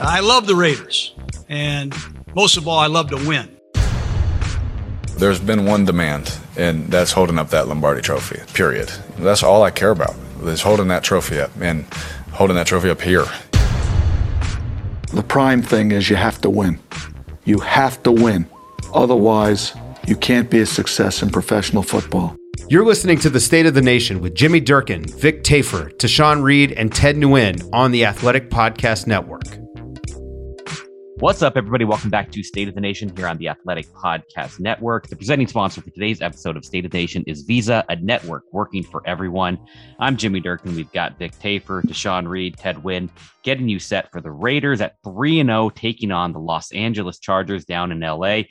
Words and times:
I 0.00 0.20
love 0.20 0.46
the 0.46 0.56
Raiders, 0.56 1.14
and 1.48 1.94
most 2.34 2.56
of 2.56 2.66
all, 2.66 2.78
I 2.78 2.86
love 2.86 3.10
to 3.10 3.16
win. 3.28 3.56
There's 5.16 5.38
been 5.40 5.64
one 5.64 5.84
demand, 5.84 6.36
and 6.56 6.88
that's 6.88 7.12
holding 7.12 7.38
up 7.38 7.50
that 7.50 7.68
Lombardi 7.68 8.02
trophy, 8.02 8.40
period. 8.52 8.88
That's 9.18 9.42
all 9.42 9.62
I 9.62 9.70
care 9.70 9.90
about, 9.90 10.16
is 10.42 10.62
holding 10.62 10.88
that 10.88 11.04
trophy 11.04 11.40
up 11.40 11.50
and 11.60 11.84
holding 12.32 12.56
that 12.56 12.66
trophy 12.66 12.90
up 12.90 13.00
here. 13.00 13.26
The 15.12 15.22
prime 15.22 15.62
thing 15.62 15.92
is 15.92 16.10
you 16.10 16.16
have 16.16 16.40
to 16.42 16.50
win. 16.50 16.78
You 17.44 17.60
have 17.60 18.02
to 18.02 18.12
win. 18.12 18.46
Otherwise, 18.92 19.74
you 20.06 20.16
can't 20.16 20.50
be 20.50 20.60
a 20.60 20.66
success 20.66 21.22
in 21.22 21.30
professional 21.30 21.82
football. 21.82 22.36
You're 22.68 22.84
listening 22.84 23.18
to 23.20 23.30
The 23.30 23.40
State 23.40 23.64
of 23.64 23.72
the 23.72 23.80
Nation 23.80 24.20
with 24.20 24.34
Jimmy 24.34 24.60
Durkin, 24.60 25.04
Vic 25.04 25.44
Tafur, 25.44 25.96
Tashan 25.96 26.42
Reed, 26.42 26.72
and 26.72 26.94
Ted 26.94 27.16
Nguyen 27.16 27.66
on 27.72 27.90
the 27.90 28.04
Athletic 28.04 28.50
Podcast 28.50 29.06
Network. 29.06 29.44
What's 31.20 31.42
up, 31.42 31.56
everybody? 31.56 31.84
Welcome 31.84 32.10
back 32.10 32.30
to 32.30 32.44
State 32.44 32.68
of 32.68 32.76
the 32.76 32.80
Nation 32.80 33.14
here 33.16 33.26
on 33.26 33.38
the 33.38 33.48
Athletic 33.48 33.88
Podcast 33.88 34.60
Network. 34.60 35.08
The 35.08 35.16
presenting 35.16 35.48
sponsor 35.48 35.80
for 35.80 35.90
today's 35.90 36.22
episode 36.22 36.56
of 36.56 36.64
State 36.64 36.84
of 36.84 36.92
the 36.92 36.96
Nation 36.98 37.24
is 37.26 37.42
Visa, 37.42 37.84
a 37.88 37.96
network 37.96 38.44
working 38.52 38.84
for 38.84 39.02
everyone. 39.04 39.58
I'm 39.98 40.16
Jimmy 40.16 40.38
Durkin. 40.38 40.76
We've 40.76 40.92
got 40.92 41.18
Vic 41.18 41.32
Tafur, 41.32 41.82
Tashan 41.82 42.28
Reed, 42.28 42.56
Ted 42.56 42.76
Nguyen, 42.76 43.08
getting 43.42 43.68
you 43.68 43.80
set 43.80 44.12
for 44.12 44.20
the 44.20 44.30
Raiders 44.30 44.80
at 44.80 44.94
3 45.02 45.42
0, 45.42 45.70
taking 45.70 46.12
on 46.12 46.32
the 46.32 46.38
Los 46.38 46.70
Angeles 46.70 47.18
Chargers 47.18 47.64
down 47.64 47.90
in 47.90 47.98
LA. 47.98 48.42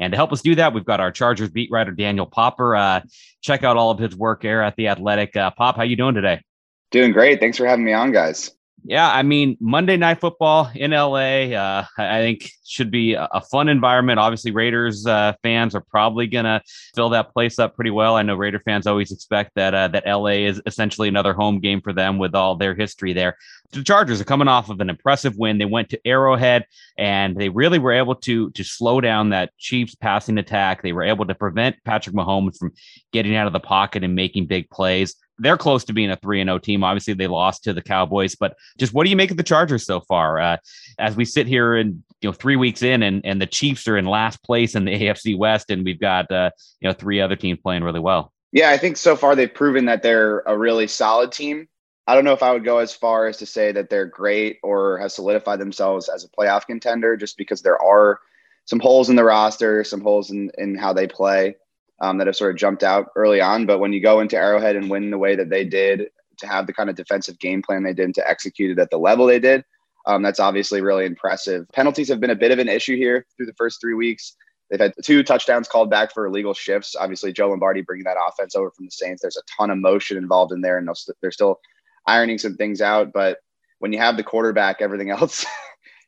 And 0.00 0.10
to 0.10 0.16
help 0.16 0.32
us 0.32 0.42
do 0.42 0.56
that, 0.56 0.74
we've 0.74 0.84
got 0.84 0.98
our 0.98 1.12
Chargers 1.12 1.50
beat 1.50 1.70
writer 1.70 1.92
Daniel 1.92 2.26
Popper. 2.26 2.74
Uh, 2.74 3.02
check 3.40 3.62
out 3.62 3.76
all 3.76 3.92
of 3.92 4.00
his 4.00 4.16
work 4.16 4.42
here 4.42 4.62
at 4.62 4.74
the 4.74 4.88
Athletic. 4.88 5.36
Uh, 5.36 5.52
Pop, 5.52 5.76
how 5.76 5.84
you 5.84 5.94
doing 5.94 6.16
today? 6.16 6.42
Doing 6.90 7.12
great. 7.12 7.38
Thanks 7.38 7.56
for 7.56 7.66
having 7.66 7.84
me 7.84 7.92
on, 7.92 8.10
guys. 8.10 8.50
Yeah, 8.88 9.10
I 9.12 9.24
mean 9.24 9.56
Monday 9.58 9.96
Night 9.96 10.20
Football 10.20 10.70
in 10.72 10.92
LA. 10.92 11.50
Uh, 11.52 11.84
I 11.98 12.20
think 12.20 12.50
should 12.64 12.92
be 12.92 13.14
a 13.14 13.40
fun 13.50 13.68
environment. 13.68 14.20
Obviously, 14.20 14.52
Raiders 14.52 15.04
uh, 15.06 15.32
fans 15.42 15.74
are 15.74 15.80
probably 15.80 16.28
gonna 16.28 16.62
fill 16.94 17.08
that 17.08 17.32
place 17.32 17.58
up 17.58 17.74
pretty 17.74 17.90
well. 17.90 18.14
I 18.14 18.22
know 18.22 18.36
Raider 18.36 18.60
fans 18.60 18.86
always 18.86 19.10
expect 19.10 19.56
that 19.56 19.74
uh, 19.74 19.88
that 19.88 20.06
LA 20.06 20.46
is 20.46 20.62
essentially 20.66 21.08
another 21.08 21.34
home 21.34 21.58
game 21.58 21.80
for 21.80 21.92
them 21.92 22.18
with 22.18 22.36
all 22.36 22.54
their 22.54 22.76
history 22.76 23.12
there. 23.12 23.36
The 23.72 23.82
Chargers 23.82 24.20
are 24.20 24.24
coming 24.24 24.46
off 24.46 24.70
of 24.70 24.78
an 24.78 24.88
impressive 24.88 25.36
win. 25.36 25.58
They 25.58 25.64
went 25.64 25.88
to 25.90 26.00
Arrowhead 26.06 26.66
and 26.96 27.36
they 27.36 27.48
really 27.48 27.80
were 27.80 27.92
able 27.92 28.14
to 28.14 28.50
to 28.50 28.62
slow 28.62 29.00
down 29.00 29.30
that 29.30 29.56
Chiefs 29.58 29.96
passing 29.96 30.38
attack. 30.38 30.82
They 30.82 30.92
were 30.92 31.02
able 31.02 31.26
to 31.26 31.34
prevent 31.34 31.82
Patrick 31.84 32.14
Mahomes 32.14 32.56
from 32.56 32.72
getting 33.12 33.34
out 33.34 33.48
of 33.48 33.52
the 33.52 33.58
pocket 33.58 34.04
and 34.04 34.14
making 34.14 34.46
big 34.46 34.70
plays 34.70 35.16
they're 35.38 35.56
close 35.56 35.84
to 35.84 35.92
being 35.92 36.10
a 36.10 36.16
3 36.16 36.40
and 36.40 36.48
0 36.48 36.58
team. 36.58 36.84
Obviously, 36.84 37.14
they 37.14 37.26
lost 37.26 37.64
to 37.64 37.72
the 37.72 37.82
Cowboys, 37.82 38.34
but 38.34 38.56
just 38.78 38.94
what 38.94 39.04
do 39.04 39.10
you 39.10 39.16
make 39.16 39.30
of 39.30 39.36
the 39.36 39.42
Chargers 39.42 39.84
so 39.84 40.00
far? 40.00 40.40
Uh, 40.40 40.56
as 40.98 41.16
we 41.16 41.24
sit 41.24 41.46
here 41.46 41.74
and 41.76 42.02
you 42.20 42.28
know 42.28 42.32
3 42.32 42.56
weeks 42.56 42.82
in 42.82 43.02
and 43.02 43.24
and 43.24 43.40
the 43.40 43.46
Chiefs 43.46 43.86
are 43.88 43.96
in 43.96 44.06
last 44.06 44.42
place 44.42 44.74
in 44.74 44.84
the 44.84 44.92
AFC 45.00 45.36
West 45.36 45.70
and 45.70 45.84
we've 45.84 46.00
got 46.00 46.30
uh, 46.30 46.50
you 46.80 46.88
know 46.88 46.94
three 46.94 47.20
other 47.20 47.36
teams 47.36 47.58
playing 47.62 47.84
really 47.84 48.00
well. 48.00 48.32
Yeah, 48.52 48.70
I 48.70 48.78
think 48.78 48.96
so 48.96 49.16
far 49.16 49.36
they've 49.36 49.52
proven 49.52 49.86
that 49.86 50.02
they're 50.02 50.40
a 50.40 50.56
really 50.56 50.86
solid 50.86 51.32
team. 51.32 51.68
I 52.06 52.14
don't 52.14 52.24
know 52.24 52.32
if 52.32 52.42
I 52.42 52.52
would 52.52 52.64
go 52.64 52.78
as 52.78 52.94
far 52.94 53.26
as 53.26 53.36
to 53.38 53.46
say 53.46 53.72
that 53.72 53.90
they're 53.90 54.06
great 54.06 54.60
or 54.62 54.98
have 54.98 55.10
solidified 55.10 55.58
themselves 55.58 56.08
as 56.08 56.24
a 56.24 56.28
playoff 56.28 56.64
contender 56.66 57.16
just 57.16 57.36
because 57.36 57.62
there 57.62 57.82
are 57.82 58.20
some 58.64 58.78
holes 58.78 59.10
in 59.10 59.16
the 59.16 59.24
roster, 59.24 59.82
some 59.82 60.00
holes 60.00 60.30
in 60.30 60.50
in 60.56 60.76
how 60.76 60.92
they 60.92 61.06
play 61.06 61.56
um, 62.00 62.18
that 62.18 62.26
have 62.26 62.36
sort 62.36 62.50
of 62.50 62.58
jumped 62.58 62.82
out 62.82 63.08
early 63.16 63.40
on. 63.40 63.66
But 63.66 63.78
when 63.78 63.92
you 63.92 64.00
go 64.00 64.20
into 64.20 64.36
Arrowhead 64.36 64.76
and 64.76 64.90
win 64.90 65.10
the 65.10 65.18
way 65.18 65.36
that 65.36 65.50
they 65.50 65.64
did, 65.64 66.08
to 66.38 66.46
have 66.46 66.66
the 66.66 66.72
kind 66.72 66.90
of 66.90 66.96
defensive 66.96 67.38
game 67.38 67.62
plan 67.62 67.82
they 67.82 67.94
did, 67.94 68.14
to 68.14 68.28
execute 68.28 68.70
it 68.70 68.80
at 68.80 68.90
the 68.90 68.98
level 68.98 69.26
they 69.26 69.38
did, 69.38 69.64
um, 70.06 70.22
that's 70.22 70.40
obviously 70.40 70.80
really 70.80 71.06
impressive. 71.06 71.66
Penalties 71.72 72.08
have 72.08 72.20
been 72.20 72.30
a 72.30 72.36
bit 72.36 72.52
of 72.52 72.58
an 72.58 72.68
issue 72.68 72.96
here 72.96 73.26
through 73.36 73.46
the 73.46 73.54
first 73.54 73.80
three 73.80 73.94
weeks. 73.94 74.36
They've 74.70 74.80
had 74.80 74.94
two 75.02 75.22
touchdowns 75.22 75.68
called 75.68 75.90
back 75.90 76.12
for 76.12 76.26
illegal 76.26 76.54
shifts. 76.54 76.96
Obviously, 76.98 77.32
Joe 77.32 77.50
Lombardi 77.50 77.82
bringing 77.82 78.04
that 78.04 78.16
offense 78.28 78.56
over 78.56 78.70
from 78.70 78.86
the 78.86 78.90
Saints. 78.90 79.22
There's 79.22 79.36
a 79.36 79.42
ton 79.56 79.70
of 79.70 79.78
motion 79.78 80.16
involved 80.16 80.52
in 80.52 80.60
there, 80.60 80.78
and 80.78 80.88
they're 81.22 81.30
still 81.30 81.60
ironing 82.06 82.38
some 82.38 82.56
things 82.56 82.80
out. 82.80 83.12
But 83.12 83.38
when 83.78 83.92
you 83.92 83.98
have 83.98 84.16
the 84.16 84.24
quarterback, 84.24 84.80
everything 84.80 85.10
else 85.12 85.44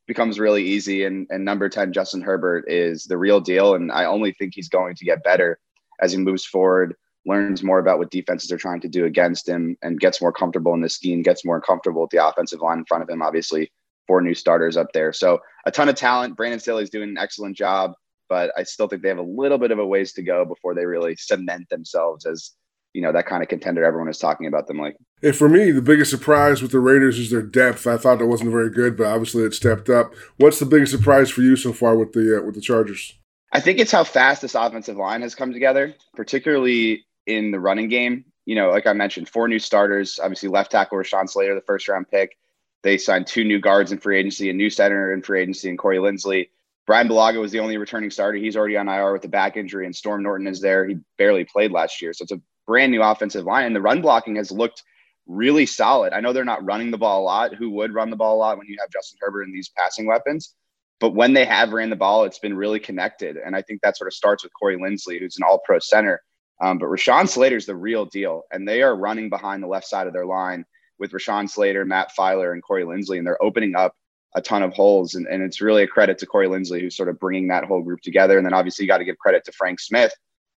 becomes 0.07 0.39
really 0.39 0.65
easy. 0.65 1.05
And, 1.05 1.27
and 1.31 1.45
number 1.45 1.69
10, 1.69 1.93
Justin 1.93 2.21
Herbert, 2.21 2.65
is 2.69 3.05
the 3.05 3.19
real 3.19 3.41
deal. 3.41 3.75
And 3.75 3.93
I 3.93 4.07
only 4.07 4.33
think 4.33 4.55
he's 4.55 4.69
going 4.69 4.97
to 4.97 5.05
get 5.05 5.23
better 5.23 5.59
as 6.01 6.13
he 6.13 6.19
moves 6.19 6.45
forward, 6.45 6.95
learns 7.27 7.63
more 7.63 7.79
about 7.79 7.99
what 7.99 8.11
defenses 8.11 8.51
are 8.53 8.57
trying 8.57 8.81
to 8.81 8.89
do 8.89 9.05
against 9.05 9.49
him, 9.49 9.77
and 9.83 10.01
gets 10.01 10.21
more 10.21 10.33
comfortable 10.33 10.75
in 10.75 10.81
the 10.81 10.89
scheme, 10.89 11.23
gets 11.23 11.45
more 11.45 11.61
comfortable 11.61 12.03
with 12.03 12.11
the 12.11 12.27
offensive 12.27 12.61
line 12.61 12.79
in 12.79 12.85
front 12.85 13.03
of 13.03 13.09
him. 13.09 13.23
Obviously, 13.23 13.71
four 14.07 14.21
new 14.21 14.35
starters 14.35 14.77
up 14.77 14.93
there. 14.93 15.13
So 15.13 15.39
a 15.67 15.71
ton 15.71 15.89
of 15.89 15.95
talent. 15.95 16.37
Brandon 16.37 16.59
Staley's 16.59 16.91
doing 16.91 17.11
an 17.11 17.19
excellent 17.19 17.57
job, 17.57 17.93
but 18.29 18.53
I 18.57 18.65
still 18.65 18.89
think 18.89 19.03
they 19.03 19.09
have 19.09 19.19
a 19.19 19.23
little 19.23 19.59
bit 19.59 19.71
of 19.71 19.79
a 19.79 19.87
ways 19.87 20.13
to 20.15 20.23
go 20.23 20.45
before 20.45 20.75
they 20.75 20.87
really 20.87 21.15
cement 21.17 21.69
themselves 21.69 22.27
as 22.27 22.53
you 22.95 23.03
know 23.03 23.13
that 23.13 23.27
kind 23.27 23.43
of 23.43 23.49
contender 23.49 23.85
everyone 23.85 24.09
is 24.09 24.19
talking 24.19 24.47
about 24.47 24.67
them 24.67 24.79
like. 24.79 24.97
And 25.23 25.37
for 25.37 25.49
me, 25.49 25.71
the 25.71 25.83
biggest 25.83 26.11
surprise 26.11 26.63
with 26.63 26.73
the 26.73 26.81
Raiders 26.81 27.19
is 27.19 27.31
their 27.31 27.43
depth. 27.43 27.87
I 27.87 27.97
thought 27.97 28.19
that 28.19 28.27
wasn't 28.27 28.51
very 28.51 28.71
good, 28.71 28.97
but 28.97 29.07
obviously 29.07 29.43
it 29.43 29.55
stepped 29.55 29.91
up. 29.91 30.15
What's 30.39 30.59
the 30.59 30.67
biggest 30.67 30.93
surprise 30.93 31.31
for 31.31 31.43
you 31.43 31.55
so 31.55 31.73
far 31.73 31.97
with 31.97 32.13
the 32.13 32.39
uh, 32.39 32.43
with 32.43 32.55
the 32.55 32.61
Chargers? 32.61 33.15
I 33.53 33.61
think 33.61 33.79
it's 33.79 33.93
how 33.93 34.05
fast 34.05 34.43
this 34.43 34.55
offensive 34.55 34.97
line 34.97 35.23
has 35.23 35.35
come 35.35 35.53
together, 35.53 35.95
particularly 36.15 37.07
in 37.27 37.51
the 37.51 37.61
running 37.61 37.89
game. 37.89 38.27
You 38.45 38.55
know, 38.55 38.71
like 38.71 38.87
I 38.87 38.93
mentioned, 38.93 39.29
four 39.29 39.49
new 39.49 39.59
starters. 39.59 40.19
Obviously, 40.23 40.49
left 40.49 40.71
tackle 40.71 40.99
Rashawn 40.99 41.29
Slater, 41.29 41.55
the 41.55 41.61
first 41.63 41.89
round 41.89 42.11
pick. 42.11 42.37
They 42.83 42.99
signed 42.99 43.27
two 43.27 43.45
new 43.45 43.59
guards 43.59 43.93
in 43.93 43.99
free 43.99 44.19
agency, 44.19 44.51
a 44.51 44.53
new 44.53 44.71
center 44.71 45.13
in 45.13 45.23
free 45.23 45.43
agency, 45.43 45.69
and 45.69 45.79
Corey 45.79 45.99
Linsley. 45.99 46.49
Brian 46.87 47.09
Bulaga 47.09 47.41
was 47.41 47.53
the 47.53 47.61
only 47.61 47.77
returning 47.77 48.11
starter. 48.11 48.39
He's 48.39 48.57
already 48.57 48.77
on 48.77 48.89
IR 48.89 49.13
with 49.13 49.25
a 49.25 49.29
back 49.29 49.57
injury, 49.57 49.85
and 49.85 49.95
Storm 49.95 50.23
Norton 50.23 50.47
is 50.47 50.61
there. 50.61 50.87
He 50.87 50.97
barely 51.19 51.45
played 51.45 51.73
last 51.73 52.01
year. 52.01 52.15
So 52.15 52.23
it's 52.23 52.33
a 52.33 52.41
brand 52.67 52.93
new 52.93 53.03
offensive 53.03 53.45
line. 53.45 53.67
And 53.67 53.77
the 53.77 53.81
run 53.81 54.01
blocking 54.01 54.37
has 54.37 54.51
looked 54.51 54.83
really 55.27 55.67
solid. 55.67 56.13
I 56.13 56.21
know 56.21 56.33
they're 56.33 56.45
not 56.45 56.65
running 56.65 56.91
the 56.91 56.99
ball 56.99 57.23
a 57.23 57.25
lot. 57.25 57.55
Who 57.55 57.71
would 57.71 57.93
run 57.93 58.09
the 58.11 58.17
ball 58.17 58.37
a 58.37 58.39
lot 58.39 58.57
when 58.57 58.67
you 58.67 58.77
have 58.81 58.91
Justin 58.91 59.19
Herbert 59.21 59.43
and 59.43 59.55
these 59.55 59.71
passing 59.77 60.07
weapons? 60.07 60.55
But 61.01 61.15
when 61.15 61.33
they 61.33 61.45
have 61.45 61.73
ran 61.73 61.91
the 61.91 61.97
ball, 61.97 62.25
it's 62.25 62.41
been 62.41 62.57
really 62.57 62.81
connected. 62.81 63.37
And 63.37 63.55
I 63.55 63.63
think 63.63 63.83
that 63.83 63.97
sort 63.97 64.09
of 64.09 64.15
starts 64.15 64.43
with 64.43 64.53
Corey 64.53 64.77
Linsley, 64.77 65.21
who's 65.21 65.37
an 65.37 65.45
all 65.49 65.61
pro 65.65 65.79
center. 65.79 66.21
Um, 66.61 66.79
but 66.79 66.87
Rashawn 66.87 67.29
Slater's 67.29 67.67
the 67.67 67.77
real 67.77 68.05
deal. 68.05 68.43
And 68.51 68.67
they 68.67 68.83
are 68.83 68.97
running 68.97 69.29
behind 69.29 69.63
the 69.63 69.69
left 69.69 69.87
side 69.87 70.09
of 70.09 70.13
their 70.13 70.27
line 70.27 70.65
with 70.99 71.13
Rashawn 71.13 71.49
Slater, 71.49 71.85
Matt 71.85 72.11
Feiler, 72.19 72.53
and 72.53 72.63
Corey 72.63 72.85
Linsley. 72.85 73.19
And 73.19 73.27
they're 73.27 73.43
opening 73.43 73.77
up 73.77 73.95
a 74.35 74.43
ton 74.43 74.65
of 74.65 74.73
holes. 74.73 75.15
And, 75.15 75.27
and 75.29 75.41
it's 75.43 75.61
really 75.61 75.85
a 75.85 75.87
credit 75.87 76.19
to 76.19 76.27
Corey 76.27 76.49
Linsley, 76.49 76.81
who's 76.81 76.97
sort 76.97 77.09
of 77.09 77.21
bringing 77.21 77.49
that 77.49 77.65
whole 77.65 77.83
group 77.83 78.01
together. 78.01 78.37
And 78.37 78.45
then 78.45 78.55
obviously, 78.55 78.85
you 78.85 78.89
got 78.89 78.99
to 78.99 79.05
give 79.05 79.19
credit 79.19 79.45
to 79.45 79.53
Frank 79.53 79.79
Smith, 79.79 80.13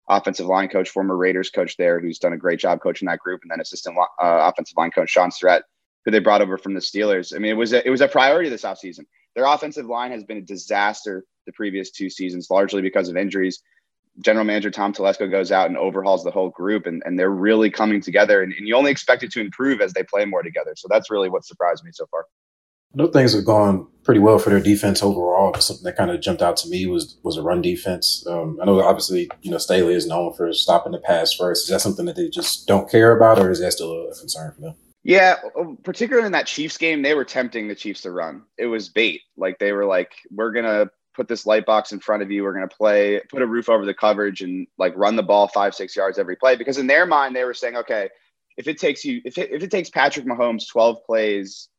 offensive 0.09 0.47
line 0.47 0.69
coach, 0.69 0.89
former 0.89 1.15
Raiders 1.15 1.51
coach 1.51 1.77
there, 1.77 1.99
who's 1.99 2.17
done 2.17 2.33
a 2.33 2.37
great 2.37 2.59
job 2.59 2.81
coaching 2.81 3.07
that 3.07 3.19
group. 3.19 3.41
And 3.43 3.51
then 3.51 3.61
assistant 3.61 3.95
uh, 3.99 4.05
offensive 4.51 4.75
line 4.75 4.89
coach 4.89 5.11
Shaun 5.11 5.29
Sarrett, 5.29 5.61
who 6.03 6.09
they 6.09 6.19
brought 6.19 6.41
over 6.41 6.57
from 6.57 6.73
the 6.73 6.79
Steelers. 6.79 7.35
I 7.35 7.37
mean, 7.37 7.51
it 7.51 7.57
was 7.57 7.73
a, 7.73 7.85
it 7.85 7.91
was 7.91 8.01
a 8.01 8.07
priority 8.07 8.49
this 8.49 8.63
offseason. 8.63 9.05
Their 9.35 9.45
offensive 9.45 9.85
line 9.85 10.11
has 10.11 10.23
been 10.23 10.37
a 10.37 10.41
disaster 10.41 11.23
the 11.45 11.51
previous 11.53 11.91
two 11.91 12.09
seasons, 12.09 12.49
largely 12.49 12.81
because 12.81 13.09
of 13.09 13.17
injuries. 13.17 13.61
General 14.19 14.45
manager 14.45 14.69
Tom 14.69 14.93
Telesco 14.93 15.29
goes 15.29 15.51
out 15.51 15.67
and 15.67 15.77
overhauls 15.77 16.23
the 16.23 16.31
whole 16.31 16.49
group, 16.49 16.85
and, 16.85 17.01
and 17.05 17.17
they're 17.17 17.29
really 17.29 17.69
coming 17.69 18.01
together. 18.01 18.43
And, 18.43 18.53
and 18.53 18.67
you 18.67 18.75
only 18.75 18.91
expect 18.91 19.23
it 19.23 19.31
to 19.31 19.41
improve 19.41 19.81
as 19.81 19.93
they 19.93 20.03
play 20.03 20.25
more 20.25 20.43
together. 20.43 20.73
So 20.75 20.87
that's 20.89 21.09
really 21.09 21.29
what 21.29 21.45
surprised 21.45 21.83
me 21.83 21.91
so 21.93 22.05
far. 22.11 22.25
No 22.93 23.07
things 23.07 23.33
have 23.33 23.45
gone 23.45 23.87
pretty 24.03 24.19
well 24.19 24.37
for 24.37 24.49
their 24.49 24.59
defense 24.59 25.01
overall. 25.01 25.53
Something 25.53 25.85
that 25.85 25.95
kind 25.95 26.11
of 26.11 26.19
jumped 26.19 26.41
out 26.41 26.57
to 26.57 26.69
me 26.69 26.87
was 26.87 27.17
was 27.23 27.37
a 27.37 27.41
run 27.41 27.61
defense. 27.61 28.25
Um, 28.27 28.59
I 28.61 28.65
know 28.65 28.81
obviously 28.81 29.29
you 29.41 29.49
know 29.49 29.59
Staley 29.59 29.93
is 29.93 30.07
known 30.07 30.33
for 30.33 30.51
stopping 30.51 30.91
the 30.91 30.99
pass 30.99 31.33
first. 31.33 31.63
Is 31.63 31.69
that 31.69 31.79
something 31.79 32.05
that 32.07 32.17
they 32.17 32.27
just 32.27 32.67
don't 32.67 32.91
care 32.91 33.15
about, 33.15 33.39
or 33.39 33.49
is 33.49 33.61
that 33.61 33.71
still 33.71 34.09
a 34.09 34.13
concern 34.13 34.51
for 34.51 34.59
them? 34.59 34.75
Yeah, 35.03 35.37
um, 35.57 35.77
particularly 35.83 36.27
in 36.27 36.33
that 36.33 36.45
Chiefs 36.45 36.77
game, 36.77 37.01
they 37.01 37.15
were 37.15 37.25
tempting 37.25 37.67
the 37.67 37.75
Chiefs 37.75 38.01
to 38.01 38.11
run. 38.11 38.43
It 38.57 38.67
was 38.67 38.89
bait. 38.89 39.21
Like 39.35 39.57
they 39.57 39.71
were 39.71 39.85
like, 39.85 40.11
we're 40.29 40.51
gonna 40.51 40.91
put 41.15 41.27
this 41.27 41.45
light 41.45 41.65
box 41.65 41.91
in 41.91 41.99
front 41.99 42.21
of 42.21 42.29
you. 42.29 42.43
We're 42.43 42.53
gonna 42.53 42.67
play, 42.67 43.19
put 43.29 43.41
a 43.41 43.47
roof 43.47 43.67
over 43.67 43.85
the 43.85 43.95
coverage, 43.95 44.41
and 44.41 44.67
like 44.77 44.93
run 44.95 45.15
the 45.15 45.23
ball 45.23 45.47
five, 45.47 45.73
six 45.73 45.95
yards 45.95 46.19
every 46.19 46.35
play. 46.35 46.55
Because 46.55 46.77
in 46.77 46.87
their 46.87 47.05
mind, 47.07 47.35
they 47.35 47.43
were 47.43 47.53
saying, 47.55 47.77
okay, 47.77 48.09
if 48.57 48.67
it 48.67 48.77
takes 48.77 49.03
you, 49.03 49.21
if 49.25 49.37
it, 49.39 49.51
if 49.51 49.63
it 49.63 49.71
takes 49.71 49.89
Patrick 49.89 50.25
Mahomes 50.25 50.69
twelve 50.69 51.03
plays 51.03 51.69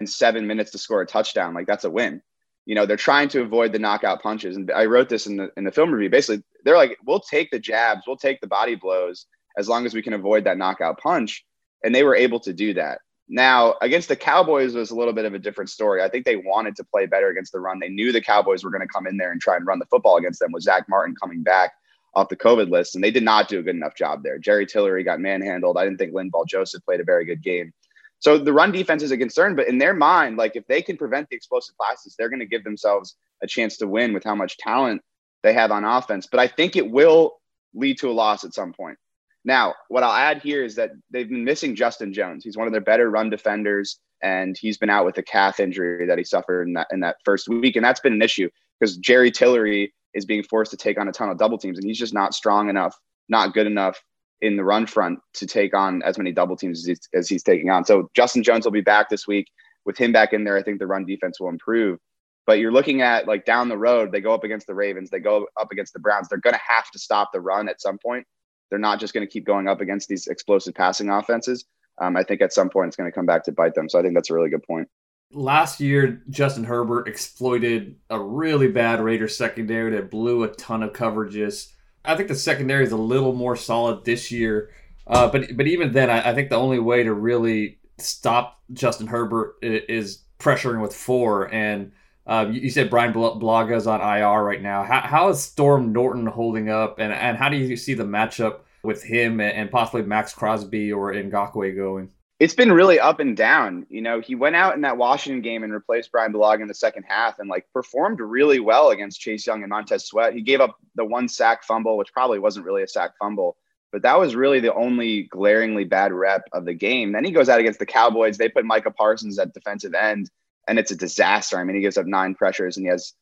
and 0.00 0.08
seven 0.08 0.46
minutes 0.46 0.72
to 0.72 0.78
score 0.78 1.02
a 1.02 1.06
touchdown, 1.06 1.54
like 1.54 1.68
that's 1.68 1.84
a 1.84 1.90
win. 1.90 2.20
You 2.66 2.74
know, 2.74 2.86
they're 2.86 2.96
trying 2.96 3.28
to 3.30 3.42
avoid 3.42 3.72
the 3.72 3.78
knockout 3.78 4.22
punches. 4.22 4.56
And 4.56 4.70
I 4.72 4.86
wrote 4.86 5.08
this 5.08 5.26
in 5.26 5.36
the 5.36 5.50
in 5.56 5.62
the 5.62 5.72
film 5.72 5.92
review. 5.92 6.10
Basically, 6.10 6.42
they're 6.64 6.76
like, 6.76 6.98
we'll 7.06 7.20
take 7.20 7.52
the 7.52 7.60
jabs, 7.60 8.02
we'll 8.08 8.16
take 8.16 8.40
the 8.40 8.48
body 8.48 8.74
blows 8.74 9.26
as 9.56 9.68
long 9.68 9.86
as 9.86 9.94
we 9.94 10.02
can 10.02 10.14
avoid 10.14 10.44
that 10.44 10.58
knockout 10.58 10.98
punch 10.98 11.44
and 11.84 11.94
they 11.94 12.02
were 12.02 12.14
able 12.14 12.40
to 12.40 12.52
do 12.52 12.74
that. 12.74 13.00
Now, 13.28 13.76
against 13.80 14.08
the 14.08 14.16
Cowboys 14.16 14.74
was 14.74 14.90
a 14.90 14.94
little 14.94 15.14
bit 15.14 15.24
of 15.24 15.32
a 15.32 15.38
different 15.38 15.70
story. 15.70 16.02
I 16.02 16.08
think 16.08 16.24
they 16.24 16.36
wanted 16.36 16.76
to 16.76 16.84
play 16.84 17.06
better 17.06 17.28
against 17.28 17.52
the 17.52 17.60
run. 17.60 17.78
They 17.78 17.88
knew 17.88 18.12
the 18.12 18.20
Cowboys 18.20 18.62
were 18.62 18.70
going 18.70 18.86
to 18.86 18.92
come 18.92 19.06
in 19.06 19.16
there 19.16 19.32
and 19.32 19.40
try 19.40 19.56
and 19.56 19.66
run 19.66 19.78
the 19.78 19.86
football 19.86 20.16
against 20.16 20.40
them 20.40 20.52
with 20.52 20.64
Zach 20.64 20.88
Martin 20.88 21.14
coming 21.20 21.42
back 21.42 21.72
off 22.14 22.28
the 22.28 22.36
COVID 22.36 22.70
list, 22.70 22.94
and 22.94 23.02
they 23.02 23.10
did 23.10 23.22
not 23.22 23.48
do 23.48 23.58
a 23.58 23.62
good 23.62 23.74
enough 23.74 23.94
job 23.94 24.22
there. 24.22 24.38
Jerry 24.38 24.66
Tillery 24.66 25.02
got 25.02 25.18
manhandled. 25.18 25.78
I 25.78 25.84
didn't 25.84 25.98
think 25.98 26.12
Linval 26.12 26.46
Joseph 26.46 26.84
played 26.84 27.00
a 27.00 27.04
very 27.04 27.24
good 27.24 27.42
game. 27.42 27.72
So 28.18 28.38
the 28.38 28.52
run 28.52 28.70
defense 28.70 29.02
is 29.02 29.10
a 29.10 29.16
concern, 29.16 29.56
but 29.56 29.66
in 29.66 29.78
their 29.78 29.94
mind, 29.94 30.36
like 30.36 30.54
if 30.54 30.66
they 30.66 30.82
can 30.82 30.96
prevent 30.96 31.28
the 31.28 31.36
explosive 31.36 31.74
passes, 31.80 32.14
they're 32.16 32.28
going 32.28 32.40
to 32.40 32.46
give 32.46 32.64
themselves 32.64 33.16
a 33.42 33.46
chance 33.46 33.78
to 33.78 33.88
win 33.88 34.12
with 34.12 34.22
how 34.22 34.34
much 34.34 34.58
talent 34.58 35.02
they 35.42 35.52
have 35.54 35.72
on 35.72 35.84
offense. 35.84 36.28
But 36.30 36.38
I 36.38 36.46
think 36.46 36.76
it 36.76 36.88
will 36.88 37.40
lead 37.74 37.98
to 37.98 38.10
a 38.10 38.12
loss 38.12 38.44
at 38.44 38.54
some 38.54 38.72
point. 38.72 38.98
Now, 39.44 39.74
what 39.88 40.02
I'll 40.02 40.12
add 40.12 40.40
here 40.40 40.64
is 40.64 40.76
that 40.76 40.92
they've 41.10 41.28
been 41.28 41.44
missing 41.44 41.74
Justin 41.74 42.12
Jones. 42.12 42.44
He's 42.44 42.56
one 42.56 42.66
of 42.66 42.72
their 42.72 42.80
better 42.80 43.10
run 43.10 43.28
defenders, 43.30 43.98
and 44.22 44.56
he's 44.56 44.78
been 44.78 44.90
out 44.90 45.04
with 45.04 45.18
a 45.18 45.22
calf 45.22 45.58
injury 45.58 46.06
that 46.06 46.18
he 46.18 46.24
suffered 46.24 46.68
in 46.68 46.74
that 46.74 46.86
in 46.92 47.00
that 47.00 47.16
first 47.24 47.48
week, 47.48 47.76
and 47.76 47.84
that's 47.84 48.00
been 48.00 48.12
an 48.12 48.22
issue 48.22 48.48
because 48.78 48.96
Jerry 48.98 49.30
Tillery 49.30 49.92
is 50.14 50.24
being 50.24 50.42
forced 50.42 50.70
to 50.70 50.76
take 50.76 50.98
on 50.98 51.08
a 51.08 51.12
ton 51.12 51.28
of 51.28 51.38
double 51.38 51.58
teams, 51.58 51.78
and 51.78 51.86
he's 51.86 51.98
just 51.98 52.14
not 52.14 52.34
strong 52.34 52.68
enough, 52.68 52.96
not 53.28 53.54
good 53.54 53.66
enough 53.66 54.02
in 54.42 54.56
the 54.56 54.64
run 54.64 54.86
front 54.86 55.20
to 55.34 55.46
take 55.46 55.74
on 55.74 56.02
as 56.02 56.18
many 56.18 56.32
double 56.32 56.56
teams 56.56 56.80
as 56.80 56.86
he's, 56.86 57.08
as 57.14 57.28
he's 57.28 57.42
taking 57.44 57.70
on. 57.70 57.84
So 57.84 58.10
Justin 58.14 58.42
Jones 58.42 58.64
will 58.64 58.72
be 58.72 58.80
back 58.80 59.08
this 59.08 59.26
week. 59.26 59.46
With 59.84 59.96
him 59.96 60.12
back 60.12 60.32
in 60.32 60.44
there, 60.44 60.56
I 60.56 60.62
think 60.62 60.78
the 60.78 60.86
run 60.86 61.06
defense 61.06 61.40
will 61.40 61.48
improve. 61.48 61.98
But 62.46 62.58
you're 62.58 62.72
looking 62.72 63.02
at 63.02 63.26
like 63.26 63.44
down 63.44 63.68
the 63.68 63.78
road, 63.78 64.12
they 64.12 64.20
go 64.20 64.34
up 64.34 64.44
against 64.44 64.66
the 64.66 64.74
Ravens, 64.74 65.10
they 65.10 65.20
go 65.20 65.46
up 65.60 65.70
against 65.72 65.92
the 65.92 66.00
Browns. 66.00 66.28
They're 66.28 66.38
going 66.38 66.54
to 66.54 66.60
have 66.66 66.90
to 66.90 66.98
stop 66.98 67.30
the 67.32 67.40
run 67.40 67.68
at 67.68 67.80
some 67.80 67.98
point. 67.98 68.26
They're 68.72 68.78
not 68.78 69.00
just 69.00 69.12
going 69.12 69.26
to 69.26 69.30
keep 69.30 69.44
going 69.44 69.68
up 69.68 69.82
against 69.82 70.08
these 70.08 70.28
explosive 70.28 70.74
passing 70.74 71.10
offenses. 71.10 71.66
Um, 72.00 72.16
I 72.16 72.22
think 72.22 72.40
at 72.40 72.54
some 72.54 72.70
point 72.70 72.88
it's 72.88 72.96
going 72.96 73.06
to 73.06 73.14
come 73.14 73.26
back 73.26 73.44
to 73.44 73.52
bite 73.52 73.74
them. 73.74 73.86
So 73.86 73.98
I 73.98 74.02
think 74.02 74.14
that's 74.14 74.30
a 74.30 74.34
really 74.34 74.48
good 74.48 74.62
point. 74.62 74.88
Last 75.30 75.78
year, 75.78 76.22
Justin 76.30 76.64
Herbert 76.64 77.06
exploited 77.06 77.96
a 78.08 78.18
really 78.18 78.68
bad 78.68 79.02
Raiders 79.02 79.36
secondary 79.36 79.90
that 79.90 80.10
blew 80.10 80.42
a 80.42 80.48
ton 80.48 80.82
of 80.82 80.94
coverages. 80.94 81.70
I 82.02 82.16
think 82.16 82.28
the 82.28 82.34
secondary 82.34 82.82
is 82.82 82.92
a 82.92 82.96
little 82.96 83.34
more 83.34 83.56
solid 83.56 84.06
this 84.06 84.32
year. 84.32 84.70
Uh, 85.06 85.28
but 85.28 85.54
but 85.54 85.66
even 85.66 85.92
then, 85.92 86.08
I, 86.08 86.30
I, 86.30 86.34
think 86.34 86.48
the 86.48 86.56
only 86.56 86.78
way 86.78 87.02
to 87.02 87.12
really 87.12 87.78
stop 87.98 88.62
Justin 88.72 89.06
Herbert 89.06 89.56
is, 89.60 89.82
is 89.88 90.22
pressuring 90.38 90.80
with 90.80 90.94
four. 90.94 91.52
And 91.52 91.92
um, 92.26 92.52
you, 92.52 92.70
said 92.70 92.88
Brian 92.88 93.12
Bulaga 93.12 93.76
is 93.76 93.86
on 93.86 94.00
IR 94.00 94.44
right 94.44 94.62
now. 94.62 94.84
How, 94.84 95.00
how 95.00 95.28
is 95.28 95.42
Storm 95.42 95.92
Norton 95.92 96.26
holding 96.26 96.68
up, 96.68 96.98
and, 96.98 97.12
and 97.12 97.36
how 97.36 97.48
do 97.48 97.56
you 97.56 97.76
see 97.76 97.94
the 97.94 98.04
matchup 98.04 98.60
with 98.84 99.02
him 99.02 99.40
and 99.40 99.70
possibly 99.70 100.02
Maxx 100.02 100.32
Crosby 100.32 100.92
or 100.92 101.12
Ngakoue 101.12 101.74
going? 101.74 102.10
It's 102.38 102.54
been 102.54 102.72
really 102.72 102.98
up 102.98 103.20
and 103.20 103.36
down. 103.36 103.86
You 103.88 104.02
know, 104.02 104.20
he 104.20 104.34
went 104.34 104.56
out 104.56 104.74
in 104.74 104.80
that 104.80 104.96
Washington 104.96 105.42
game 105.42 105.62
and 105.62 105.72
replaced 105.72 106.10
Brian 106.10 106.32
Bulaga 106.32 106.62
in 106.62 106.68
the 106.68 106.74
second 106.74 107.04
half 107.06 107.38
and 107.38 107.48
like 107.48 107.66
performed 107.72 108.20
really 108.20 108.58
well 108.58 108.90
against 108.90 109.20
Chase 109.20 109.46
Young 109.46 109.62
and 109.62 109.70
Montez 109.70 110.06
Sweat. 110.06 110.34
He 110.34 110.42
gave 110.42 110.60
up 110.60 110.76
the 110.96 111.04
one 111.04 111.28
sack 111.28 111.62
fumble, 111.62 111.96
which 111.96 112.12
probably 112.12 112.40
wasn't 112.40 112.66
really 112.66 112.82
a 112.82 112.88
sack 112.88 113.12
fumble, 113.20 113.56
but 113.92 114.02
that 114.02 114.18
was 114.18 114.34
really 114.34 114.58
the 114.58 114.74
only 114.74 115.24
glaringly 115.24 115.84
bad 115.84 116.12
rep 116.12 116.42
of 116.52 116.64
the 116.64 116.74
game. 116.74 117.12
Then 117.12 117.24
he 117.24 117.30
goes 117.30 117.48
out 117.48 117.60
against 117.60 117.78
the 117.78 117.86
Cowboys. 117.86 118.38
They 118.38 118.48
put 118.48 118.64
Micah 118.64 118.90
Parsons 118.90 119.38
at 119.38 119.54
defensive 119.54 119.94
end 119.94 120.28
and 120.68 120.78
it's 120.78 120.90
a 120.90 120.96
disaster. 120.96 121.58
I 121.58 121.64
mean, 121.64 121.76
he 121.76 121.82
gives 121.82 121.96
up 121.96 122.06
nine 122.06 122.34
pressures 122.34 122.76
and 122.76 122.86
he 122.86 122.90
has 122.90 123.14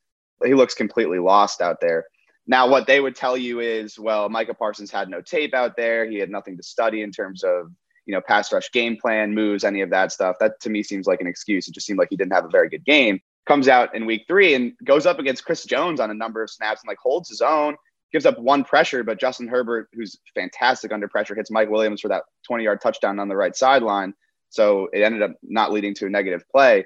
he 0.44 0.54
looks 0.54 0.74
completely 0.74 1.18
lost 1.18 1.60
out 1.60 1.80
there. 1.80 2.06
Now, 2.46 2.68
what 2.68 2.86
they 2.86 3.00
would 3.00 3.14
tell 3.14 3.36
you 3.36 3.60
is, 3.60 3.98
well, 3.98 4.28
Micah 4.28 4.54
Parsons 4.54 4.90
had 4.90 5.08
no 5.08 5.20
tape 5.20 5.54
out 5.54 5.76
there. 5.76 6.08
He 6.08 6.18
had 6.18 6.30
nothing 6.30 6.56
to 6.56 6.62
study 6.62 7.02
in 7.02 7.12
terms 7.12 7.44
of 7.44 7.70
you 8.06 8.14
know 8.14 8.20
pass 8.20 8.52
rush 8.52 8.72
game 8.72 8.96
plan, 8.96 9.34
moves, 9.34 9.64
any 9.64 9.82
of 9.82 9.90
that 9.90 10.12
stuff. 10.12 10.36
That 10.40 10.60
to 10.60 10.70
me 10.70 10.82
seems 10.82 11.06
like 11.06 11.20
an 11.20 11.26
excuse. 11.26 11.68
It 11.68 11.74
just 11.74 11.86
seemed 11.86 11.98
like 11.98 12.08
he 12.10 12.16
didn't 12.16 12.32
have 12.32 12.44
a 12.44 12.50
very 12.50 12.68
good 12.68 12.84
game. 12.84 13.20
Comes 13.46 13.68
out 13.68 13.94
in 13.94 14.06
week 14.06 14.24
three 14.26 14.54
and 14.54 14.72
goes 14.84 15.06
up 15.06 15.18
against 15.18 15.44
Chris 15.44 15.64
Jones 15.64 16.00
on 16.00 16.10
a 16.10 16.14
number 16.14 16.42
of 16.42 16.50
snaps 16.50 16.82
and 16.82 16.88
like 16.88 16.98
holds 16.98 17.28
his 17.28 17.40
own. 17.40 17.76
Gives 18.12 18.26
up 18.26 18.38
one 18.38 18.64
pressure, 18.64 19.04
but 19.04 19.20
Justin 19.20 19.46
Herbert, 19.46 19.88
who's 19.92 20.18
fantastic 20.34 20.92
under 20.92 21.06
pressure, 21.06 21.36
hits 21.36 21.50
Mike 21.50 21.70
Williams 21.70 22.00
for 22.00 22.08
that 22.08 22.24
20 22.48 22.64
yard 22.64 22.80
touchdown 22.80 23.20
on 23.20 23.28
the 23.28 23.36
right 23.36 23.54
sideline. 23.54 24.14
So 24.48 24.88
it 24.92 25.02
ended 25.02 25.22
up 25.22 25.32
not 25.44 25.70
leading 25.70 25.94
to 25.94 26.06
a 26.06 26.10
negative 26.10 26.42
play 26.50 26.84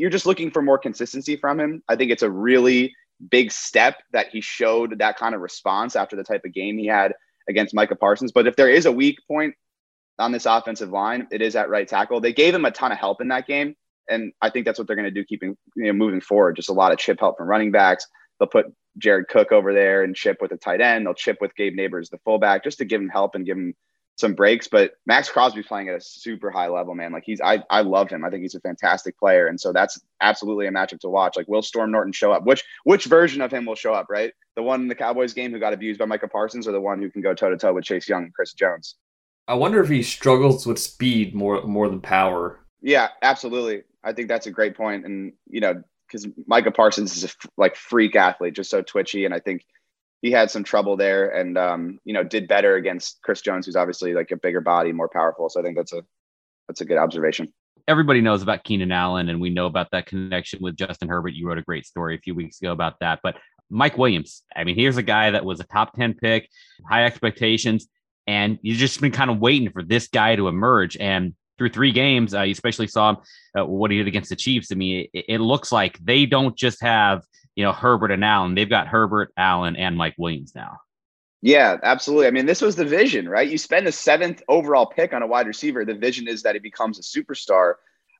you're 0.00 0.10
just 0.10 0.26
looking 0.26 0.50
for 0.50 0.62
more 0.62 0.78
consistency 0.78 1.36
from 1.36 1.60
him. 1.60 1.82
I 1.86 1.94
think 1.94 2.10
it's 2.10 2.22
a 2.22 2.30
really 2.30 2.94
big 3.30 3.52
step 3.52 3.96
that 4.12 4.28
he 4.28 4.40
showed 4.40 4.98
that 4.98 5.18
kind 5.18 5.34
of 5.34 5.42
response 5.42 5.94
after 5.94 6.16
the 6.16 6.24
type 6.24 6.42
of 6.46 6.54
game 6.54 6.78
he 6.78 6.86
had 6.86 7.12
against 7.48 7.74
Micah 7.74 7.96
Parsons. 7.96 8.32
But 8.32 8.46
if 8.46 8.56
there 8.56 8.70
is 8.70 8.86
a 8.86 8.92
weak 8.92 9.18
point 9.28 9.54
on 10.18 10.32
this 10.32 10.46
offensive 10.46 10.88
line, 10.88 11.28
it 11.30 11.42
is 11.42 11.54
at 11.54 11.68
right 11.68 11.86
tackle. 11.86 12.20
They 12.20 12.32
gave 12.32 12.54
him 12.54 12.64
a 12.64 12.70
ton 12.70 12.92
of 12.92 12.98
help 12.98 13.20
in 13.20 13.28
that 13.28 13.46
game. 13.46 13.76
And 14.08 14.32
I 14.40 14.48
think 14.48 14.64
that's 14.64 14.78
what 14.78 14.86
they're 14.88 14.96
going 14.96 15.04
to 15.04 15.10
do, 15.10 15.24
keeping 15.24 15.56
you 15.76 15.84
know 15.84 15.92
moving 15.92 16.22
forward. 16.22 16.56
Just 16.56 16.70
a 16.70 16.72
lot 16.72 16.92
of 16.92 16.98
chip 16.98 17.20
help 17.20 17.36
from 17.36 17.46
running 17.46 17.70
backs. 17.70 18.06
They'll 18.38 18.48
put 18.48 18.66
Jared 18.96 19.28
Cook 19.28 19.52
over 19.52 19.74
there 19.74 20.02
and 20.02 20.16
chip 20.16 20.38
with 20.40 20.52
a 20.52 20.56
tight 20.56 20.80
end. 20.80 21.04
They'll 21.04 21.14
chip 21.14 21.36
with 21.42 21.54
Gabe 21.54 21.76
Nabers, 21.76 22.08
the 22.08 22.18
fullback, 22.24 22.64
just 22.64 22.78
to 22.78 22.86
give 22.86 23.02
him 23.02 23.10
help 23.10 23.34
and 23.34 23.44
give 23.44 23.58
him 23.58 23.74
some 24.20 24.34
breaks, 24.34 24.68
but 24.68 24.92
Maxx 25.06 25.28
Crosby's 25.28 25.66
playing 25.66 25.88
at 25.88 25.96
a 25.96 26.00
super 26.00 26.50
high 26.50 26.68
level, 26.68 26.94
man. 26.94 27.12
Like 27.12 27.24
he's, 27.24 27.40
I, 27.40 27.64
I 27.70 27.80
love 27.80 28.10
him. 28.10 28.24
I 28.24 28.30
think 28.30 28.42
he's 28.42 28.54
a 28.54 28.60
fantastic 28.60 29.18
player, 29.18 29.46
and 29.46 29.60
so 29.60 29.72
that's 29.72 30.00
absolutely 30.20 30.66
a 30.66 30.70
matchup 30.70 31.00
to 31.00 31.08
watch. 31.08 31.36
Like, 31.36 31.48
will 31.48 31.62
Storm 31.62 31.90
Norton 31.90 32.12
show 32.12 32.32
up? 32.32 32.44
Which, 32.44 32.64
which 32.84 33.06
version 33.06 33.40
of 33.40 33.52
him 33.52 33.66
will 33.66 33.74
show 33.74 33.92
up? 33.94 34.06
Right, 34.10 34.32
the 34.54 34.62
one 34.62 34.82
in 34.82 34.88
the 34.88 34.94
Cowboys 34.94 35.32
game 35.32 35.50
who 35.50 35.58
got 35.58 35.72
abused 35.72 35.98
by 35.98 36.04
Micah 36.04 36.28
Parsons, 36.28 36.68
or 36.68 36.72
the 36.72 36.80
one 36.80 37.00
who 37.00 37.10
can 37.10 37.22
go 37.22 37.34
toe 37.34 37.50
to 37.50 37.56
toe 37.56 37.72
with 37.72 37.84
Chase 37.84 38.08
Young 38.08 38.24
and 38.24 38.34
Chris 38.34 38.52
Jones? 38.52 38.96
I 39.48 39.54
wonder 39.54 39.82
if 39.82 39.88
he 39.88 40.02
struggles 40.02 40.66
with 40.66 40.78
speed 40.78 41.34
more, 41.34 41.62
more 41.62 41.88
than 41.88 42.00
power. 42.00 42.60
Yeah, 42.82 43.08
absolutely. 43.22 43.82
I 44.04 44.12
think 44.12 44.28
that's 44.28 44.46
a 44.46 44.50
great 44.50 44.76
point, 44.76 45.04
and 45.04 45.32
you 45.48 45.60
know, 45.60 45.82
because 46.06 46.26
Micah 46.46 46.70
Parsons 46.70 47.16
is 47.16 47.24
a 47.24 47.48
like 47.56 47.76
freak 47.76 48.16
athlete, 48.16 48.54
just 48.54 48.70
so 48.70 48.82
twitchy, 48.82 49.24
and 49.24 49.34
I 49.34 49.40
think 49.40 49.64
he 50.22 50.30
had 50.30 50.50
some 50.50 50.64
trouble 50.64 50.96
there 50.96 51.30
and 51.30 51.56
um, 51.56 51.98
you 52.04 52.12
know 52.12 52.22
did 52.22 52.48
better 52.48 52.76
against 52.76 53.20
Chris 53.22 53.40
Jones, 53.40 53.66
who's 53.66 53.76
obviously 53.76 54.14
like 54.14 54.30
a 54.30 54.36
bigger 54.36 54.60
body, 54.60 54.92
more 54.92 55.08
powerful. 55.08 55.48
So 55.48 55.60
I 55.60 55.62
think 55.62 55.76
that's 55.76 55.92
a 55.92 56.02
that's 56.68 56.80
a 56.80 56.84
good 56.84 56.98
observation. 56.98 57.52
Everybody 57.88 58.20
knows 58.20 58.42
about 58.42 58.62
Keenan 58.62 58.92
Allen, 58.92 59.28
and 59.28 59.40
we 59.40 59.50
know 59.50 59.66
about 59.66 59.88
that 59.92 60.06
connection 60.06 60.60
with 60.62 60.76
Justin 60.76 61.08
Herbert. 61.08 61.30
You 61.30 61.48
wrote 61.48 61.58
a 61.58 61.62
great 61.62 61.86
story 61.86 62.14
a 62.14 62.18
few 62.18 62.34
weeks 62.34 62.60
ago 62.60 62.72
about 62.72 63.00
that. 63.00 63.20
But 63.22 63.36
Mike 63.70 63.96
Williams, 63.96 64.42
I 64.54 64.64
mean, 64.64 64.76
here's 64.76 64.96
a 64.96 65.02
guy 65.02 65.30
that 65.30 65.44
was 65.44 65.60
a 65.60 65.64
top 65.64 65.94
10 65.96 66.14
pick, 66.14 66.48
high 66.88 67.04
expectations, 67.04 67.88
and 68.26 68.58
you've 68.62 68.78
just 68.78 69.00
been 69.00 69.12
kind 69.12 69.30
of 69.30 69.38
waiting 69.38 69.70
for 69.70 69.82
this 69.82 70.08
guy 70.08 70.36
to 70.36 70.46
emerge. 70.48 70.96
And 70.98 71.34
through 71.58 71.70
three 71.70 71.92
games, 71.92 72.34
uh, 72.34 72.42
you 72.42 72.52
especially 72.52 72.86
saw 72.86 73.16
uh, 73.58 73.66
what 73.66 73.90
he 73.90 73.98
did 73.98 74.06
against 74.06 74.30
the 74.30 74.36
Chiefs. 74.36 74.70
I 74.70 74.76
mean, 74.76 75.08
it, 75.12 75.24
it 75.28 75.38
looks 75.38 75.72
like 75.72 75.98
they 75.98 76.26
don't 76.26 76.56
just 76.56 76.82
have 76.82 77.22
you 77.60 77.66
know, 77.66 77.72
Herbert 77.72 78.10
and 78.10 78.24
Allen. 78.24 78.54
They've 78.54 78.70
got 78.70 78.88
Herbert, 78.88 79.34
Allen, 79.36 79.76
and 79.76 79.94
Mike 79.94 80.14
Williams 80.16 80.54
now. 80.54 80.78
Yeah, 81.42 81.76
absolutely. 81.82 82.26
I 82.26 82.30
mean, 82.30 82.46
this 82.46 82.62
was 82.62 82.74
the 82.74 82.86
vision, 82.86 83.28
right? 83.28 83.46
You 83.46 83.58
spend 83.58 83.86
the 83.86 83.92
seventh 83.92 84.42
overall 84.48 84.86
pick 84.86 85.12
on 85.12 85.22
a 85.22 85.26
wide 85.26 85.46
receiver. 85.46 85.84
The 85.84 85.92
vision 85.92 86.26
is 86.26 86.42
that 86.42 86.54
he 86.54 86.58
becomes 86.58 86.98
a 86.98 87.02
superstar. 87.02 87.74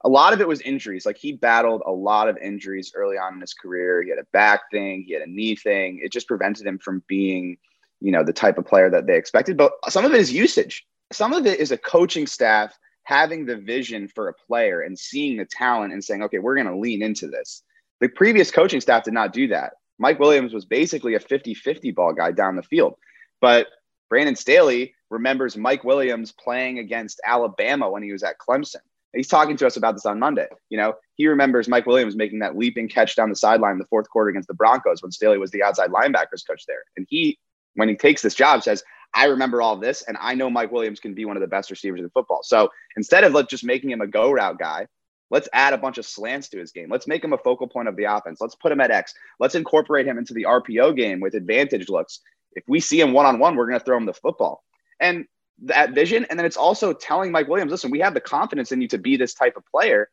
A 0.04 0.10
lot 0.10 0.34
of 0.34 0.42
it 0.42 0.48
was 0.48 0.60
injuries. 0.60 1.06
Like 1.06 1.16
he 1.16 1.32
battled 1.32 1.82
a 1.86 1.90
lot 1.90 2.28
of 2.28 2.36
injuries 2.36 2.92
early 2.94 3.16
on 3.16 3.32
in 3.32 3.40
his 3.40 3.54
career. 3.54 4.02
He 4.02 4.10
had 4.10 4.18
a 4.18 4.26
back 4.30 4.70
thing, 4.70 5.04
he 5.06 5.14
had 5.14 5.22
a 5.22 5.30
knee 5.30 5.56
thing. 5.56 6.00
It 6.02 6.12
just 6.12 6.28
prevented 6.28 6.66
him 6.66 6.78
from 6.78 7.02
being, 7.08 7.56
you 8.00 8.12
know, 8.12 8.22
the 8.22 8.34
type 8.34 8.58
of 8.58 8.66
player 8.66 8.90
that 8.90 9.06
they 9.06 9.16
expected. 9.16 9.56
But 9.56 9.72
some 9.88 10.04
of 10.04 10.12
it 10.12 10.20
is 10.20 10.30
usage. 10.30 10.86
Some 11.12 11.32
of 11.32 11.46
it 11.46 11.60
is 11.60 11.72
a 11.72 11.78
coaching 11.78 12.26
staff 12.26 12.78
having 13.04 13.46
the 13.46 13.56
vision 13.56 14.06
for 14.06 14.28
a 14.28 14.34
player 14.34 14.82
and 14.82 14.98
seeing 14.98 15.38
the 15.38 15.46
talent 15.46 15.94
and 15.94 16.04
saying, 16.04 16.24
okay, 16.24 16.38
we're 16.40 16.56
going 16.56 16.66
to 16.66 16.76
lean 16.76 17.02
into 17.02 17.26
this. 17.26 17.62
The 18.00 18.08
previous 18.08 18.50
coaching 18.50 18.80
staff 18.80 19.04
did 19.04 19.14
not 19.14 19.32
do 19.32 19.48
that. 19.48 19.74
Mike 19.98 20.18
Williams 20.18 20.54
was 20.54 20.64
basically 20.64 21.14
a 21.14 21.20
50 21.20 21.54
50 21.54 21.90
ball 21.90 22.12
guy 22.12 22.32
down 22.32 22.56
the 22.56 22.62
field. 22.62 22.94
But 23.40 23.68
Brandon 24.08 24.36
Staley 24.36 24.94
remembers 25.10 25.56
Mike 25.56 25.84
Williams 25.84 26.32
playing 26.32 26.78
against 26.78 27.20
Alabama 27.24 27.90
when 27.90 28.02
he 28.02 28.12
was 28.12 28.22
at 28.22 28.38
Clemson. 28.38 28.76
He's 29.14 29.28
talking 29.28 29.56
to 29.56 29.66
us 29.66 29.76
about 29.76 29.94
this 29.94 30.06
on 30.06 30.20
Monday. 30.20 30.46
You 30.68 30.78
know, 30.78 30.94
he 31.14 31.26
remembers 31.26 31.68
Mike 31.68 31.86
Williams 31.86 32.16
making 32.16 32.38
that 32.40 32.56
leaping 32.56 32.88
catch 32.88 33.16
down 33.16 33.28
the 33.28 33.36
sideline 33.36 33.72
in 33.72 33.78
the 33.78 33.86
fourth 33.86 34.08
quarter 34.08 34.30
against 34.30 34.48
the 34.48 34.54
Broncos 34.54 35.02
when 35.02 35.10
Staley 35.10 35.38
was 35.38 35.50
the 35.50 35.62
outside 35.62 35.90
linebackers 35.90 36.46
coach 36.46 36.64
there. 36.66 36.84
And 36.96 37.06
he, 37.10 37.38
when 37.74 37.88
he 37.88 37.96
takes 37.96 38.22
this 38.22 38.34
job, 38.34 38.62
says, 38.62 38.84
I 39.12 39.24
remember 39.24 39.60
all 39.60 39.76
this, 39.76 40.02
and 40.02 40.16
I 40.20 40.34
know 40.34 40.48
Mike 40.48 40.70
Williams 40.70 41.00
can 41.00 41.14
be 41.14 41.24
one 41.24 41.36
of 41.36 41.40
the 41.40 41.48
best 41.48 41.70
receivers 41.70 42.00
in 42.00 42.10
football. 42.10 42.40
So 42.44 42.70
instead 42.96 43.24
of 43.24 43.32
like, 43.32 43.48
just 43.48 43.64
making 43.64 43.90
him 43.90 44.00
a 44.00 44.06
go 44.06 44.30
route 44.30 44.58
guy, 44.58 44.86
let's 45.30 45.48
add 45.52 45.72
a 45.72 45.78
bunch 45.78 45.98
of 45.98 46.06
slants 46.06 46.48
to 46.48 46.58
his 46.58 46.72
game. 46.72 46.88
Let's 46.90 47.06
make 47.06 47.24
him 47.24 47.32
a 47.32 47.38
focal 47.38 47.68
point 47.68 47.88
of 47.88 47.96
the 47.96 48.04
offense. 48.04 48.40
Let's 48.40 48.56
put 48.56 48.72
him 48.72 48.80
at 48.80 48.90
X. 48.90 49.14
Let's 49.38 49.54
incorporate 49.54 50.06
him 50.06 50.18
into 50.18 50.34
the 50.34 50.44
RPO 50.44 50.96
game 50.96 51.20
with 51.20 51.34
advantage 51.34 51.88
looks. 51.88 52.20
If 52.52 52.64
we 52.66 52.80
see 52.80 53.00
him 53.00 53.12
one 53.12 53.26
on 53.26 53.38
one, 53.38 53.56
we're 53.56 53.68
going 53.68 53.78
to 53.78 53.84
throw 53.84 53.96
him 53.96 54.06
the 54.06 54.12
football. 54.12 54.64
And 54.98 55.26
that 55.64 55.94
vision. 55.94 56.26
And 56.28 56.38
then 56.38 56.46
it's 56.46 56.56
also 56.56 56.92
telling 56.92 57.32
Mike 57.32 57.48
Williams, 57.48 57.70
listen, 57.70 57.90
we 57.90 58.00
have 58.00 58.14
the 58.14 58.20
confidence 58.20 58.72
in 58.72 58.80
you 58.80 58.88
to 58.88 58.98
be 58.98 59.16
this 59.16 59.34
type 59.34 59.56
of 59.56 59.64
player. 59.66 60.08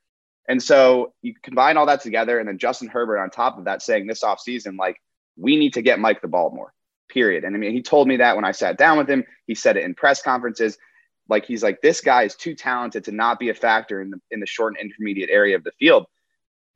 And 0.47 0.61
so 0.61 1.13
you 1.21 1.33
combine 1.43 1.77
all 1.77 1.87
that 1.87 2.01
together, 2.01 2.39
and 2.39 2.47
then 2.47 2.57
Justin 2.57 2.87
Herbert 2.87 3.19
on 3.19 3.29
top 3.29 3.57
of 3.57 3.65
that 3.65 3.81
saying 3.81 4.07
this 4.07 4.23
offseason, 4.23 4.77
like, 4.77 5.01
we 5.35 5.57
need 5.57 5.73
to 5.73 5.81
get 5.81 5.99
Mike 5.99 6.21
the 6.21 6.27
ball 6.27 6.51
more, 6.51 6.73
period. 7.09 7.43
And 7.43 7.55
I 7.55 7.59
mean, 7.59 7.73
he 7.73 7.81
told 7.81 8.07
me 8.07 8.17
that 8.17 8.35
when 8.35 8.45
I 8.45 8.51
sat 8.51 8.77
down 8.77 8.97
with 8.97 9.09
him. 9.09 9.25
He 9.45 9.55
said 9.55 9.77
it 9.77 9.83
in 9.83 9.93
press 9.93 10.21
conferences. 10.21 10.77
Like 11.29 11.45
he's 11.45 11.63
like, 11.63 11.81
this 11.81 12.01
guy 12.01 12.23
is 12.23 12.35
too 12.35 12.55
talented 12.55 13.03
to 13.05 13.11
not 13.11 13.39
be 13.39 13.49
a 13.49 13.53
factor 13.53 14.01
in 14.01 14.11
the 14.11 14.19
in 14.31 14.39
the 14.39 14.45
short 14.45 14.75
and 14.77 14.91
intermediate 14.91 15.29
area 15.29 15.55
of 15.55 15.63
the 15.63 15.71
field. 15.79 16.05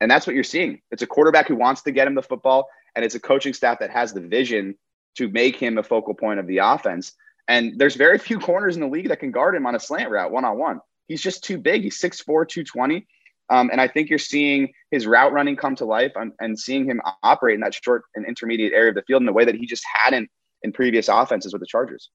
And 0.00 0.10
that's 0.10 0.26
what 0.26 0.34
you're 0.34 0.44
seeing. 0.44 0.80
It's 0.90 1.02
a 1.02 1.06
quarterback 1.06 1.46
who 1.46 1.54
wants 1.56 1.82
to 1.82 1.92
get 1.92 2.08
him 2.08 2.14
the 2.14 2.22
football, 2.22 2.68
and 2.96 3.04
it's 3.04 3.14
a 3.14 3.20
coaching 3.20 3.54
staff 3.54 3.78
that 3.78 3.90
has 3.90 4.12
the 4.12 4.20
vision 4.20 4.76
to 5.16 5.28
make 5.28 5.56
him 5.56 5.78
a 5.78 5.82
focal 5.82 6.14
point 6.14 6.40
of 6.40 6.46
the 6.46 6.58
offense. 6.58 7.12
And 7.48 7.78
there's 7.78 7.96
very 7.96 8.18
few 8.18 8.38
corners 8.38 8.76
in 8.76 8.80
the 8.80 8.88
league 8.88 9.08
that 9.08 9.20
can 9.20 9.30
guard 9.30 9.54
him 9.54 9.66
on 9.66 9.74
a 9.74 9.80
slant 9.80 10.10
route 10.10 10.30
one 10.30 10.44
on 10.44 10.58
one. 10.58 10.80
He's 11.08 11.22
just 11.22 11.44
too 11.44 11.58
big. 11.58 11.82
He's 11.82 12.00
6'4, 12.00 12.48
220. 12.48 13.06
Um, 13.50 13.70
and 13.70 13.80
I 13.80 13.88
think 13.88 14.08
you're 14.08 14.18
seeing 14.18 14.72
his 14.90 15.06
route 15.06 15.32
running 15.32 15.56
come 15.56 15.76
to 15.76 15.84
life 15.84 16.12
and, 16.14 16.32
and, 16.40 16.58
seeing 16.58 16.86
him 16.86 17.02
operate 17.22 17.54
in 17.54 17.60
that 17.60 17.74
short 17.74 18.04
and 18.14 18.24
intermediate 18.24 18.72
area 18.72 18.90
of 18.90 18.94
the 18.94 19.02
field 19.02 19.20
in 19.20 19.28
a 19.28 19.32
way 19.32 19.44
that 19.44 19.56
he 19.56 19.66
just 19.66 19.84
hadn't 19.92 20.30
in 20.62 20.72
previous 20.72 21.08
offenses 21.08 21.52
with 21.52 21.60
the 21.60 21.66
Chargers. 21.66 22.08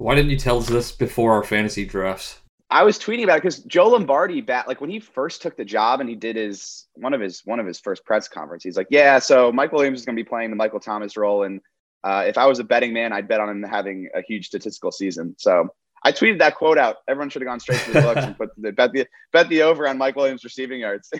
Why 0.00 0.14
didn't 0.14 0.30
you 0.30 0.38
tell 0.38 0.56
us 0.56 0.66
this 0.66 0.92
before 0.92 1.32
our 1.34 1.42
fantasy 1.42 1.84
drafts? 1.84 2.40
I 2.70 2.84
was 2.84 2.98
tweeting 2.98 3.24
about 3.24 3.36
it 3.36 3.42
because 3.42 3.58
Joe 3.64 3.88
Lombardi, 3.88 4.40
bat 4.40 4.66
like 4.66 4.80
when 4.80 4.88
he 4.88 4.98
first 4.98 5.42
took 5.42 5.58
the 5.58 5.64
job 5.64 6.00
and 6.00 6.08
he 6.08 6.14
did 6.14 6.36
his 6.36 6.86
one 6.94 7.12
of 7.12 7.20
his 7.20 7.42
one 7.44 7.60
of 7.60 7.66
his 7.66 7.78
first 7.78 8.02
press 8.06 8.26
conference, 8.26 8.64
he's 8.64 8.78
like, 8.78 8.86
"Yeah, 8.88 9.18
so 9.18 9.52
Mike 9.52 9.72
Williams 9.72 10.00
is 10.00 10.06
going 10.06 10.16
to 10.16 10.24
be 10.24 10.26
playing 10.26 10.48
the 10.48 10.56
Michael 10.56 10.80
Thomas 10.80 11.18
role, 11.18 11.42
and 11.42 11.60
uh, 12.02 12.24
if 12.26 12.38
I 12.38 12.46
was 12.46 12.60
a 12.60 12.64
betting 12.64 12.94
man, 12.94 13.12
I'd 13.12 13.28
bet 13.28 13.40
on 13.40 13.50
him 13.50 13.62
having 13.62 14.08
a 14.14 14.22
huge 14.22 14.46
statistical 14.46 14.90
season." 14.90 15.34
So 15.36 15.68
I 16.02 16.12
tweeted 16.12 16.38
that 16.38 16.54
quote 16.54 16.78
out. 16.78 16.96
Everyone 17.08 17.28
should 17.28 17.42
have 17.42 17.48
gone 17.48 17.60
straight 17.60 17.80
to 17.80 17.92
the 17.92 18.00
books 18.00 18.24
and 18.24 18.36
put 18.36 18.50
the, 18.56 18.72
bet 18.72 18.92
the 18.92 19.06
bet 19.32 19.48
the 19.48 19.62
over 19.62 19.86
on 19.86 19.98
Mike 19.98 20.16
Williams 20.16 20.44
receiving 20.44 20.80
yards. 20.80 21.10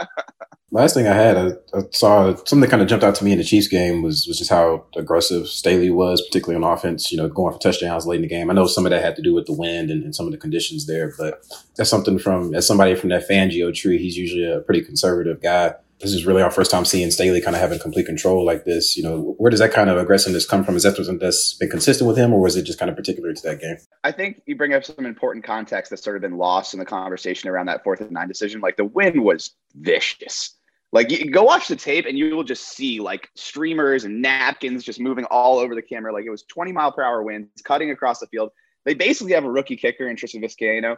Last 0.70 0.94
thing 0.94 1.06
I 1.06 1.14
had, 1.14 1.36
I, 1.36 1.48
I, 1.74 1.82
saw 1.90 2.34
something 2.34 2.60
that 2.60 2.70
kind 2.70 2.82
of 2.82 2.88
jumped 2.88 3.04
out 3.04 3.14
to 3.16 3.24
me 3.24 3.32
in 3.32 3.38
the 3.38 3.44
Chiefs 3.44 3.68
game 3.68 4.02
was 4.02 4.26
was 4.26 4.38
just 4.38 4.50
how 4.50 4.86
aggressive 4.96 5.48
Staley 5.48 5.90
was, 5.90 6.22
particularly 6.22 6.62
on 6.62 6.70
offense. 6.70 7.10
You 7.10 7.18
know, 7.18 7.28
going 7.28 7.52
for 7.52 7.58
touchdowns 7.58 8.06
late 8.06 8.16
in 8.16 8.22
the 8.22 8.28
game. 8.28 8.50
I 8.50 8.54
know 8.54 8.66
some 8.66 8.86
of 8.86 8.90
that 8.90 9.02
had 9.02 9.16
to 9.16 9.22
do 9.22 9.34
with 9.34 9.46
the 9.46 9.54
wind 9.54 9.90
and, 9.90 10.02
and 10.02 10.14
some 10.14 10.26
of 10.26 10.32
the 10.32 10.38
conditions 10.38 10.86
there, 10.86 11.12
but 11.18 11.42
that's 11.76 11.90
something 11.90 12.18
from 12.18 12.54
as 12.54 12.66
somebody 12.66 12.94
from 12.94 13.10
that 13.10 13.28
Fangio 13.28 13.74
tree. 13.74 13.98
He's 13.98 14.16
usually 14.16 14.50
a 14.50 14.60
pretty 14.60 14.82
conservative 14.82 15.40
guy 15.40 15.74
this 16.02 16.12
is 16.12 16.26
really 16.26 16.42
our 16.42 16.50
first 16.50 16.70
time 16.70 16.84
seeing 16.84 17.10
Staley 17.12 17.40
kind 17.40 17.54
of 17.54 17.62
having 17.62 17.78
complete 17.78 18.06
control 18.06 18.44
like 18.44 18.64
this. 18.64 18.96
You 18.96 19.04
know, 19.04 19.34
where 19.38 19.50
does 19.50 19.60
that 19.60 19.72
kind 19.72 19.88
of 19.88 19.96
aggressiveness 19.96 20.44
come 20.44 20.64
from? 20.64 20.74
Is 20.74 20.82
that 20.82 20.96
something 20.96 21.18
that's 21.18 21.54
been 21.54 21.70
consistent 21.70 22.08
with 22.08 22.16
him, 22.16 22.32
or 22.32 22.40
was 22.40 22.56
it 22.56 22.64
just 22.64 22.78
kind 22.78 22.90
of 22.90 22.96
particular 22.96 23.32
to 23.32 23.42
that 23.42 23.60
game? 23.60 23.76
I 24.02 24.10
think 24.10 24.42
you 24.46 24.56
bring 24.56 24.74
up 24.74 24.84
some 24.84 25.06
important 25.06 25.44
context 25.44 25.90
that's 25.90 26.02
sort 26.02 26.16
of 26.16 26.22
been 26.22 26.36
lost 26.36 26.74
in 26.74 26.80
the 26.80 26.84
conversation 26.84 27.48
around 27.48 27.66
that 27.66 27.84
fourth 27.84 28.00
and 28.00 28.10
nine 28.10 28.26
decision. 28.26 28.60
Like 28.60 28.76
the 28.76 28.84
win 28.84 29.22
was 29.22 29.52
vicious. 29.74 30.56
Like 30.90 31.10
you 31.10 31.30
go 31.30 31.44
watch 31.44 31.68
the 31.68 31.76
tape 31.76 32.04
and 32.04 32.18
you 32.18 32.34
will 32.36 32.44
just 32.44 32.68
see 32.68 33.00
like 33.00 33.30
streamers 33.34 34.04
and 34.04 34.20
napkins 34.20 34.84
just 34.84 35.00
moving 35.00 35.24
all 35.26 35.58
over 35.58 35.74
the 35.74 35.82
camera. 35.82 36.12
Like 36.12 36.26
it 36.26 36.30
was 36.30 36.42
20 36.42 36.72
mile 36.72 36.92
per 36.92 37.02
hour 37.02 37.22
winds 37.22 37.62
cutting 37.62 37.90
across 37.90 38.18
the 38.18 38.26
field. 38.26 38.50
They 38.84 38.94
basically 38.94 39.32
have 39.32 39.44
a 39.44 39.50
rookie 39.50 39.76
kicker 39.76 40.08
in 40.08 40.16
Tristan 40.16 40.42
Vizcaino. 40.42 40.96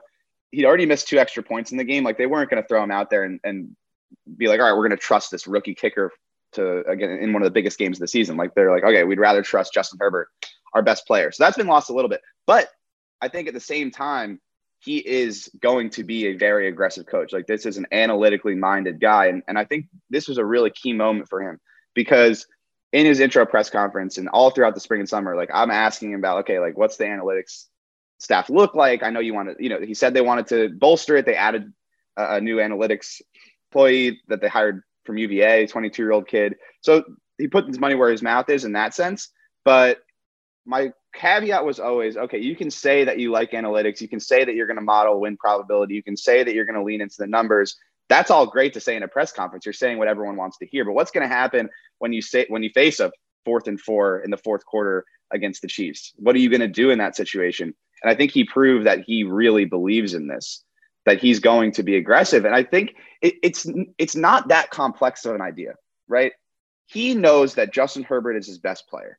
He'd 0.50 0.64
already 0.64 0.86
missed 0.86 1.08
two 1.08 1.18
extra 1.18 1.42
points 1.42 1.70
in 1.70 1.78
the 1.78 1.84
game. 1.84 2.02
Like 2.02 2.18
they 2.18 2.26
weren't 2.26 2.50
going 2.50 2.62
to 2.62 2.66
throw 2.66 2.82
him 2.82 2.90
out 2.90 3.10
there 3.10 3.24
and, 3.24 3.38
and 3.44 3.76
be 4.36 4.48
like, 4.48 4.60
all 4.60 4.66
right, 4.66 4.76
we're 4.76 4.86
going 4.86 4.98
to 4.98 5.04
trust 5.04 5.30
this 5.30 5.46
rookie 5.46 5.74
kicker 5.74 6.10
to 6.52 6.86
again 6.88 7.10
in 7.10 7.32
one 7.32 7.42
of 7.42 7.46
the 7.46 7.52
biggest 7.52 7.78
games 7.78 7.98
of 7.98 8.00
the 8.00 8.08
season. 8.08 8.36
Like 8.36 8.54
they're 8.54 8.70
like, 8.70 8.84
okay, 8.84 9.04
we'd 9.04 9.18
rather 9.18 9.42
trust 9.42 9.74
Justin 9.74 9.98
Herbert, 10.00 10.28
our 10.72 10.82
best 10.82 11.06
player. 11.06 11.32
So 11.32 11.44
that's 11.44 11.56
been 11.56 11.66
lost 11.66 11.90
a 11.90 11.94
little 11.94 12.08
bit. 12.08 12.20
But 12.46 12.68
I 13.20 13.28
think 13.28 13.48
at 13.48 13.54
the 13.54 13.60
same 13.60 13.90
time, 13.90 14.40
he 14.84 14.98
is 14.98 15.50
going 15.60 15.88
to 15.90 16.04
be 16.04 16.26
a 16.26 16.34
very 16.34 16.68
aggressive 16.68 17.06
coach. 17.06 17.32
Like 17.32 17.46
this 17.46 17.64
is 17.64 17.78
an 17.78 17.86
analytically 17.90 18.54
minded 18.54 19.00
guy. 19.00 19.26
And, 19.26 19.42
and 19.48 19.58
I 19.58 19.64
think 19.64 19.86
this 20.10 20.28
was 20.28 20.36
a 20.36 20.44
really 20.44 20.70
key 20.70 20.92
moment 20.92 21.28
for 21.28 21.40
him 21.40 21.58
because 21.94 22.46
in 22.92 23.06
his 23.06 23.18
intro 23.18 23.46
press 23.46 23.70
conference 23.70 24.18
and 24.18 24.28
all 24.28 24.50
throughout 24.50 24.74
the 24.74 24.80
spring 24.80 25.00
and 25.00 25.08
summer, 25.08 25.36
like 25.36 25.48
I'm 25.54 25.70
asking 25.70 26.12
him 26.12 26.18
about, 26.18 26.40
okay, 26.40 26.58
like 26.58 26.76
what's 26.76 26.98
the 26.98 27.04
analytics 27.04 27.64
staff 28.18 28.50
look 28.50 28.74
like? 28.74 29.02
I 29.02 29.08
know 29.08 29.20
you 29.20 29.32
wanted, 29.32 29.56
you 29.58 29.70
know, 29.70 29.80
he 29.80 29.94
said 29.94 30.12
they 30.12 30.20
wanted 30.20 30.48
to 30.48 30.68
bolster 30.68 31.16
it. 31.16 31.24
They 31.24 31.34
added 31.34 31.72
a, 32.18 32.36
a 32.36 32.40
new 32.42 32.58
analytics 32.58 33.22
employee 33.74 34.20
that 34.28 34.40
they 34.40 34.48
hired 34.48 34.82
from 35.04 35.18
UVA, 35.18 35.66
22 35.66 36.02
year 36.02 36.12
old 36.12 36.28
kid. 36.28 36.54
So 36.80 37.04
he 37.38 37.48
put 37.48 37.66
his 37.66 37.78
money 37.78 37.94
where 37.94 38.10
his 38.10 38.22
mouth 38.22 38.48
is 38.48 38.64
in 38.64 38.72
that 38.72 38.94
sense. 38.94 39.30
But 39.64 39.98
my 40.64 40.92
caveat 41.14 41.64
was 41.64 41.78
always 41.78 42.16
okay, 42.16 42.38
you 42.38 42.56
can 42.56 42.70
say 42.70 43.04
that 43.04 43.18
you 43.18 43.30
like 43.30 43.50
analytics. 43.50 44.00
You 44.00 44.08
can 44.08 44.20
say 44.20 44.44
that 44.44 44.54
you're 44.54 44.66
going 44.66 44.78
to 44.78 44.82
model 44.82 45.20
win 45.20 45.36
probability. 45.36 45.94
You 45.94 46.02
can 46.02 46.16
say 46.16 46.42
that 46.42 46.54
you're 46.54 46.64
going 46.64 46.78
to 46.78 46.84
lean 46.84 47.00
into 47.00 47.16
the 47.18 47.26
numbers. 47.26 47.76
That's 48.08 48.30
all 48.30 48.46
great 48.46 48.74
to 48.74 48.80
say 48.80 48.96
in 48.96 49.02
a 49.02 49.08
press 49.08 49.32
conference. 49.32 49.66
You're 49.66 49.72
saying 49.72 49.98
what 49.98 50.08
everyone 50.08 50.36
wants 50.36 50.58
to 50.58 50.66
hear. 50.66 50.84
But 50.84 50.92
what's 50.92 51.10
going 51.10 51.28
to 51.28 51.34
happen 51.34 51.68
when 51.98 52.12
you 52.12 52.22
say 52.22 52.46
when 52.48 52.62
you 52.62 52.70
face 52.70 53.00
a 53.00 53.10
fourth 53.44 53.66
and 53.66 53.80
four 53.80 54.20
in 54.20 54.30
the 54.30 54.36
fourth 54.38 54.64
quarter 54.64 55.04
against 55.30 55.62
the 55.62 55.68
Chiefs? 55.68 56.12
What 56.16 56.34
are 56.36 56.40
you 56.40 56.50
going 56.50 56.60
to 56.60 56.68
do 56.68 56.90
in 56.90 56.98
that 56.98 57.16
situation? 57.16 57.74
And 58.02 58.10
I 58.10 58.14
think 58.14 58.30
he 58.30 58.44
proved 58.44 58.86
that 58.86 59.00
he 59.06 59.24
really 59.24 59.64
believes 59.64 60.14
in 60.14 60.26
this 60.26 60.63
that 61.06 61.20
he's 61.20 61.40
going 61.40 61.72
to 61.72 61.82
be 61.82 61.96
aggressive. 61.96 62.44
And 62.44 62.54
I 62.54 62.62
think 62.62 62.94
it, 63.20 63.34
it's 63.42 63.66
it's 63.98 64.16
not 64.16 64.48
that 64.48 64.70
complex 64.70 65.24
of 65.24 65.34
an 65.34 65.40
idea, 65.40 65.74
right? 66.08 66.32
He 66.86 67.14
knows 67.14 67.54
that 67.54 67.72
Justin 67.72 68.02
Herbert 68.02 68.36
is 68.36 68.46
his 68.46 68.58
best 68.58 68.88
player. 68.88 69.18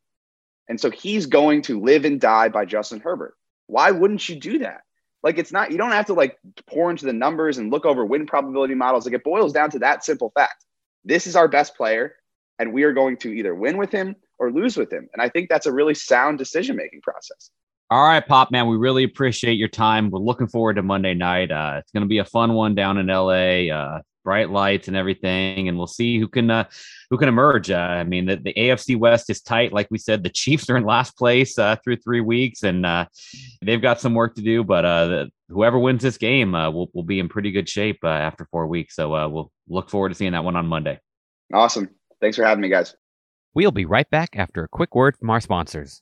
And 0.68 0.80
so 0.80 0.90
he's 0.90 1.28
going 1.28 1.62
to 1.64 1.80
live 1.80 2.06
and 2.06 2.20
die 2.20 2.50
by 2.50 2.66
Justin 2.66 3.00
Herbert. 3.00 3.36
Why 3.68 3.92
wouldn't 3.92 4.28
you 4.28 4.36
do 4.36 4.60
that? 4.60 4.82
Like 5.24 5.38
it's 5.38 5.52
not 5.52 5.72
you 5.72 5.78
don't 5.78 5.92
have 5.92 6.08
to 6.08 6.14
like 6.14 6.38
pour 6.68 6.92
into 6.92 7.06
the 7.06 7.14
numbers 7.14 7.58
and 7.58 7.72
look 7.72 7.86
over 7.86 8.06
win 8.06 8.26
probability 8.26 8.76
models. 8.76 9.06
Like 9.06 9.16
it 9.16 9.24
boils 9.24 9.54
down 9.54 9.72
to 9.72 9.80
that 9.80 10.04
simple 10.04 10.32
fact. 10.36 10.66
This 11.04 11.28
is 11.28 11.36
our 11.36 11.48
best 11.48 11.76
player 11.76 12.16
and 12.60 12.74
we 12.74 12.84
are 12.84 12.94
going 12.94 13.18
to 13.18 13.30
either 13.30 13.54
win 13.54 13.78
with 13.78 13.92
him 13.92 14.16
or 14.38 14.52
lose 14.52 14.78
with 14.78 14.92
him. 14.92 15.10
And 15.14 15.22
I 15.22 15.30
think 15.30 15.50
that's 15.50 15.66
a 15.66 15.72
really 15.72 15.94
sound 15.94 16.38
decision 16.38 16.76
making 16.76 17.02
process. 17.02 17.50
All 17.92 18.04
right, 18.04 18.26
Pop 18.26 18.52
Man, 18.52 18.68
we 18.68 18.78
really 18.78 19.04
appreciate 19.04 19.60
your 19.60 19.68
time. 19.68 20.10
We're 20.10 20.20
looking 20.20 20.48
forward 20.48 20.76
to 20.76 20.84
Monday 20.84 21.14
night. 21.14 21.52
Uh, 21.52 21.76
it's 21.78 21.92
going 21.92 22.02
to 22.02 22.08
be 22.08 22.18
a 22.18 22.26
fun 22.26 22.54
one 22.54 22.74
down 22.74 22.98
in 22.98 23.08
LA. 23.08 23.72
Uh, 23.72 24.02
bright 24.26 24.50
lights 24.50 24.90
and 24.90 24.98
everything, 24.98 25.70
and 25.70 25.78
we'll 25.78 25.88
see 25.88 26.20
who 26.20 26.28
can 26.28 26.50
uh, 26.52 26.66
who 27.10 27.18
can 27.18 27.30
emerge. 27.30 27.70
Uh, 27.72 27.78
I 27.78 28.04
mean, 28.04 28.26
the, 28.26 28.36
the 28.36 28.54
AFC 28.56 28.98
West 28.98 29.30
is 29.30 29.40
tight, 29.40 29.72
like 29.72 29.88
we 29.90 29.98
said. 29.98 30.24
The 30.24 30.30
Chiefs 30.42 30.70
are 30.70 30.76
in 30.76 30.84
last 30.84 31.18
place 31.18 31.58
uh, 31.58 31.78
through 31.84 31.98
three 31.98 32.20
weeks, 32.20 32.64
and 32.64 32.86
uh, 32.86 33.06
they've 33.62 33.82
got 33.82 34.02
some 34.02 34.16
work 34.16 34.36
to 34.36 34.42
do. 34.42 34.64
But 34.66 34.84
uh, 34.84 35.06
the, 35.08 35.32
whoever 35.48 35.80
wins 35.80 36.04
this 36.04 36.18
game 36.18 36.56
uh, 36.56 36.70
will 36.72 36.90
will 36.94 37.04
be 37.04 37.20
in 37.20 37.30
pretty 37.30 37.52
good 37.52 37.70
shape 37.70 38.00
uh, 38.04 38.10
after 38.10 38.46
four 38.52 38.68
weeks. 38.68 38.96
So 38.96 39.16
uh, 39.16 39.30
we'll 39.30 39.52
look 39.70 39.90
forward 39.90 40.10
to 40.10 40.16
seeing 40.16 40.34
that 40.34 40.44
one 40.44 40.58
on 40.58 40.66
Monday. 40.66 41.00
Awesome. 41.54 41.90
Thanks 42.20 42.36
for 42.36 42.44
having 42.44 42.62
me, 42.62 42.70
guys. 42.70 42.96
We'll 43.54 43.72
be 43.72 43.86
right 43.86 44.10
back 44.10 44.36
after 44.36 44.64
a 44.64 44.68
quick 44.68 44.96
word 44.96 45.16
from 45.18 45.30
our 45.30 45.40
sponsors. 45.40 46.02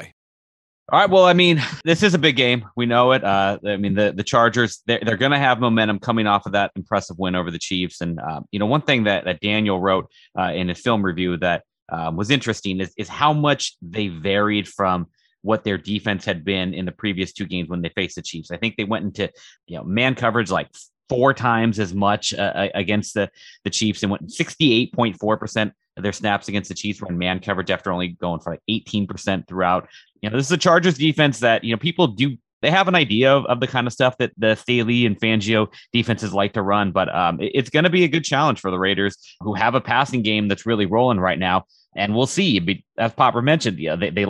All 0.89 0.99
right. 0.99 1.09
Well, 1.09 1.25
I 1.25 1.33
mean, 1.33 1.61
this 1.85 2.03
is 2.03 2.13
a 2.13 2.19
big 2.19 2.35
game. 2.35 2.65
We 2.75 2.85
know 2.85 3.13
it. 3.13 3.23
Uh, 3.23 3.59
I 3.65 3.77
mean, 3.77 3.95
the 3.95 4.11
the 4.11 4.23
Chargers 4.23 4.81
they're, 4.85 4.99
they're 5.03 5.17
going 5.17 5.31
to 5.31 5.39
have 5.39 5.59
momentum 5.59 5.99
coming 5.99 6.27
off 6.27 6.45
of 6.45 6.51
that 6.51 6.71
impressive 6.75 7.17
win 7.17 7.35
over 7.35 7.51
the 7.51 7.59
Chiefs. 7.59 8.01
And 8.01 8.19
uh, 8.19 8.41
you 8.51 8.59
know, 8.59 8.65
one 8.65 8.81
thing 8.81 9.05
that 9.05 9.25
that 9.25 9.39
Daniel 9.39 9.79
wrote 9.79 10.11
uh, 10.37 10.51
in 10.53 10.69
his 10.69 10.79
film 10.79 11.03
review 11.03 11.37
that 11.37 11.63
uh, 11.89 12.11
was 12.13 12.29
interesting 12.29 12.79
is 12.79 12.93
is 12.97 13.07
how 13.07 13.33
much 13.33 13.75
they 13.81 14.07
varied 14.07 14.67
from 14.67 15.07
what 15.43 15.63
their 15.63 15.77
defense 15.77 16.23
had 16.23 16.45
been 16.45 16.73
in 16.73 16.85
the 16.85 16.91
previous 16.91 17.33
two 17.33 17.45
games 17.45 17.67
when 17.67 17.81
they 17.81 17.89
faced 17.89 18.15
the 18.15 18.21
Chiefs. 18.21 18.51
I 18.51 18.57
think 18.57 18.75
they 18.75 18.83
went 18.83 19.05
into 19.05 19.31
you 19.67 19.77
know 19.77 19.83
man 19.83 20.15
coverage 20.15 20.51
like 20.51 20.67
four 21.09 21.33
times 21.33 21.79
as 21.79 21.93
much 21.93 22.33
uh, 22.33 22.69
against 22.73 23.13
the 23.13 23.29
the 23.63 23.69
Chiefs 23.69 24.03
and 24.03 24.11
went 24.11 24.27
68.4 24.29 25.39
percent 25.39 25.69
of 25.69 25.75
their 25.97 26.13
snaps 26.13 26.47
against 26.47 26.69
the 26.69 26.75
Chiefs 26.75 27.01
were 27.01 27.09
in 27.09 27.17
man 27.17 27.39
coverage 27.39 27.69
after 27.69 27.91
only 27.91 28.09
going 28.09 28.39
for 28.39 28.51
like 28.51 28.61
18 28.67 29.07
percent 29.07 29.47
throughout 29.47 29.87
you 30.21 30.29
know, 30.29 30.37
this 30.37 30.45
is 30.45 30.51
a 30.51 30.57
Chargers 30.57 30.97
defense 30.97 31.39
that, 31.39 31.63
you 31.63 31.73
know, 31.73 31.79
people 31.79 32.07
do 32.07 32.37
they 32.61 32.69
have 32.69 32.87
an 32.87 32.93
idea 32.93 33.35
of, 33.35 33.43
of 33.47 33.59
the 33.59 33.65
kind 33.65 33.87
of 33.87 33.93
stuff 33.93 34.15
that 34.17 34.33
the 34.37 34.53
Staley 34.53 35.07
and 35.07 35.19
Fangio 35.19 35.67
defenses 35.91 36.31
like 36.31 36.53
to 36.53 36.61
run, 36.61 36.91
but 36.91 37.13
um, 37.13 37.41
it, 37.41 37.51
it's 37.55 37.71
going 37.71 37.85
to 37.85 37.89
be 37.89 38.03
a 38.03 38.07
good 38.07 38.23
challenge 38.23 38.59
for 38.59 38.69
the 38.69 38.77
Raiders 38.77 39.17
who 39.39 39.55
have 39.55 39.73
a 39.73 39.81
passing 39.81 40.21
game 40.21 40.47
that's 40.47 40.67
really 40.67 40.85
rolling 40.85 41.19
right 41.19 41.39
now. 41.39 41.65
And 41.95 42.15
we'll 42.15 42.27
see. 42.27 42.83
As 42.99 43.13
Popper 43.13 43.41
mentioned, 43.41 43.79
yeah, 43.79 43.95
they, 43.95 44.11
they 44.11 44.27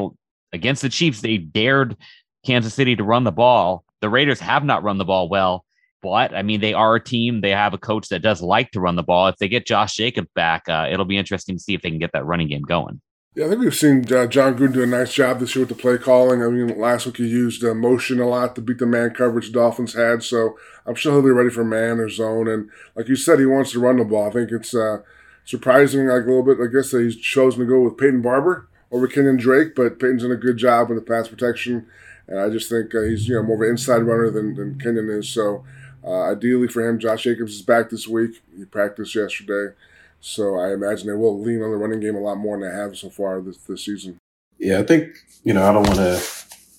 against 0.53 0.82
the 0.82 0.88
Chiefs, 0.88 1.20
they 1.20 1.39
dared 1.39 1.98
Kansas 2.46 2.74
City 2.74 2.96
to 2.96 3.03
run 3.03 3.25
the 3.25 3.34
ball. 3.34 3.84
The 4.00 4.10
Raiders 4.10 4.39
have 4.39 4.63
not 4.63 4.82
run 4.82 4.98
the 4.98 5.03
ball 5.03 5.27
well, 5.27 5.65
but 6.01 6.34
I 6.34 6.41
mean, 6.41 6.62
they 6.62 6.74
are 6.74 6.96
a 6.96 7.03
team. 7.03 7.41
They 7.41 7.51
have 7.51 7.74
a 7.74 7.77
coach 7.77 8.10
that 8.10 8.22
does 8.22 8.41
like 8.41 8.72
to 8.72 8.79
run 8.79 8.96
the 8.96 9.03
ball. 9.03 9.27
If 9.27 9.38
they 9.38 9.48
get 9.48 9.65
Josh 9.65 9.96
Jacobs 9.96 10.29
back, 10.36 10.67
uh, 10.67 10.88
it'll 10.91 11.05
be 11.05 11.17
interesting 11.17 11.58
to 11.58 11.62
see 11.62 11.74
if 11.74 11.81
they 11.81 11.89
can 11.89 12.00
get 12.00 12.12
that 12.13 12.25
running 12.25 12.48
game 12.48 12.63
going. 12.63 13.01
Yeah, 13.34 13.46
I 13.46 13.50
think 13.50 13.62
we've 13.62 13.74
seen 13.74 14.00
uh, 14.13 14.27
Jon 14.27 14.58
Gruden 14.58 14.74
do 14.74 14.84
a 14.84 14.86
nice 14.86 15.13
job 15.13 15.39
this 15.39 15.55
year 15.55 15.65
with 15.65 15.70
the 15.70 15.81
play 15.81 15.98
calling. 15.98 16.43
I 16.43 16.50
mean, 16.50 16.77
last 16.77 17.05
week 17.05 17.15
he 17.15 17.27
used 17.27 17.63
uh, 17.63 17.74
motion 17.74 18.20
a 18.20 18.27
lot 18.27 18.55
to 18.55 18.62
beat 18.62 18.79
the 18.79 18.86
man 18.86 19.12
coverage 19.12 19.48
the 19.48 19.53
Dolphins 19.53 19.93
had, 19.93 20.22
so 20.22 20.58
I'm 20.86 20.96
sure 20.96 21.13
he'll 21.13 21.22
be 21.22 21.29
ready 21.29 21.50
for 21.50 21.63
man 21.63 22.00
or 22.00 22.10
zone. 22.10 22.50
And 22.50 22.70
like 22.93 23.08
you 23.08 23.15
said, 23.15 23.39
he 23.39 23.46
wants 23.46 23.72
to 23.72 23.79
run 23.79 23.98
the 23.98 24.03
ball. 24.03 24.27
I 24.27 24.31
think 24.31 24.51
it's 24.51 24.75
uh, 24.75 24.98
surprising, 25.46 26.08
like 26.08 26.24
a 26.24 26.27
little 26.27 26.43
bit, 26.43 26.58
I 26.62 26.67
guess, 26.67 26.91
that 26.91 27.03
he's 27.03 27.15
chosen 27.15 27.62
to 27.62 27.65
go 27.65 27.79
with 27.79 27.98
Peyton 27.98 28.22
Barber 28.22 28.67
over 28.91 29.08
Kenyan 29.08 29.39
Drake, 29.39 29.75
but 29.75 29.98
Peyton's 29.98 30.24
done 30.24 30.34
a 30.34 30.36
good 30.36 30.58
job 30.58 30.89
with 30.89 30.98
the 30.98 31.10
pass 31.10 31.29
protection. 31.29 31.88
And 32.27 32.38
I 32.38 32.50
just 32.50 32.70
think 32.70 32.93
uh, 32.93 33.01
he's 33.03 33.29
you 33.29 33.36
know 33.36 33.43
more 33.43 33.55
of 33.55 33.62
an 33.62 33.70
inside 33.70 34.03
runner 34.03 34.29
than, 34.29 34.55
than 34.55 34.75
Kenyan 34.75 35.17
is. 35.17 35.29
So 35.29 35.63
uh, 36.03 36.31
ideally 36.31 36.67
for 36.67 36.88
him, 36.88 37.00
Josh 37.00 37.24
Jacobs 37.24 37.55
is 37.55 37.62
back 37.62 37.89
this 37.89 38.08
week. 38.08 38.41
He 38.55 38.65
practiced 38.65 39.15
yesterday. 39.15 39.75
So 40.20 40.58
I 40.58 40.74
imagine 40.74 41.08
they 41.08 41.13
will 41.13 41.41
lean 41.41 41.62
on 41.62 41.72
the 41.72 41.77
running 41.77 42.00
game 42.00 42.15
a 42.15 42.20
lot 42.20 42.38
more 42.38 42.58
than 42.58 42.70
they 42.70 42.75
have 42.75 42.98
so 42.98 43.10
far 43.10 43.41
this, 43.41 43.58
this 43.58 43.86
season. 43.86 44.17
Yeah, 44.60 44.79
I 44.79 44.84
think, 44.84 45.15
you 45.43 45.53
know, 45.53 45.67
I 45.67 45.74
don't 45.74 45.88
want 45.88 45.98
to 45.98 46.17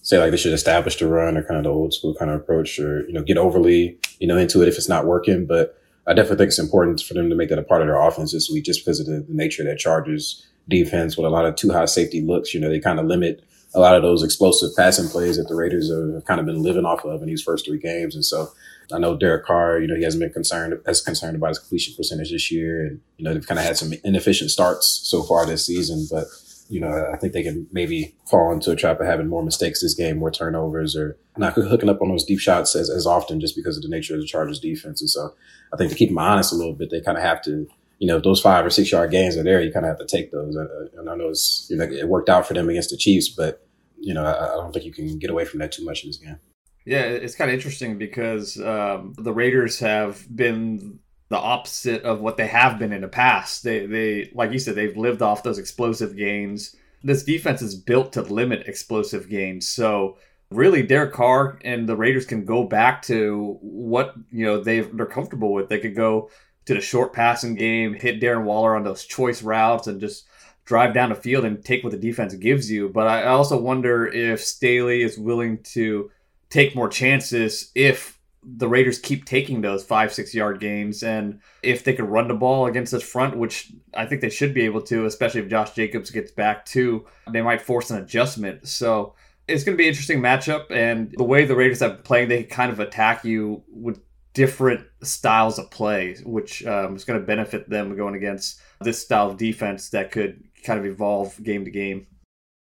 say 0.03 0.19
like 0.19 0.31
they 0.31 0.37
should 0.37 0.53
establish 0.53 0.97
the 0.97 1.09
run 1.09 1.37
or 1.37 1.43
kind 1.43 1.59
of 1.59 1.65
the 1.65 1.71
old 1.71 1.93
school 1.93 2.15
kind 2.15 2.31
of 2.31 2.41
approach 2.41 2.79
or, 2.79 3.07
you 3.07 3.13
know, 3.13 3.23
get 3.23 3.39
overly, 3.39 3.99
you 4.21 4.29
know, 4.29 4.39
into 4.39 4.63
it 4.63 4.69
if 4.69 4.77
it's 4.77 4.89
not 4.89 5.07
working. 5.07 5.47
But 5.47 5.77
I 6.07 6.15
definitely 6.15 6.39
think 6.39 6.49
it's 6.49 6.59
important 6.59 7.01
for 7.01 7.15
them 7.15 7.29
to 7.31 7.37
make 7.37 7.49
that 7.49 7.59
a 7.59 7.65
part 7.65 7.83
of 7.83 7.89
their 7.89 8.01
offense 8.01 8.33
this 8.33 8.49
week 8.49 8.65
just 8.65 8.85
because 8.85 9.01
of 9.01 9.07
the, 9.07 9.25
nature 9.29 9.63
of 9.63 9.69
that 9.69 9.79
Chargers 9.79 10.47
defense 10.69 11.17
with 11.17 11.27
a 11.27 11.31
lot 11.31 11.45
of 11.45 11.57
two 11.57 11.73
high 11.73 11.85
safety 11.87 12.23
looks. 12.23 12.55
You 12.55 12.61
know, 12.61 12.69
they 12.69 12.79
kind 12.79 13.01
of 13.01 13.07
limit 13.07 13.43
a 13.75 13.81
lot 13.81 13.97
of 13.97 14.03
those 14.03 14.23
explosive 14.23 14.71
passing 14.77 15.09
plays 15.09 15.37
that 15.37 15.49
the 15.49 15.55
Raiders 15.55 15.91
have 15.91 16.25
kind 16.25 16.39
of 16.39 16.47
been 16.47 16.63
living 16.63 16.85
off 16.85 17.05
of 17.05 17.23
in 17.23 17.29
these 17.29 17.43
first 17.43 17.67
three 17.67 17.79
games. 17.79 18.15
And 18.15 18.25
so 18.25 18.53
I 18.93 18.99
know 18.99 19.17
Derek 19.17 19.45
Carr, 19.45 19.81
you 19.81 19.87
know, 19.87 19.97
he 19.97 20.05
hasn't 20.05 20.23
been 20.23 20.33
concerned 20.33 20.81
as 20.87 21.01
concerned 21.01 21.37
about 21.37 21.49
his 21.49 21.59
completion 21.59 21.95
percentage 21.97 22.31
this 22.31 22.51
year. 22.51 22.87
And, 22.87 23.01
you 23.17 23.25
know, 23.25 23.35
they've 23.35 23.47
kind 23.47 23.59
of 23.59 23.65
had 23.65 23.77
some 23.77 23.93
inefficient 24.05 24.51
starts 24.51 25.01
so 25.05 25.23
far 25.23 25.47
this 25.47 25.67
season, 25.67 26.07
but 26.11 26.27
you 26.73 26.81
know, 26.81 27.11
I 27.13 27.19
think 27.19 27.35
they 27.35 27.43
can 27.43 27.67
maybe 27.71 28.15
fall 28.31 28.51
into 28.51 28.71
a 28.71 28.77
trap 28.77 28.99
of 28.99 29.07
having 29.07 29.29
more 29.29 29.43
mistakes 29.43 29.83
this 29.83 29.93
game, 29.93 30.19
more 30.19 30.31
turnovers, 30.31 30.97
or 30.97 31.19
not 31.37 31.53
hooking 31.53 31.91
up 31.91 32.01
on 32.01 32.09
those 32.09 32.25
deep 32.25 32.41
shots 32.41 32.75
as, 32.75 32.89
as 32.89 33.07
often 33.07 33.41
just 33.41 33.55
because 33.55 33.77
of 33.77 33.83
the 33.83 33.91
nature 33.91 34.15
of 34.15 34.23
the 34.23 34.27
Chargers 34.27 34.59
defense. 34.59 35.03
And 35.03 35.11
so 35.11 35.35
I 35.75 35.77
think 35.77 35.91
to 35.91 35.97
keep 35.99 36.09
them 36.09 36.17
honest 36.17 36.51
a 36.51 36.57
little 36.57 36.73
bit, 36.73 36.91
they 36.91 37.03
kind 37.03 37.19
of 37.19 37.25
have 37.25 37.43
to, 37.43 37.69
you 37.99 38.09
know, 38.09 38.21
those 38.21 38.41
five 38.41 38.65
or 38.65 38.71
six 38.71 38.91
yard 38.91 39.11
gains 39.11 39.37
are 39.37 39.43
there. 39.43 39.61
You 39.61 39.71
kind 39.71 39.85
of 39.85 39.91
have 39.91 40.07
to 40.07 40.17
take 40.17 40.33
those. 40.33 40.57
Uh, 40.57 40.87
and 40.97 41.11
I 41.11 41.15
know 41.15 41.29
it's, 41.29 41.67
you 41.69 41.77
know, 41.77 41.85
it 41.85 42.09
worked 42.09 42.31
out 42.31 42.47
for 42.47 42.55
them 42.55 42.71
against 42.71 42.89
the 42.89 42.97
Chiefs, 42.97 43.29
but, 43.29 43.67
you 44.01 44.15
know, 44.15 44.25
I, 44.25 44.55
I 44.55 44.57
don't 44.57 44.73
think 44.73 44.87
you 44.87 44.93
can 44.93 45.19
get 45.19 45.29
away 45.29 45.45
from 45.45 45.61
that 45.61 45.73
too 45.73 45.85
much 45.85 46.05
in 46.05 46.09
this 46.09 46.17
game. 46.17 46.39
Yeah, 46.85 47.03
it's 47.03 47.35
kind 47.35 47.51
of 47.51 47.55
interesting 47.55 47.99
because 47.99 48.61
um, 48.61 49.15
the 49.17 49.33
Raiders 49.33 49.79
have 49.81 50.27
been 50.35 50.99
the 51.29 51.39
opposite 51.39 52.03
of 52.03 52.21
what 52.21 52.37
they 52.37 52.47
have 52.47 52.79
been 52.79 52.93
in 52.93 53.01
the 53.01 53.09
past. 53.09 53.63
They, 53.63 53.87
they, 53.87 54.31
like 54.35 54.53
you 54.53 54.59
said, 54.59 54.75
they've 54.75 54.97
lived 54.97 55.23
off 55.23 55.43
those 55.43 55.59
explosive 55.59 56.17
gains. 56.17 56.77
This 57.03 57.23
defense 57.23 57.63
is 57.63 57.75
built 57.75 58.13
to 58.15 58.23
limit 58.23 58.69
explosive 58.69 59.29
gains. 59.29 59.69
So 59.69 60.19
really, 60.51 60.83
Derek 60.83 61.13
Carr 61.13 61.59
and 61.65 61.89
the 61.89 61.97
Raiders 61.97 62.27
can 62.27 62.45
go 62.45 62.65
back 62.65 63.03
to 63.03 63.59
what 63.61 64.15
you 64.31 64.45
know 64.45 64.63
they 64.63 64.81
they're 64.81 65.07
comfortable 65.07 65.53
with. 65.53 65.69
They 65.69 65.79
could 65.79 65.97
go 65.97 66.31
to 66.67 66.75
the 66.75 66.81
short 66.81 67.13
passing 67.13 67.55
game, 67.55 67.95
hit 67.95 68.21
Darren 68.21 68.45
Waller 68.45 68.77
on 68.77 68.85
those 68.85 69.05
choice 69.05 69.43
routes, 69.43 69.87
and 69.87 70.01
just 70.01 70.27
drive 70.65 70.95
down 70.95 71.09
the 71.09 71.15
field 71.17 71.45
and 71.45 71.65
take 71.65 71.83
what 71.83 71.93
the 71.93 71.99
defense 71.99 72.35
gives 72.35 72.71
you. 72.71 72.89
But 72.89 73.07
I 73.09 73.25
also 73.25 73.61
wonder 73.61 74.07
if 74.07 74.41
Staley 74.41 75.03
is 75.03 75.19
willing 75.19 75.63
to 75.73 76.11
take 76.53 76.77
more 76.77 76.89
chances 76.89 77.73
if 77.75 78.21
the 78.45 78.69
Raiders 78.69 78.99
keep 78.99 79.25
taking 79.25 79.63
those 79.63 79.83
five, 79.83 80.13
six 80.13 80.35
yard 80.35 80.61
games. 80.61 81.03
And 81.03 81.41
if 81.63 81.83
they 81.83 81.95
could 81.95 82.09
run 82.09 82.29
the 82.29 82.35
ball 82.35 82.67
against 82.67 82.93
this 82.93 83.03
front, 83.03 83.39
which 83.39 83.73
I 83.95 84.05
think 84.05 84.21
they 84.21 84.29
should 84.29 84.53
be 84.53 84.63
able 84.63 84.83
to, 84.83 85.07
especially 85.07 85.41
if 85.41 85.49
Josh 85.49 85.73
Jacobs 85.73 86.11
gets 86.11 86.31
back 86.31 86.67
too, 86.67 87.07
they 87.31 87.41
might 87.41 87.63
force 87.63 87.91
an 87.91 88.03
adjustment. 88.03 88.69
So 88.69 89.15
it's 89.49 89.65
going 89.65 89.77
to 89.77 89.79
be 89.79 89.85
an 89.85 89.91
interesting 89.91 90.21
matchup. 90.21 90.71
And 90.71 91.15
the 91.17 91.25
way 91.25 91.45
the 91.47 91.57
Raiders 91.57 91.81
have 91.81 91.95
been 91.95 92.03
playing, 92.03 92.29
they 92.29 92.43
kind 92.43 92.71
of 92.71 92.81
attack 92.81 93.25
you 93.25 93.63
with 93.69 94.01
different 94.35 94.87
styles 95.03 95.59
of 95.59 95.71
play, 95.71 96.17
which 96.25 96.67
um, 96.67 96.97
is 96.97 97.05
going 97.05 97.19
to 97.19 97.27
benefit 97.27 97.71
them 97.71 97.97
going 97.97 98.15
against 98.15 98.61
this 98.83 99.01
style 99.01 99.31
of 99.31 99.39
defense 99.39 99.91
that 99.91 100.11
could 100.11 100.43
kind 100.65 100.79
of 100.79 100.85
evolve 100.85 101.43
game 101.43 101.65
to 101.65 101.71
game. 101.71 102.07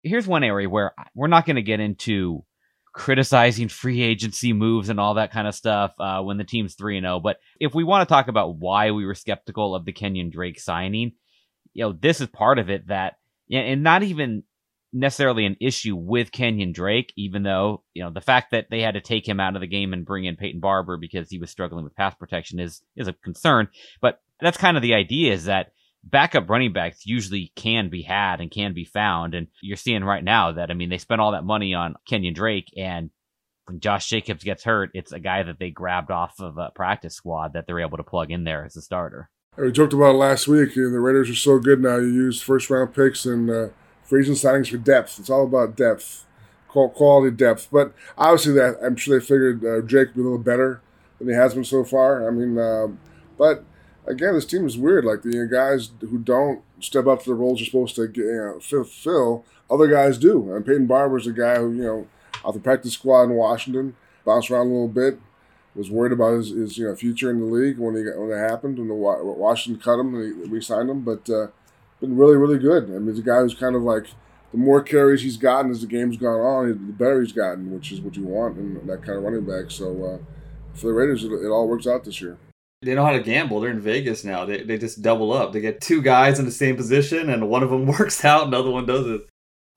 Here's 0.03 0.27
one 0.27 0.43
area 0.43 0.69
where 0.69 0.93
we're 1.15 1.27
not 1.27 1.45
going 1.45 1.55
to 1.55 1.61
get 1.61 1.79
into 1.79 2.43
criticizing 2.93 3.67
free 3.67 4.01
agency 4.01 4.53
moves 4.53 4.89
and 4.89 4.99
all 4.99 5.15
that 5.15 5.31
kind 5.31 5.47
of 5.47 5.55
stuff 5.55 5.93
uh, 5.99 6.21
when 6.21 6.37
the 6.37 6.43
team's 6.43 6.75
3 6.75 7.01
0. 7.01 7.19
But 7.19 7.37
if 7.59 7.73
we 7.73 7.83
want 7.83 8.07
to 8.07 8.13
talk 8.13 8.27
about 8.27 8.55
why 8.55 8.91
we 8.91 9.05
were 9.05 9.15
skeptical 9.15 9.75
of 9.75 9.83
the 9.83 9.93
Kenyan 9.93 10.31
Drake 10.31 10.59
signing, 10.59 11.13
you 11.73 11.83
know, 11.83 11.91
this 11.91 12.21
is 12.21 12.27
part 12.27 12.59
of 12.59 12.69
it 12.69 12.87
that, 12.87 13.15
and 13.51 13.83
not 13.83 14.03
even 14.03 14.43
necessarily 14.93 15.45
an 15.45 15.57
issue 15.59 15.95
with 15.95 16.31
Kenyan 16.31 16.71
Drake, 16.71 17.11
even 17.17 17.41
though, 17.41 17.83
you 17.95 18.03
know, 18.03 18.11
the 18.11 18.21
fact 18.21 18.51
that 18.51 18.67
they 18.69 18.81
had 18.81 18.93
to 18.93 19.01
take 19.01 19.27
him 19.27 19.39
out 19.39 19.55
of 19.55 19.61
the 19.61 19.67
game 19.67 19.91
and 19.91 20.05
bring 20.05 20.25
in 20.25 20.35
Peyton 20.35 20.61
Barber 20.61 20.97
because 20.97 21.29
he 21.29 21.39
was 21.39 21.49
struggling 21.49 21.83
with 21.83 21.95
pass 21.95 22.13
protection 22.13 22.59
is, 22.59 22.83
is 22.95 23.07
a 23.07 23.13
concern. 23.13 23.69
But 24.01 24.21
that's 24.39 24.57
kind 24.57 24.77
of 24.77 24.83
the 24.83 24.93
idea 24.93 25.33
is 25.33 25.45
that 25.45 25.71
backup 26.03 26.49
running 26.49 26.73
backs 26.73 27.05
usually 27.05 27.51
can 27.55 27.89
be 27.89 28.01
had 28.01 28.41
and 28.41 28.51
can 28.51 28.73
be 28.73 28.85
found. 28.85 29.33
And 29.33 29.47
you're 29.61 29.77
seeing 29.77 30.03
right 30.03 30.23
now 30.23 30.53
that, 30.53 30.69
I 30.69 30.73
mean, 30.73 30.89
they 30.89 30.97
spent 30.97 31.21
all 31.21 31.31
that 31.31 31.43
money 31.43 31.73
on 31.73 31.95
Kenyan 32.09 32.35
Drake 32.35 32.73
and 32.77 33.09
when 33.65 33.79
Josh 33.79 34.07
Jacobs 34.09 34.43
gets 34.43 34.63
hurt, 34.63 34.91
it's 34.93 35.11
a 35.11 35.19
guy 35.19 35.43
that 35.43 35.59
they 35.59 35.69
grabbed 35.69 36.11
off 36.11 36.39
of 36.39 36.57
a 36.57 36.71
practice 36.75 37.15
squad 37.15 37.53
that 37.53 37.65
they're 37.65 37.79
able 37.79 37.97
to 37.97 38.03
plug 38.03 38.31
in 38.31 38.43
there 38.43 38.65
as 38.65 38.75
a 38.75 38.81
starter. 38.81 39.29
We 39.57 39.71
joked 39.71 39.93
about 39.93 40.15
it 40.15 40.17
last 40.17 40.47
week. 40.47 40.75
You 40.75 40.83
know, 40.83 40.91
the 40.91 40.99
Raiders 40.99 41.29
are 41.29 41.35
so 41.35 41.59
good 41.59 41.81
now. 41.81 41.97
You 41.97 42.07
use 42.07 42.41
first 42.41 42.69
round 42.69 42.93
picks 42.93 43.25
and 43.25 43.49
uh, 43.49 43.67
free 44.03 44.23
agent 44.23 44.37
signings 44.37 44.69
for 44.69 44.77
depth. 44.77 45.19
It's 45.19 45.29
all 45.29 45.43
about 45.43 45.77
depth, 45.77 46.25
quality 46.67 47.35
depth. 47.35 47.69
But 47.71 47.93
obviously, 48.17 48.53
that 48.53 48.79
I'm 48.83 48.95
sure 48.95 49.19
they 49.19 49.25
figured 49.25 49.63
uh, 49.63 49.85
Jake 49.85 50.07
would 50.09 50.15
be 50.15 50.21
a 50.21 50.23
little 50.23 50.37
better 50.39 50.81
than 51.19 51.29
he 51.29 51.35
has 51.35 51.53
been 51.53 51.63
so 51.63 51.83
far. 51.83 52.27
I 52.27 52.31
mean, 52.31 52.57
um, 52.57 52.99
but 53.37 53.63
again, 54.05 54.33
this 54.33 54.45
team 54.45 54.65
is 54.65 54.77
weird. 54.77 55.05
Like 55.05 55.21
the 55.21 55.47
guys 55.51 55.91
who 55.99 56.17
don't 56.17 56.61
step 56.79 57.07
up 57.07 57.23
to 57.23 57.29
the 57.29 57.35
roles 57.35 57.59
you're 57.59 57.65
supposed 57.65 57.95
to 57.95 58.07
get, 58.07 58.25
you 58.25 58.33
know, 58.33 58.59
fulfill, 58.59 59.45
other 59.69 59.87
guys 59.87 60.17
do. 60.17 60.53
And 60.53 60.65
Peyton 60.65 60.87
Barber's 60.87 61.27
a 61.27 61.31
guy 61.33 61.57
who, 61.57 61.73
you 61.73 61.83
know, 61.83 62.07
off 62.43 62.53
the 62.53 62.59
practice 62.59 62.93
squad 62.93 63.23
in 63.23 63.31
Washington, 63.31 63.95
bounced 64.25 64.51
around 64.51 64.67
a 64.67 64.71
little 64.71 64.87
bit, 64.87 65.19
was 65.75 65.89
worried 65.89 66.11
about 66.11 66.33
his, 66.33 66.49
his 66.49 66.77
you 66.77 66.87
know 66.87 66.95
future 66.95 67.31
in 67.31 67.39
the 67.39 67.45
league 67.45 67.79
when 67.79 67.95
he 67.95 68.03
when 68.03 68.31
it 68.31 68.49
happened 68.49 68.77
when 68.77 68.87
the 68.87 68.93
Washington 68.93 69.81
cut 69.81 69.99
him 69.99 70.13
and 70.13 70.51
we 70.51 70.61
signed 70.61 70.89
him, 70.89 71.01
but 71.01 71.27
uh, 71.29 71.47
been 71.99 72.15
really 72.17 72.35
really 72.35 72.59
good. 72.59 72.83
I 72.85 72.99
mean, 72.99 73.07
he's 73.07 73.19
a 73.19 73.23
guy 73.23 73.39
who's 73.39 73.55
kind 73.55 73.75
of 73.75 73.81
like 73.81 74.07
the 74.51 74.57
more 74.57 74.83
carries 74.83 75.23
he's 75.23 75.37
gotten 75.37 75.71
as 75.71 75.81
the 75.81 75.87
game's 75.87 76.17
gone 76.17 76.39
on, 76.39 76.67
the 76.67 76.75
better 76.75 77.21
he's 77.21 77.31
gotten, 77.31 77.71
which 77.71 77.91
is 77.91 78.01
what 78.01 78.15
you 78.15 78.23
want 78.23 78.57
in 78.57 78.85
that 78.85 79.01
kind 79.01 79.17
of 79.17 79.23
running 79.23 79.45
back. 79.45 79.71
So 79.71 80.03
uh, 80.03 80.17
for 80.77 80.87
the 80.87 80.93
Raiders, 80.93 81.23
it, 81.23 81.31
it 81.31 81.47
all 81.47 81.67
works 81.67 81.87
out 81.87 82.03
this 82.03 82.21
year 82.21 82.37
they 82.83 82.95
know 82.95 83.05
how 83.05 83.11
to 83.11 83.21
gamble. 83.21 83.59
They're 83.59 83.71
in 83.71 83.79
Vegas 83.79 84.23
now. 84.23 84.45
They, 84.45 84.63
they 84.63 84.77
just 84.77 85.01
double 85.01 85.33
up. 85.33 85.53
They 85.53 85.61
get 85.61 85.81
two 85.81 86.01
guys 86.01 86.39
in 86.39 86.45
the 86.45 86.51
same 86.51 86.75
position, 86.75 87.29
and 87.29 87.49
one 87.49 87.63
of 87.63 87.69
them 87.69 87.85
works 87.99 88.23
out, 88.23 88.47
another 88.47 88.71
one 88.71 88.85
doesn't. 88.85 89.23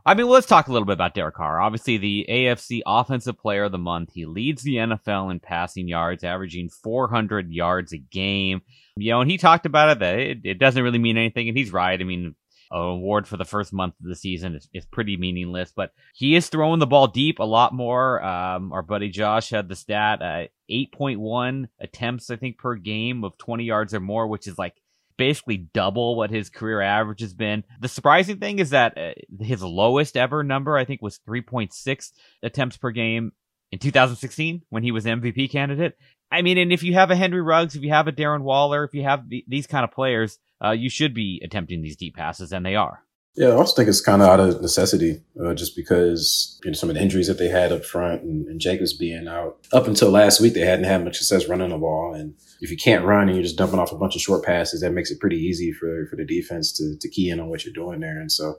I 0.04 0.14
mean, 0.14 0.28
let's 0.28 0.46
talk 0.46 0.68
a 0.68 0.72
little 0.72 0.86
bit 0.86 0.92
about 0.92 1.14
Derek 1.14 1.34
Carr. 1.34 1.60
Obviously, 1.60 1.98
the 1.98 2.26
AFC 2.28 2.80
Offensive 2.86 3.36
Player 3.38 3.64
of 3.64 3.72
the 3.72 3.78
Month. 3.78 4.10
He 4.14 4.24
leads 4.24 4.62
the 4.62 4.76
NFL 4.76 5.32
in 5.32 5.40
passing 5.40 5.88
yards, 5.88 6.22
averaging 6.22 6.68
400 6.68 7.52
yards 7.52 7.92
a 7.92 7.98
game. 7.98 8.60
You 8.96 9.10
know, 9.10 9.20
and 9.20 9.28
he 9.28 9.36
talked 9.36 9.66
about 9.66 9.90
it 9.90 9.98
that 9.98 10.18
it, 10.18 10.38
it 10.44 10.58
doesn't 10.60 10.82
really 10.82 11.00
mean 11.00 11.16
anything, 11.16 11.48
and 11.48 11.58
he's 11.58 11.72
right. 11.72 12.00
I 12.00 12.04
mean, 12.04 12.24
an 12.24 12.36
award 12.70 13.26
for 13.28 13.36
the 13.36 13.44
first 13.44 13.72
month 13.72 13.94
of 14.00 14.08
the 14.08 14.16
season 14.16 14.54
is, 14.54 14.68
is 14.72 14.86
pretty 14.86 15.16
meaningless. 15.16 15.72
But 15.74 15.92
he 16.14 16.36
is 16.36 16.48
throwing 16.48 16.80
the 16.80 16.86
ball 16.86 17.06
deep 17.08 17.38
a 17.38 17.44
lot 17.44 17.72
more. 17.72 18.22
Um, 18.22 18.72
our 18.72 18.82
buddy 18.82 19.08
Josh 19.08 19.50
had 19.50 19.68
the 19.68 19.76
stat 19.76 20.22
uh, 20.22 20.46
8.1 20.70 21.68
attempts, 21.80 22.30
I 22.30 22.36
think, 22.36 22.58
per 22.58 22.74
game 22.74 23.24
of 23.24 23.38
20 23.38 23.64
yards 23.64 23.94
or 23.94 24.00
more, 24.00 24.26
which 24.26 24.46
is 24.46 24.58
like 24.58 24.74
basically 25.16 25.56
double 25.56 26.16
what 26.16 26.30
his 26.30 26.50
career 26.50 26.80
average 26.80 27.20
has 27.20 27.34
been. 27.34 27.64
The 27.80 27.88
surprising 27.88 28.38
thing 28.38 28.58
is 28.58 28.70
that 28.70 28.98
uh, 28.98 29.12
his 29.40 29.62
lowest 29.62 30.16
ever 30.16 30.42
number, 30.42 30.76
I 30.76 30.84
think, 30.84 31.02
was 31.02 31.20
3.6 31.28 32.12
attempts 32.42 32.76
per 32.76 32.90
game 32.90 33.32
in 33.72 33.78
2016 33.78 34.62
when 34.68 34.82
he 34.82 34.92
was 34.92 35.04
MVP 35.04 35.50
candidate. 35.50 35.96
I 36.30 36.42
mean, 36.42 36.58
and 36.58 36.72
if 36.72 36.82
you 36.82 36.94
have 36.94 37.10
a 37.10 37.16
Henry 37.16 37.40
Ruggs, 37.40 37.76
if 37.76 37.82
you 37.82 37.90
have 37.90 38.08
a 38.08 38.12
Darren 38.12 38.42
Waller, 38.42 38.84
if 38.84 38.94
you 38.94 39.04
have 39.04 39.28
the, 39.28 39.44
these 39.46 39.66
kind 39.66 39.84
of 39.84 39.92
players, 39.92 40.38
uh, 40.64 40.70
you 40.70 40.88
should 40.88 41.14
be 41.14 41.40
attempting 41.44 41.82
these 41.82 41.96
deep 41.96 42.16
passes, 42.16 42.52
and 42.52 42.64
they 42.64 42.74
are. 42.74 43.02
Yeah, 43.36 43.48
I 43.48 43.52
also 43.52 43.76
think 43.76 43.90
it's 43.90 44.00
kind 44.00 44.22
of 44.22 44.28
out 44.28 44.40
of 44.40 44.62
necessity, 44.62 45.22
uh, 45.44 45.52
just 45.52 45.76
because 45.76 46.58
you 46.64 46.70
know 46.70 46.74
some 46.74 46.88
of 46.88 46.94
the 46.94 47.02
injuries 47.02 47.26
that 47.26 47.36
they 47.36 47.48
had 47.48 47.70
up 47.70 47.84
front, 47.84 48.22
and, 48.22 48.46
and, 48.46 48.58
Jacobs 48.58 48.94
being 48.94 49.28
out. 49.28 49.58
Up 49.74 49.86
until 49.86 50.10
last 50.10 50.40
week, 50.40 50.54
they 50.54 50.60
hadn't 50.60 50.86
had 50.86 51.04
much 51.04 51.18
success 51.18 51.46
running 51.46 51.68
the 51.68 51.76
ball, 51.76 52.14
and 52.14 52.34
if 52.62 52.70
you 52.70 52.78
can't 52.78 53.04
run 53.04 53.28
and 53.28 53.36
you're 53.36 53.42
just 53.42 53.58
dumping 53.58 53.78
off 53.78 53.92
a 53.92 53.98
bunch 53.98 54.16
of 54.16 54.22
short 54.22 54.42
passes, 54.42 54.80
that 54.80 54.92
makes 54.92 55.10
it 55.10 55.20
pretty 55.20 55.36
easy 55.36 55.70
for 55.70 56.06
for 56.06 56.16
the 56.16 56.24
defense 56.24 56.72
to 56.78 56.96
to 56.98 57.08
key 57.10 57.28
in 57.28 57.38
on 57.38 57.48
what 57.48 57.62
you're 57.66 57.74
doing 57.74 58.00
there. 58.00 58.18
And 58.18 58.32
so, 58.32 58.58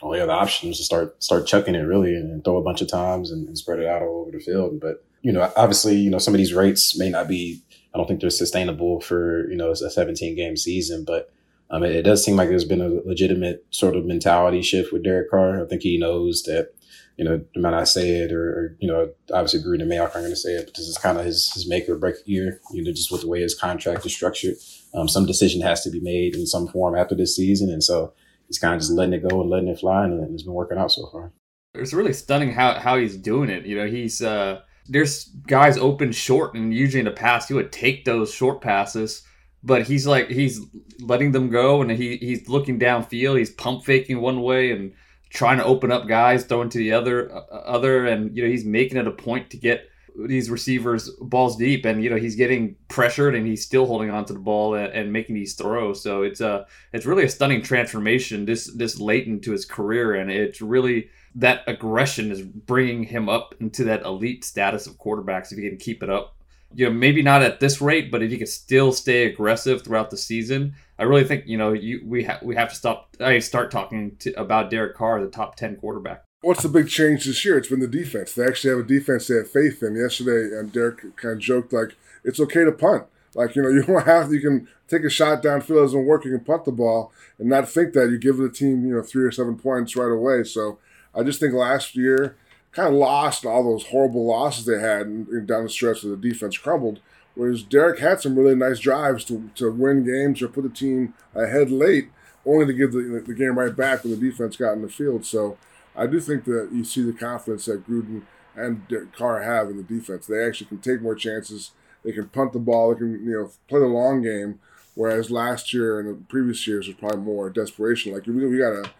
all 0.00 0.12
the 0.12 0.22
other 0.22 0.32
options 0.32 0.78
to 0.78 0.84
start 0.84 1.22
start 1.22 1.46
chucking 1.46 1.74
it 1.74 1.80
really 1.80 2.14
and, 2.14 2.42
throw 2.42 2.56
a 2.56 2.62
bunch 2.62 2.80
of 2.80 2.88
times 2.88 3.30
and, 3.30 3.46
and 3.46 3.58
spread 3.58 3.78
it 3.78 3.86
out 3.86 4.00
all 4.00 4.22
over 4.22 4.30
the 4.30 4.40
field. 4.40 4.80
But 4.80 5.04
you 5.20 5.32
know, 5.32 5.52
obviously, 5.54 5.96
you 5.96 6.08
know, 6.08 6.18
some 6.18 6.32
of 6.32 6.38
these 6.38 6.54
rates 6.54 6.98
may 6.98 7.10
not 7.10 7.28
be. 7.28 7.62
I 7.94 7.98
don't 7.98 8.06
think 8.06 8.20
they're 8.20 8.30
sustainable 8.30 9.00
for 9.00 9.48
you 9.50 9.56
know 9.56 9.70
a 9.70 9.76
17 9.76 10.36
game 10.36 10.56
season, 10.56 11.04
but 11.04 11.32
um, 11.70 11.82
it, 11.82 11.94
it, 11.94 12.02
does 12.02 12.24
seem 12.24 12.36
like 12.36 12.48
there's 12.48 12.64
been 12.64 12.80
a 12.80 13.00
legitimate 13.06 13.64
sort 13.70 13.96
of 13.96 14.06
mentality 14.06 14.62
shift 14.62 14.92
with 14.92 15.04
Derek 15.04 15.30
Carr. 15.30 15.62
I 15.62 15.66
think 15.66 15.82
he 15.82 15.98
knows 15.98 16.42
that 16.44 16.72
you 17.18 17.24
know, 17.24 17.44
no 17.56 17.62
matter 17.62 17.76
I 17.76 17.84
say 17.84 18.10
it 18.10 18.32
or, 18.32 18.48
or, 18.48 18.76
you 18.78 18.86
know, 18.86 19.10
obviously 19.34 19.60
Gruden 19.60 19.82
and 19.82 19.90
Mayock 19.90 20.14
aren't 20.14 20.14
going 20.14 20.30
to 20.30 20.36
say 20.36 20.52
it, 20.52 20.66
but 20.66 20.74
this 20.76 20.86
is 20.86 20.96
kind 20.96 21.18
of 21.18 21.24
his, 21.24 21.52
his 21.52 21.68
make 21.68 21.88
or 21.88 21.98
break 21.98 22.14
year, 22.26 22.60
you 22.72 22.82
know, 22.82 22.92
just 22.92 23.10
with 23.10 23.22
the 23.22 23.28
way 23.28 23.40
his 23.40 23.56
contract 23.56 24.06
is 24.06 24.14
structured. 24.14 24.54
Um, 24.94 25.08
some 25.08 25.26
decision 25.26 25.60
has 25.62 25.82
to 25.82 25.90
be 25.90 25.98
made 25.98 26.36
in 26.36 26.46
some 26.46 26.68
form 26.68 26.94
after 26.94 27.16
this 27.16 27.34
season. 27.34 27.70
And 27.70 27.82
so 27.82 28.14
he's 28.46 28.60
kind 28.60 28.72
of 28.72 28.80
just 28.80 28.92
letting 28.92 29.14
it 29.14 29.28
go 29.28 29.40
and 29.40 29.50
letting 29.50 29.68
it 29.68 29.80
fly. 29.80 30.04
And 30.04 30.32
it's 30.32 30.44
been 30.44 30.54
working 30.54 30.78
out 30.78 30.92
so 30.92 31.08
far. 31.10 31.32
It's 31.74 31.92
really 31.92 32.12
stunning 32.12 32.52
how, 32.52 32.74
how 32.74 32.96
he's 32.96 33.16
doing 33.16 33.50
it. 33.50 33.66
You 33.66 33.76
know, 33.76 33.88
he's, 33.88 34.22
uh, 34.22 34.60
there's 34.88 35.24
guys 35.24 35.78
open 35.78 36.12
short, 36.12 36.54
and 36.54 36.72
usually 36.74 37.00
in 37.00 37.06
the 37.06 37.10
past, 37.12 37.48
he 37.48 37.54
would 37.54 37.72
take 37.72 38.04
those 38.04 38.32
short 38.32 38.60
passes, 38.60 39.22
but 39.62 39.86
he's 39.86 40.06
like, 40.06 40.28
he's 40.28 40.60
letting 41.00 41.32
them 41.32 41.50
go 41.50 41.82
and 41.82 41.90
he, 41.90 42.16
he's 42.16 42.48
looking 42.48 42.78
downfield. 42.78 43.38
He's 43.38 43.50
pump 43.50 43.84
faking 43.84 44.20
one 44.20 44.40
way 44.42 44.72
and, 44.72 44.92
trying 45.30 45.58
to 45.58 45.64
open 45.64 45.92
up 45.92 46.06
guys, 46.08 46.44
throwing 46.44 46.68
to 46.70 46.78
the 46.78 46.92
other 46.92 47.32
uh, 47.32 47.40
other, 47.50 48.06
and 48.06 48.36
you 48.36 48.42
know 48.42 48.48
he's 48.48 48.64
making 48.64 48.98
it 48.98 49.06
a 49.06 49.12
point 49.12 49.50
to 49.50 49.56
get 49.56 49.88
these 50.26 50.50
receivers 50.50 51.10
balls 51.20 51.56
deep, 51.56 51.84
and 51.84 52.02
you 52.02 52.10
know 52.10 52.16
he's 52.16 52.36
getting 52.36 52.76
pressured 52.88 53.34
and 53.34 53.46
he's 53.46 53.64
still 53.64 53.86
holding 53.86 54.10
on 54.10 54.24
to 54.24 54.32
the 54.32 54.38
ball 54.38 54.74
and, 54.74 54.92
and 54.92 55.12
making 55.12 55.34
these 55.34 55.54
throws. 55.54 56.02
So 56.02 56.22
it's 56.22 56.40
a 56.40 56.66
it's 56.92 57.06
really 57.06 57.24
a 57.24 57.28
stunning 57.28 57.62
transformation 57.62 58.44
this 58.44 58.72
this 58.74 58.98
late 58.98 59.26
into 59.26 59.52
his 59.52 59.64
career, 59.64 60.14
and 60.14 60.30
it's 60.30 60.60
really 60.60 61.10
that 61.34 61.62
aggression 61.66 62.30
is 62.30 62.42
bringing 62.42 63.04
him 63.04 63.28
up 63.28 63.54
into 63.60 63.84
that 63.84 64.02
elite 64.02 64.44
status 64.44 64.86
of 64.86 64.98
quarterbacks 64.98 65.52
if 65.52 65.58
he 65.58 65.68
can 65.68 65.78
keep 65.78 66.02
it 66.02 66.10
up 66.10 66.34
you 66.74 66.86
know, 66.86 66.92
maybe 66.92 67.22
not 67.22 67.42
at 67.42 67.60
this 67.60 67.80
rate, 67.80 68.10
but 68.10 68.22
if 68.22 68.30
he 68.30 68.38
can 68.38 68.46
still 68.46 68.92
stay 68.92 69.26
aggressive 69.26 69.82
throughout 69.82 70.10
the 70.10 70.16
season, 70.16 70.74
I 70.98 71.04
really 71.04 71.24
think 71.24 71.44
you 71.46 71.56
know 71.56 71.72
you 71.72 72.02
we 72.04 72.24
have 72.24 72.42
we 72.42 72.56
have 72.56 72.70
to 72.70 72.74
stop. 72.74 73.16
I 73.20 73.38
start 73.38 73.70
talking 73.70 74.16
to, 74.20 74.32
about 74.38 74.70
Derek 74.70 74.96
Carr, 74.96 75.20
the 75.20 75.28
top 75.28 75.56
ten 75.56 75.76
quarterback. 75.76 76.24
What's 76.42 76.62
the 76.62 76.68
big 76.68 76.88
change 76.88 77.24
this 77.24 77.44
year? 77.44 77.58
It's 77.58 77.68
been 77.68 77.80
the 77.80 77.88
defense. 77.88 78.34
They 78.34 78.46
actually 78.46 78.70
have 78.70 78.84
a 78.84 78.88
defense 78.88 79.26
they 79.26 79.36
have 79.36 79.50
faith 79.50 79.82
in. 79.82 79.96
Yesterday, 79.96 80.56
and 80.56 80.72
Derek 80.72 81.16
kind 81.16 81.34
of 81.34 81.38
joked 81.38 81.72
like 81.72 81.96
it's 82.24 82.40
okay 82.40 82.64
to 82.64 82.72
punt. 82.72 83.04
Like 83.34 83.56
you 83.56 83.62
know, 83.62 83.68
you 83.70 83.82
don't 83.82 84.04
have 84.04 84.32
you 84.32 84.40
can 84.40 84.68
take 84.88 85.04
a 85.04 85.10
shot 85.10 85.42
downfield 85.42 85.82
doesn't 85.82 86.04
work. 86.04 86.24
You 86.24 86.32
can 86.32 86.44
punt 86.44 86.64
the 86.64 86.72
ball 86.72 87.12
and 87.38 87.48
not 87.48 87.68
think 87.68 87.94
that 87.94 88.10
you 88.10 88.18
give 88.18 88.36
the 88.36 88.50
team 88.50 88.84
you 88.84 88.94
know 88.94 89.02
three 89.02 89.24
or 89.24 89.32
seven 89.32 89.56
points 89.56 89.96
right 89.96 90.12
away. 90.12 90.44
So 90.44 90.78
I 91.18 91.24
just 91.24 91.40
think 91.40 91.52
last 91.52 91.96
year 91.96 92.36
kind 92.72 92.88
of 92.88 92.94
lost 92.94 93.44
all 93.44 93.64
those 93.64 93.86
horrible 93.86 94.24
losses 94.24 94.66
they 94.66 94.78
had 94.78 95.06
and, 95.06 95.46
down 95.46 95.64
the 95.64 95.70
stretch 95.70 96.04
where 96.04 96.14
the 96.14 96.28
defense 96.28 96.56
crumbled. 96.56 97.00
Whereas 97.34 97.62
Derek 97.62 97.98
had 97.98 98.20
some 98.20 98.36
really 98.36 98.54
nice 98.54 98.78
drives 98.78 99.24
to, 99.26 99.50
to 99.56 99.70
win 99.70 100.04
games 100.04 100.42
or 100.42 100.48
put 100.48 100.62
the 100.62 100.68
team 100.68 101.14
ahead 101.34 101.70
late, 101.70 102.10
only 102.44 102.66
to 102.66 102.72
give 102.72 102.92
the, 102.92 103.22
the 103.26 103.34
game 103.34 103.58
right 103.58 103.74
back 103.74 104.04
when 104.04 104.12
the 104.12 104.30
defense 104.30 104.56
got 104.56 104.72
in 104.72 104.82
the 104.82 104.88
field. 104.88 105.24
So 105.24 105.56
I 105.96 106.06
do 106.06 106.20
think 106.20 106.44
that 106.44 106.70
you 106.72 106.84
see 106.84 107.02
the 107.02 107.12
confidence 107.12 107.64
that 107.66 107.86
Gruden 107.88 108.22
and 108.54 108.82
Carr 109.12 109.42
have 109.42 109.68
in 109.70 109.76
the 109.76 109.82
defense. 109.82 110.26
They 110.26 110.44
actually 110.44 110.66
can 110.66 110.78
take 110.78 111.00
more 111.00 111.14
chances. 111.14 111.72
They 112.04 112.12
can 112.12 112.28
punt 112.28 112.52
the 112.52 112.58
ball. 112.58 112.92
They 112.92 112.98
can 112.98 113.24
you 113.24 113.32
know 113.32 113.50
play 113.68 113.80
the 113.80 113.86
long 113.86 114.22
game. 114.22 114.60
Whereas 114.94 115.30
last 115.30 115.72
year 115.72 116.00
and 116.00 116.08
the 116.08 116.14
previous 116.28 116.66
years 116.66 116.88
was 116.88 116.96
probably 116.96 117.20
more 117.20 117.50
desperation. 117.50 118.12
Like 118.12 118.26
we, 118.26 118.46
we 118.46 118.58
got 118.58 118.82
to 118.82 118.90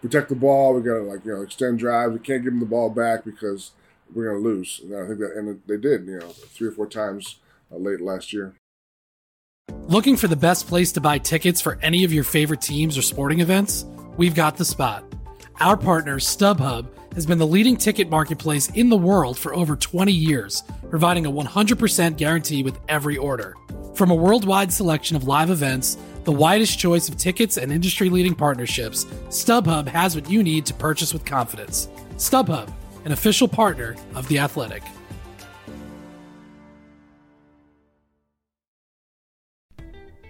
protect 0.00 0.28
the 0.28 0.34
ball. 0.34 0.74
We 0.74 0.82
got 0.82 0.94
to 0.94 1.02
like 1.02 1.24
you 1.24 1.34
know 1.34 1.42
extend 1.42 1.78
drives. 1.78 2.12
We 2.12 2.18
can't 2.18 2.42
give 2.42 2.52
them 2.52 2.60
the 2.60 2.66
ball 2.66 2.90
back 2.90 3.24
because 3.24 3.72
we're 4.14 4.30
going 4.30 4.42
to 4.42 4.48
lose. 4.48 4.80
And 4.82 4.94
I 4.94 5.06
think 5.06 5.18
that 5.20 5.32
and 5.36 5.60
they 5.66 5.76
did. 5.76 6.06
You 6.06 6.20
know, 6.20 6.28
three 6.28 6.68
or 6.68 6.72
four 6.72 6.86
times 6.86 7.36
uh, 7.72 7.76
late 7.76 8.00
last 8.00 8.32
year. 8.32 8.54
Looking 9.88 10.16
for 10.16 10.28
the 10.28 10.36
best 10.36 10.66
place 10.68 10.92
to 10.92 11.00
buy 11.00 11.18
tickets 11.18 11.60
for 11.60 11.78
any 11.82 12.04
of 12.04 12.12
your 12.12 12.24
favorite 12.24 12.60
teams 12.60 12.96
or 12.96 13.02
sporting 13.02 13.40
events? 13.40 13.84
We've 14.16 14.34
got 14.34 14.56
the 14.56 14.64
spot. 14.64 15.04
Our 15.60 15.76
partner 15.76 16.18
StubHub 16.18 16.88
has 17.14 17.26
been 17.26 17.38
the 17.38 17.46
leading 17.46 17.76
ticket 17.76 18.08
marketplace 18.08 18.70
in 18.70 18.88
the 18.88 18.96
world 18.96 19.38
for 19.38 19.54
over 19.54 19.76
20 19.76 20.12
years, 20.12 20.62
providing 20.88 21.26
a 21.26 21.32
100% 21.32 22.16
guarantee 22.16 22.62
with 22.62 22.78
every 22.88 23.16
order. 23.16 23.54
From 23.94 24.10
a 24.10 24.14
worldwide 24.14 24.72
selection 24.72 25.16
of 25.16 25.24
live 25.24 25.50
events 25.50 25.98
the 26.24 26.32
widest 26.32 26.78
choice 26.78 27.08
of 27.08 27.16
tickets 27.16 27.56
and 27.56 27.72
industry 27.72 28.08
leading 28.08 28.34
partnerships, 28.34 29.04
StubHub 29.28 29.88
has 29.88 30.14
what 30.14 30.30
you 30.30 30.42
need 30.42 30.66
to 30.66 30.74
purchase 30.74 31.12
with 31.12 31.24
confidence. 31.24 31.88
StubHub, 32.16 32.72
an 33.04 33.12
official 33.12 33.48
partner 33.48 33.96
of 34.14 34.28
The 34.28 34.38
Athletic. 34.38 34.82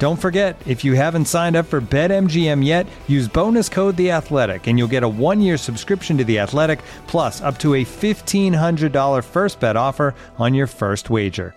Don't 0.00 0.16
forget, 0.16 0.56
if 0.66 0.82
you 0.82 0.94
haven't 0.94 1.26
signed 1.26 1.56
up 1.56 1.66
for 1.66 1.78
BetMGM 1.78 2.64
yet, 2.64 2.86
use 3.06 3.28
bonus 3.28 3.68
code 3.68 3.98
The 3.98 4.12
Athletic, 4.12 4.66
and 4.66 4.78
you'll 4.78 4.88
get 4.88 5.02
a 5.02 5.08
one-year 5.08 5.58
subscription 5.58 6.16
to 6.16 6.24
The 6.24 6.38
Athletic, 6.38 6.80
plus 7.06 7.42
up 7.42 7.58
to 7.58 7.74
a 7.74 7.84
fifteen 7.84 8.54
hundred 8.54 8.92
dollar 8.92 9.20
first 9.20 9.60
bet 9.60 9.76
offer 9.76 10.14
on 10.38 10.54
your 10.54 10.66
first 10.66 11.10
wager. 11.10 11.54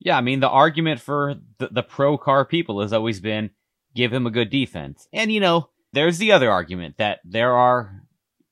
Yeah, 0.00 0.16
I 0.16 0.22
mean 0.22 0.40
the 0.40 0.48
argument 0.48 1.00
for 1.00 1.34
the, 1.58 1.68
the 1.70 1.82
pro 1.82 2.16
Carr 2.16 2.46
people 2.46 2.80
has 2.80 2.94
always 2.94 3.20
been 3.20 3.50
give 3.94 4.10
him 4.10 4.26
a 4.26 4.30
good 4.30 4.48
defense, 4.48 5.06
and 5.12 5.30
you 5.30 5.38
know 5.38 5.68
there's 5.92 6.16
the 6.16 6.32
other 6.32 6.50
argument 6.50 6.96
that 6.96 7.20
there 7.26 7.52
are 7.52 8.04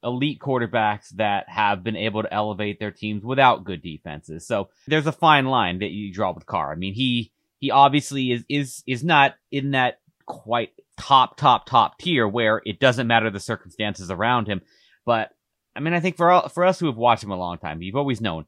elite 0.04 0.38
quarterbacks 0.38 1.08
that 1.16 1.48
have 1.48 1.82
been 1.82 1.96
able 1.96 2.22
to 2.24 2.34
elevate 2.34 2.78
their 2.78 2.90
teams 2.90 3.24
without 3.24 3.64
good 3.64 3.80
defenses. 3.80 4.46
So 4.46 4.68
there's 4.86 5.06
a 5.06 5.12
fine 5.12 5.46
line 5.46 5.78
that 5.78 5.92
you 5.92 6.12
draw 6.12 6.32
with 6.34 6.44
Carr. 6.44 6.72
I 6.72 6.74
mean, 6.74 6.92
he 6.92 7.32
he 7.60 7.70
obviously 7.70 8.32
is 8.32 8.44
is 8.48 8.82
is 8.86 9.04
not 9.04 9.36
in 9.52 9.70
that 9.72 10.00
quite 10.26 10.70
top, 10.96 11.36
top, 11.36 11.66
top 11.66 11.98
tier 11.98 12.28
where 12.28 12.60
it 12.64 12.78
doesn't 12.78 13.06
matter 13.06 13.30
the 13.30 13.40
circumstances 13.40 14.10
around 14.10 14.46
him. 14.46 14.60
But 15.06 15.30
I 15.74 15.80
mean, 15.80 15.94
I 15.94 16.00
think 16.00 16.16
for 16.16 16.30
all, 16.30 16.48
for 16.48 16.64
us 16.64 16.78
who 16.78 16.86
have 16.86 16.96
watched 16.96 17.24
him 17.24 17.30
a 17.30 17.38
long 17.38 17.58
time, 17.58 17.82
you've 17.82 17.96
always 17.96 18.20
known 18.20 18.44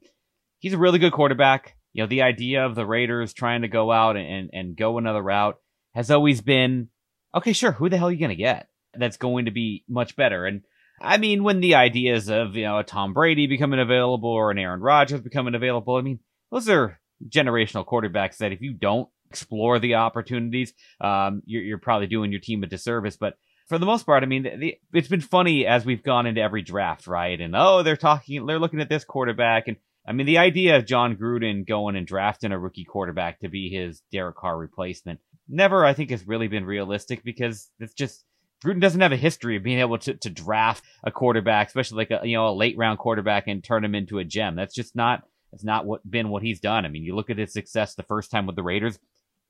he's 0.59 0.73
a 0.73 0.77
really 0.77 0.99
good 0.99 1.13
quarterback. 1.13 1.75
You 1.93 2.03
know, 2.03 2.07
the 2.07 2.23
idea 2.23 2.65
of 2.65 2.75
the 2.75 2.85
Raiders 2.85 3.33
trying 3.33 3.61
to 3.61 3.67
go 3.67 3.91
out 3.91 4.17
and, 4.17 4.49
and 4.51 4.75
go 4.75 4.97
another 4.97 5.21
route 5.21 5.57
has 5.93 6.09
always 6.09 6.41
been, 6.41 6.89
okay, 7.35 7.53
sure, 7.53 7.71
who 7.71 7.89
the 7.89 7.97
hell 7.97 8.07
are 8.07 8.11
you 8.11 8.19
going 8.19 8.29
to 8.29 8.35
get 8.35 8.67
that's 8.95 9.17
going 9.17 9.45
to 9.45 9.51
be 9.51 9.83
much 9.87 10.15
better? 10.15 10.45
And 10.45 10.61
I 11.01 11.17
mean, 11.17 11.43
when 11.43 11.59
the 11.59 11.75
ideas 11.75 12.29
of, 12.29 12.55
you 12.55 12.63
know, 12.63 12.79
a 12.79 12.83
Tom 12.83 13.13
Brady 13.13 13.45
becoming 13.45 13.79
available 13.79 14.29
or 14.29 14.51
an 14.51 14.57
Aaron 14.57 14.81
Rodgers 14.81 15.21
becoming 15.21 15.53
available, 15.53 15.95
I 15.95 16.01
mean, 16.01 16.19
those 16.51 16.69
are 16.69 16.99
generational 17.27 17.85
quarterbacks 17.85 18.37
that 18.37 18.51
if 18.51 18.61
you 18.61 18.73
don't 18.73 19.09
explore 19.29 19.79
the 19.79 19.95
opportunities, 19.95 20.73
um, 21.01 21.41
you're, 21.45 21.63
you're 21.63 21.77
probably 21.77 22.07
doing 22.07 22.31
your 22.31 22.41
team 22.41 22.63
a 22.63 22.67
disservice. 22.67 23.17
But 23.17 23.35
for 23.67 23.77
the 23.77 23.85
most 23.85 24.05
part, 24.05 24.23
I 24.23 24.25
mean, 24.25 24.43
the, 24.43 24.57
the, 24.57 24.77
it's 24.93 25.07
been 25.07 25.21
funny 25.21 25.65
as 25.65 25.85
we've 25.85 26.03
gone 26.03 26.25
into 26.25 26.41
every 26.41 26.61
draft, 26.61 27.07
right? 27.07 27.39
And 27.39 27.55
oh, 27.55 27.83
they're 27.83 27.97
talking, 27.97 28.45
they're 28.45 28.59
looking 28.59 28.81
at 28.81 28.89
this 28.89 29.05
quarterback, 29.05 29.67
and 29.67 29.77
I 30.07 30.11
mean, 30.11 30.25
the 30.25 30.37
idea 30.37 30.77
of 30.77 30.85
Jon 30.85 31.15
Gruden 31.15 31.65
going 31.65 31.95
and 31.95 32.05
drafting 32.05 32.51
a 32.51 32.59
rookie 32.59 32.83
quarterback 32.83 33.39
to 33.39 33.49
be 33.49 33.69
his 33.69 34.01
Derek 34.11 34.35
Carr 34.35 34.57
replacement 34.57 35.19
never, 35.47 35.85
I 35.85 35.93
think, 35.93 36.09
has 36.09 36.27
really 36.27 36.47
been 36.47 36.65
realistic 36.65 37.23
because 37.23 37.69
it's 37.79 37.93
just 37.93 38.25
Gruden 38.63 38.81
doesn't 38.81 39.01
have 39.01 39.11
a 39.11 39.17
history 39.17 39.57
of 39.57 39.63
being 39.63 39.79
able 39.79 39.97
to, 39.99 40.13
to 40.13 40.29
draft 40.29 40.83
a 41.03 41.11
quarterback, 41.11 41.67
especially 41.67 41.97
like 41.97 42.11
a 42.11 42.27
you 42.27 42.37
know 42.37 42.49
a 42.49 42.53
late 42.53 42.77
round 42.77 42.99
quarterback 42.99 43.47
and 43.47 43.63
turn 43.63 43.83
him 43.83 43.95
into 43.95 44.19
a 44.19 44.23
gem. 44.23 44.55
That's 44.55 44.75
just 44.75 44.95
not 44.95 45.23
that's 45.53 45.63
not 45.63 45.85
what 45.85 46.09
been 46.09 46.29
what 46.29 46.41
he's 46.41 46.59
done. 46.59 46.83
I 46.83 46.89
mean, 46.89 47.03
you 47.03 47.15
look 47.15 47.29
at 47.29 47.37
his 47.37 47.53
success 47.53 47.93
the 47.93 48.01
first 48.01 48.31
time 48.31 48.47
with 48.47 48.55
the 48.55 48.63
Raiders, 48.63 48.97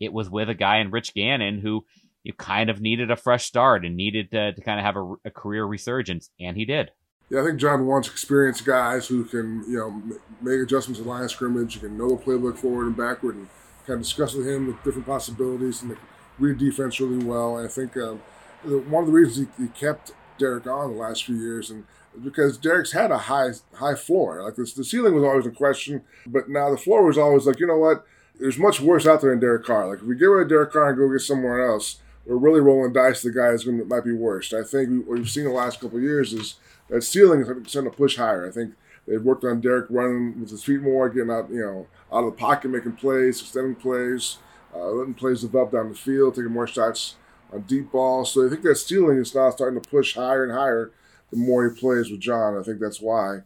it 0.02 0.12
was 0.12 0.30
with 0.30 0.50
a 0.50 0.54
guy 0.54 0.80
in 0.80 0.92
Rich 0.92 1.14
Gannon 1.14 1.60
who 1.60 1.86
you 2.24 2.34
kind 2.34 2.70
of 2.70 2.82
needed 2.82 3.10
a 3.10 3.16
fresh 3.16 3.46
start 3.46 3.86
and 3.86 3.96
needed 3.96 4.30
to, 4.32 4.52
to 4.52 4.62
kind 4.62 4.80
of 4.82 4.86
have 4.86 4.98
a, 4.98 5.16
a 5.24 5.32
career 5.32 5.64
resurgence, 5.64 6.30
and 6.42 6.58
he 6.58 6.66
did. 6.66 6.92
Yeah, 7.30 7.42
I 7.42 7.46
think 7.46 7.58
Jon 7.58 7.86
wants 7.86 8.10
experienced 8.10 8.66
guys 8.66 9.08
who 9.08 9.24
can, 9.24 9.64
you 9.66 9.78
know, 9.78 10.18
make 10.42 10.60
adjustments 10.60 11.00
in 11.00 11.08
line 11.08 11.28
scrimmage, 11.30 11.76
you 11.76 11.82
can 11.82 11.98
know 11.98 12.10
the 12.10 12.22
playbook 12.22 12.58
forward 12.58 12.88
and 12.88 12.98
backward, 12.98 13.36
and 13.36 13.48
kind 13.88 13.98
of 13.98 14.04
discuss 14.04 14.34
with 14.34 14.46
him 14.46 14.68
the 14.68 14.78
different 14.84 15.08
possibilities 15.08 15.82
and 15.84 15.96
read 16.38 16.58
defense 16.58 17.00
really 17.00 17.24
well. 17.24 17.58
And 17.58 17.66
I 17.66 17.72
think 17.72 17.96
um, 17.96 18.20
one 18.64 19.04
of 19.04 19.08
the 19.08 19.14
reasons 19.14 19.48
he, 19.58 19.64
he, 19.64 19.70
kept 19.70 20.12
Derek 20.38 20.68
on 20.68 20.92
the 20.92 20.98
last 20.98 21.24
few 21.24 21.36
years, 21.36 21.72
and 21.72 21.86
because 22.22 22.58
Derek's 22.58 22.92
had 22.92 23.12
a 23.12 23.18
high 23.18 23.52
high 23.76 23.96
floor. 23.96 24.44
Like 24.44 24.56
this, 24.56 24.74
the 24.74 24.84
ceiling 24.84 25.16
was 25.16 25.24
always 25.24 25.46
a 25.46 25.52
question, 25.52 26.04
but 26.26 26.50
now 26.50 26.70
the 26.70 26.78
floor 26.78 27.04
was 27.04 27.18
always 27.18 27.46
like, 27.46 27.60
you 27.60 27.68
know 27.68 27.78
what? 27.78 28.06
There's 28.40 28.58
much 28.58 28.82
worse 28.82 29.06
out 29.06 29.22
there 29.22 29.30
than 29.30 29.40
Derek 29.40 29.66
Carr. 29.66 29.88
Like 29.88 30.00
if 30.00 30.06
we 30.06 30.16
get 30.16 30.26
rid 30.26 30.44
of 30.44 30.50
Derek 30.50 30.72
Carr 30.72 30.90
and 30.90 30.98
go 30.98 31.12
get 31.12 31.22
somewhere 31.22 31.66
else, 31.66 31.98
we're 32.26 32.38
really 32.38 32.62
rolling 32.62 32.94
dice. 32.94 33.22
The 33.22 33.32
guy 33.32 33.50
is 33.50 33.64
going 33.64 33.80
to 33.80 33.86
might 33.86 34.04
be 34.04 34.14
worse. 34.14 34.54
I 34.54 34.64
think 34.64 35.08
what 35.08 35.18
we've 35.18 35.30
seen 35.30 35.46
the 35.46 35.52
last 35.52 35.80
couple 35.80 36.00
years 36.00 36.34
is 36.34 36.56
that 36.90 37.04
ceiling 37.04 37.42
is 37.42 37.48
starting 37.70 37.92
to 37.92 37.98
push 37.98 38.18
higher. 38.18 38.48
I 38.48 38.52
think 38.52 38.74
they've 39.08 39.22
worked 39.22 39.44
on 39.44 39.62
Derek 39.62 39.88
running 39.90 40.40
with 40.40 40.50
his 40.50 40.64
feet 40.64 40.82
more, 40.82 41.10
getting 41.10 41.32
out, 41.32 41.50
you 41.50 41.62
know, 41.62 41.88
out 42.12 42.24
of 42.24 42.34
the 42.34 42.38
pocket, 42.40 42.70
making 42.70 42.94
plays, 42.94 43.42
extending 43.42 43.76
plays, 43.76 44.38
uh, 44.76 44.88
letting 44.88 45.14
plays 45.14 45.42
develop 45.42 45.72
down 45.72 45.90
the 45.90 45.96
field, 45.96 46.36
taking 46.36 46.52
more 46.52 46.68
shots 46.68 47.16
on 47.52 47.62
deep 47.62 47.92
balls. 47.92 48.32
So 48.32 48.46
I 48.46 48.50
think 48.50 48.62
that 48.64 48.76
ceiling 48.76 49.18
is 49.18 49.36
now 49.36 49.50
starting 49.52 49.80
to 49.80 49.90
push 49.90 50.16
higher 50.16 50.44
and 50.44 50.54
higher 50.54 50.92
the 51.34 51.40
more 51.40 51.68
he 51.68 51.80
plays 51.80 52.12
with 52.12 52.20
Jon. 52.20 52.58
I 52.58 52.64
think 52.64 52.80
that's 52.80 53.02
why. 53.02 53.40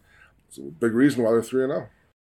It's 0.48 0.58
a 0.58 0.62
big 0.62 0.92
reason 0.92 1.24
why 1.24 1.30
they're 1.30 1.42
3 1.42 1.66
0. 1.66 1.88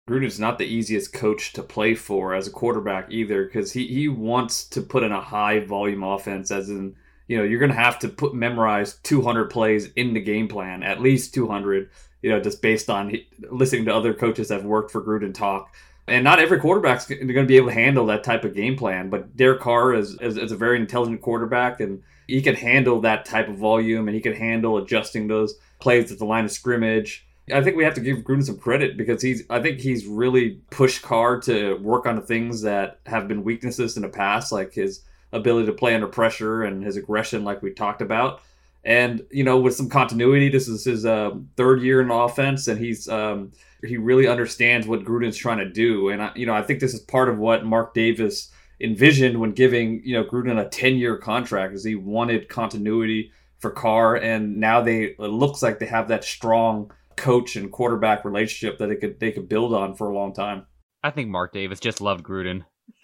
Gruden's 0.09 0.39
not 0.39 0.59
the 0.59 0.65
easiest 0.65 1.13
coach 1.13 1.53
to 1.53 1.63
play 1.63 1.95
for 1.95 2.35
as 2.35 2.47
a 2.47 2.51
quarterback 2.51 3.07
either 3.09 3.45
because 3.45 3.71
he, 3.71 3.87
he 3.87 4.07
wants 4.07 4.65
to 4.69 4.81
put 4.81 5.03
in 5.03 5.11
a 5.11 5.21
high 5.21 5.61
volume 5.61 6.03
offense, 6.03 6.51
as 6.51 6.69
in 6.69 6.95
you 7.27 7.37
know 7.37 7.43
you're 7.43 7.59
going 7.59 7.71
to 7.71 7.77
have 7.77 7.97
to 7.99 8.09
put 8.09 8.35
memorize 8.35 8.99
200 9.03 9.49
plays 9.49 9.91
in 9.95 10.13
the 10.13 10.21
game 10.21 10.47
plan, 10.47 10.83
at 10.83 11.01
least 11.01 11.33
200. 11.33 11.89
You 12.21 12.31
know, 12.31 12.39
just 12.39 12.61
based 12.61 12.89
on 12.89 13.15
listening 13.51 13.85
to 13.85 13.95
other 13.95 14.13
coaches 14.13 14.49
that 14.49 14.55
have 14.55 14.65
worked 14.65 14.91
for 14.91 15.01
Gruden 15.01 15.33
talk. 15.33 15.73
And 16.07 16.23
not 16.23 16.39
every 16.39 16.59
quarterback's 16.59 17.07
going 17.07 17.27
to 17.27 17.45
be 17.45 17.57
able 17.57 17.69
to 17.69 17.73
handle 17.73 18.05
that 18.07 18.23
type 18.23 18.43
of 18.43 18.53
game 18.53 18.75
plan. 18.77 19.09
But 19.09 19.35
Derek 19.35 19.59
Carr 19.61 19.95
is, 19.95 20.19
is, 20.21 20.37
is 20.37 20.51
a 20.51 20.57
very 20.57 20.79
intelligent 20.79 21.21
quarterback, 21.21 21.79
and 21.79 22.03
he 22.27 22.41
can 22.41 22.55
handle 22.55 23.01
that 23.01 23.25
type 23.25 23.47
of 23.47 23.57
volume, 23.57 24.07
and 24.07 24.15
he 24.15 24.21
can 24.21 24.33
handle 24.33 24.77
adjusting 24.77 25.27
those 25.27 25.55
plays 25.79 26.11
at 26.11 26.19
the 26.19 26.25
line 26.25 26.45
of 26.45 26.51
scrimmage. 26.51 27.25
I 27.51 27.61
think 27.61 27.75
we 27.75 27.83
have 27.83 27.93
to 27.95 28.01
give 28.01 28.19
Gruden 28.19 28.43
some 28.43 28.57
credit 28.57 28.97
because 28.97 29.21
he's. 29.21 29.43
I 29.49 29.61
think 29.61 29.79
he's 29.79 30.05
really 30.05 30.61
pushed 30.71 31.03
Carr 31.03 31.39
to 31.41 31.75
work 31.75 32.07
on 32.07 32.15
the 32.15 32.21
things 32.21 32.61
that 32.63 32.99
have 33.05 33.27
been 33.27 33.43
weaknesses 33.43 33.95
in 33.97 34.01
the 34.01 34.09
past, 34.09 34.51
like 34.51 34.73
his 34.73 35.01
ability 35.31 35.67
to 35.67 35.73
play 35.73 35.93
under 35.93 36.07
pressure 36.07 36.63
and 36.63 36.83
his 36.83 36.97
aggression, 36.97 37.43
like 37.43 37.61
we 37.61 37.71
talked 37.71 38.01
about. 38.01 38.41
And 38.83 39.23
you 39.31 39.43
know, 39.43 39.59
with 39.59 39.75
some 39.75 39.89
continuity, 39.89 40.49
this 40.49 40.67
is 40.67 40.85
his 40.85 41.05
uh, 41.05 41.31
third 41.55 41.81
year 41.81 42.01
in 42.01 42.09
offense, 42.09 42.67
and 42.67 42.79
he's 42.79 43.07
um, 43.09 43.51
he 43.85 43.97
really 43.97 44.27
understands 44.27 44.87
what 44.87 45.03
Gruden's 45.03 45.37
trying 45.37 45.59
to 45.59 45.69
do. 45.69 46.09
And 46.09 46.21
I, 46.21 46.31
you 46.35 46.45
know, 46.45 46.53
I 46.53 46.61
think 46.61 46.79
this 46.79 46.93
is 46.93 46.99
part 46.99 47.29
of 47.29 47.37
what 47.37 47.65
Mark 47.65 47.93
Davis 47.93 48.51
envisioned 48.81 49.39
when 49.39 49.51
giving 49.51 50.01
you 50.03 50.13
know 50.15 50.23
Gruden 50.23 50.59
a 50.59 50.69
ten 50.69 50.95
year 50.95 51.17
contract, 51.17 51.73
is 51.73 51.83
he 51.83 51.95
wanted 51.95 52.49
continuity 52.49 53.31
for 53.59 53.71
Carr, 53.71 54.15
and 54.15 54.57
now 54.57 54.81
they 54.81 55.03
it 55.03 55.19
looks 55.19 55.61
like 55.61 55.79
they 55.79 55.85
have 55.85 56.07
that 56.09 56.23
strong 56.23 56.91
coach 57.15 57.55
and 57.55 57.71
quarterback 57.71 58.25
relationship 58.25 58.77
that 58.79 58.87
they 58.87 58.95
could 58.95 59.19
they 59.19 59.31
could 59.31 59.47
build 59.47 59.73
on 59.73 59.95
for 59.95 60.09
a 60.09 60.15
long 60.15 60.33
time. 60.33 60.65
I 61.03 61.11
think 61.11 61.29
Mark 61.29 61.53
Davis 61.53 61.79
just 61.79 62.01
loved 62.01 62.25
Gruden. 62.25 62.65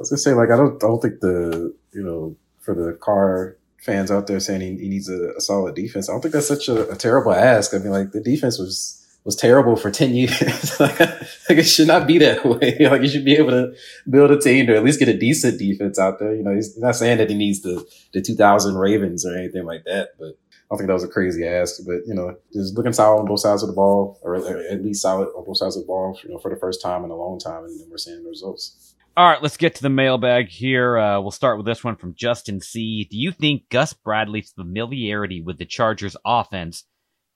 I 0.00 0.02
was 0.02 0.08
gonna 0.08 0.18
say, 0.18 0.32
like, 0.32 0.50
I 0.50 0.56
don't, 0.56 0.82
I 0.82 0.86
don't 0.86 1.02
think 1.02 1.20
the, 1.20 1.74
you 1.92 2.02
know, 2.02 2.36
for 2.58 2.74
the 2.74 2.94
Carr 2.94 3.58
fans 3.78 4.10
out 4.10 4.26
there 4.26 4.40
saying 4.40 4.62
he, 4.62 4.82
he 4.82 4.88
needs 4.88 5.10
a, 5.10 5.32
a, 5.36 5.40
solid 5.40 5.74
defense, 5.74 6.08
I 6.08 6.12
don't 6.12 6.22
think 6.22 6.32
that's 6.32 6.48
such 6.48 6.68
a, 6.68 6.90
a, 6.90 6.96
terrible 6.96 7.32
ask. 7.32 7.74
I 7.74 7.78
mean, 7.78 7.90
like, 7.90 8.12
the 8.12 8.20
defense 8.22 8.58
was 8.58 8.99
was 9.24 9.36
terrible 9.36 9.76
for 9.76 9.90
ten 9.90 10.14
years. 10.14 10.78
like, 10.80 10.98
like, 11.00 11.58
it 11.58 11.64
should 11.64 11.86
not 11.86 12.06
be 12.06 12.18
that 12.18 12.44
way. 12.44 12.76
like, 12.90 13.02
you 13.02 13.08
should 13.08 13.24
be 13.24 13.36
able 13.36 13.50
to 13.50 13.74
build 14.08 14.30
a 14.30 14.38
team 14.38 14.66
to 14.66 14.76
at 14.76 14.84
least 14.84 14.98
get 14.98 15.08
a 15.08 15.18
decent 15.18 15.58
defense 15.58 15.98
out 15.98 16.18
there. 16.18 16.34
You 16.34 16.42
know, 16.42 16.54
he's 16.54 16.76
not 16.78 16.96
saying 16.96 17.18
that 17.18 17.30
he 17.30 17.36
needs 17.36 17.60
the 17.60 17.84
the 18.12 18.20
2000 18.20 18.76
Ravens 18.76 19.26
or 19.26 19.36
anything 19.36 19.64
like 19.64 19.84
that, 19.84 20.10
but. 20.18 20.36
I 20.62 20.74
don't 20.74 20.78
think 20.78 20.86
that 20.86 20.94
was 20.94 21.02
a 21.02 21.08
crazy 21.08 21.44
ask, 21.44 21.84
but 21.84 22.06
you 22.06 22.14
know, 22.14 22.36
just 22.52 22.76
looking 22.76 22.92
solid 22.92 23.18
on 23.18 23.26
both 23.26 23.40
sides 23.40 23.64
of 23.64 23.68
the 23.68 23.74
ball, 23.74 24.20
or 24.22 24.36
at 24.36 24.84
least 24.84 25.02
solid 25.02 25.26
on 25.36 25.44
both 25.44 25.56
sides 25.56 25.76
of 25.76 25.82
the 25.82 25.86
ball, 25.88 26.16
you 26.22 26.30
know, 26.30 26.38
for 26.38 26.48
the 26.48 26.60
first 26.60 26.80
time 26.80 27.02
in 27.02 27.10
a 27.10 27.16
long 27.16 27.40
time, 27.40 27.64
and 27.64 27.90
we're 27.90 27.98
seeing 27.98 28.22
the 28.22 28.28
results. 28.28 28.90
All 29.16 29.28
right, 29.28 29.42
let's 29.42 29.56
get 29.56 29.74
to 29.74 29.82
the 29.82 29.90
mailbag 29.90 30.48
here. 30.48 30.96
Uh, 30.96 31.20
we'll 31.20 31.32
start 31.32 31.56
with 31.56 31.66
this 31.66 31.82
one 31.82 31.96
from 31.96 32.14
Justin 32.14 32.60
C. 32.60 33.08
Do 33.10 33.18
you 33.18 33.32
think 33.32 33.68
Gus 33.68 33.92
Bradley's 33.92 34.52
familiarity 34.52 35.42
with 35.42 35.58
the 35.58 35.66
Chargers 35.66 36.16
offense 36.24 36.84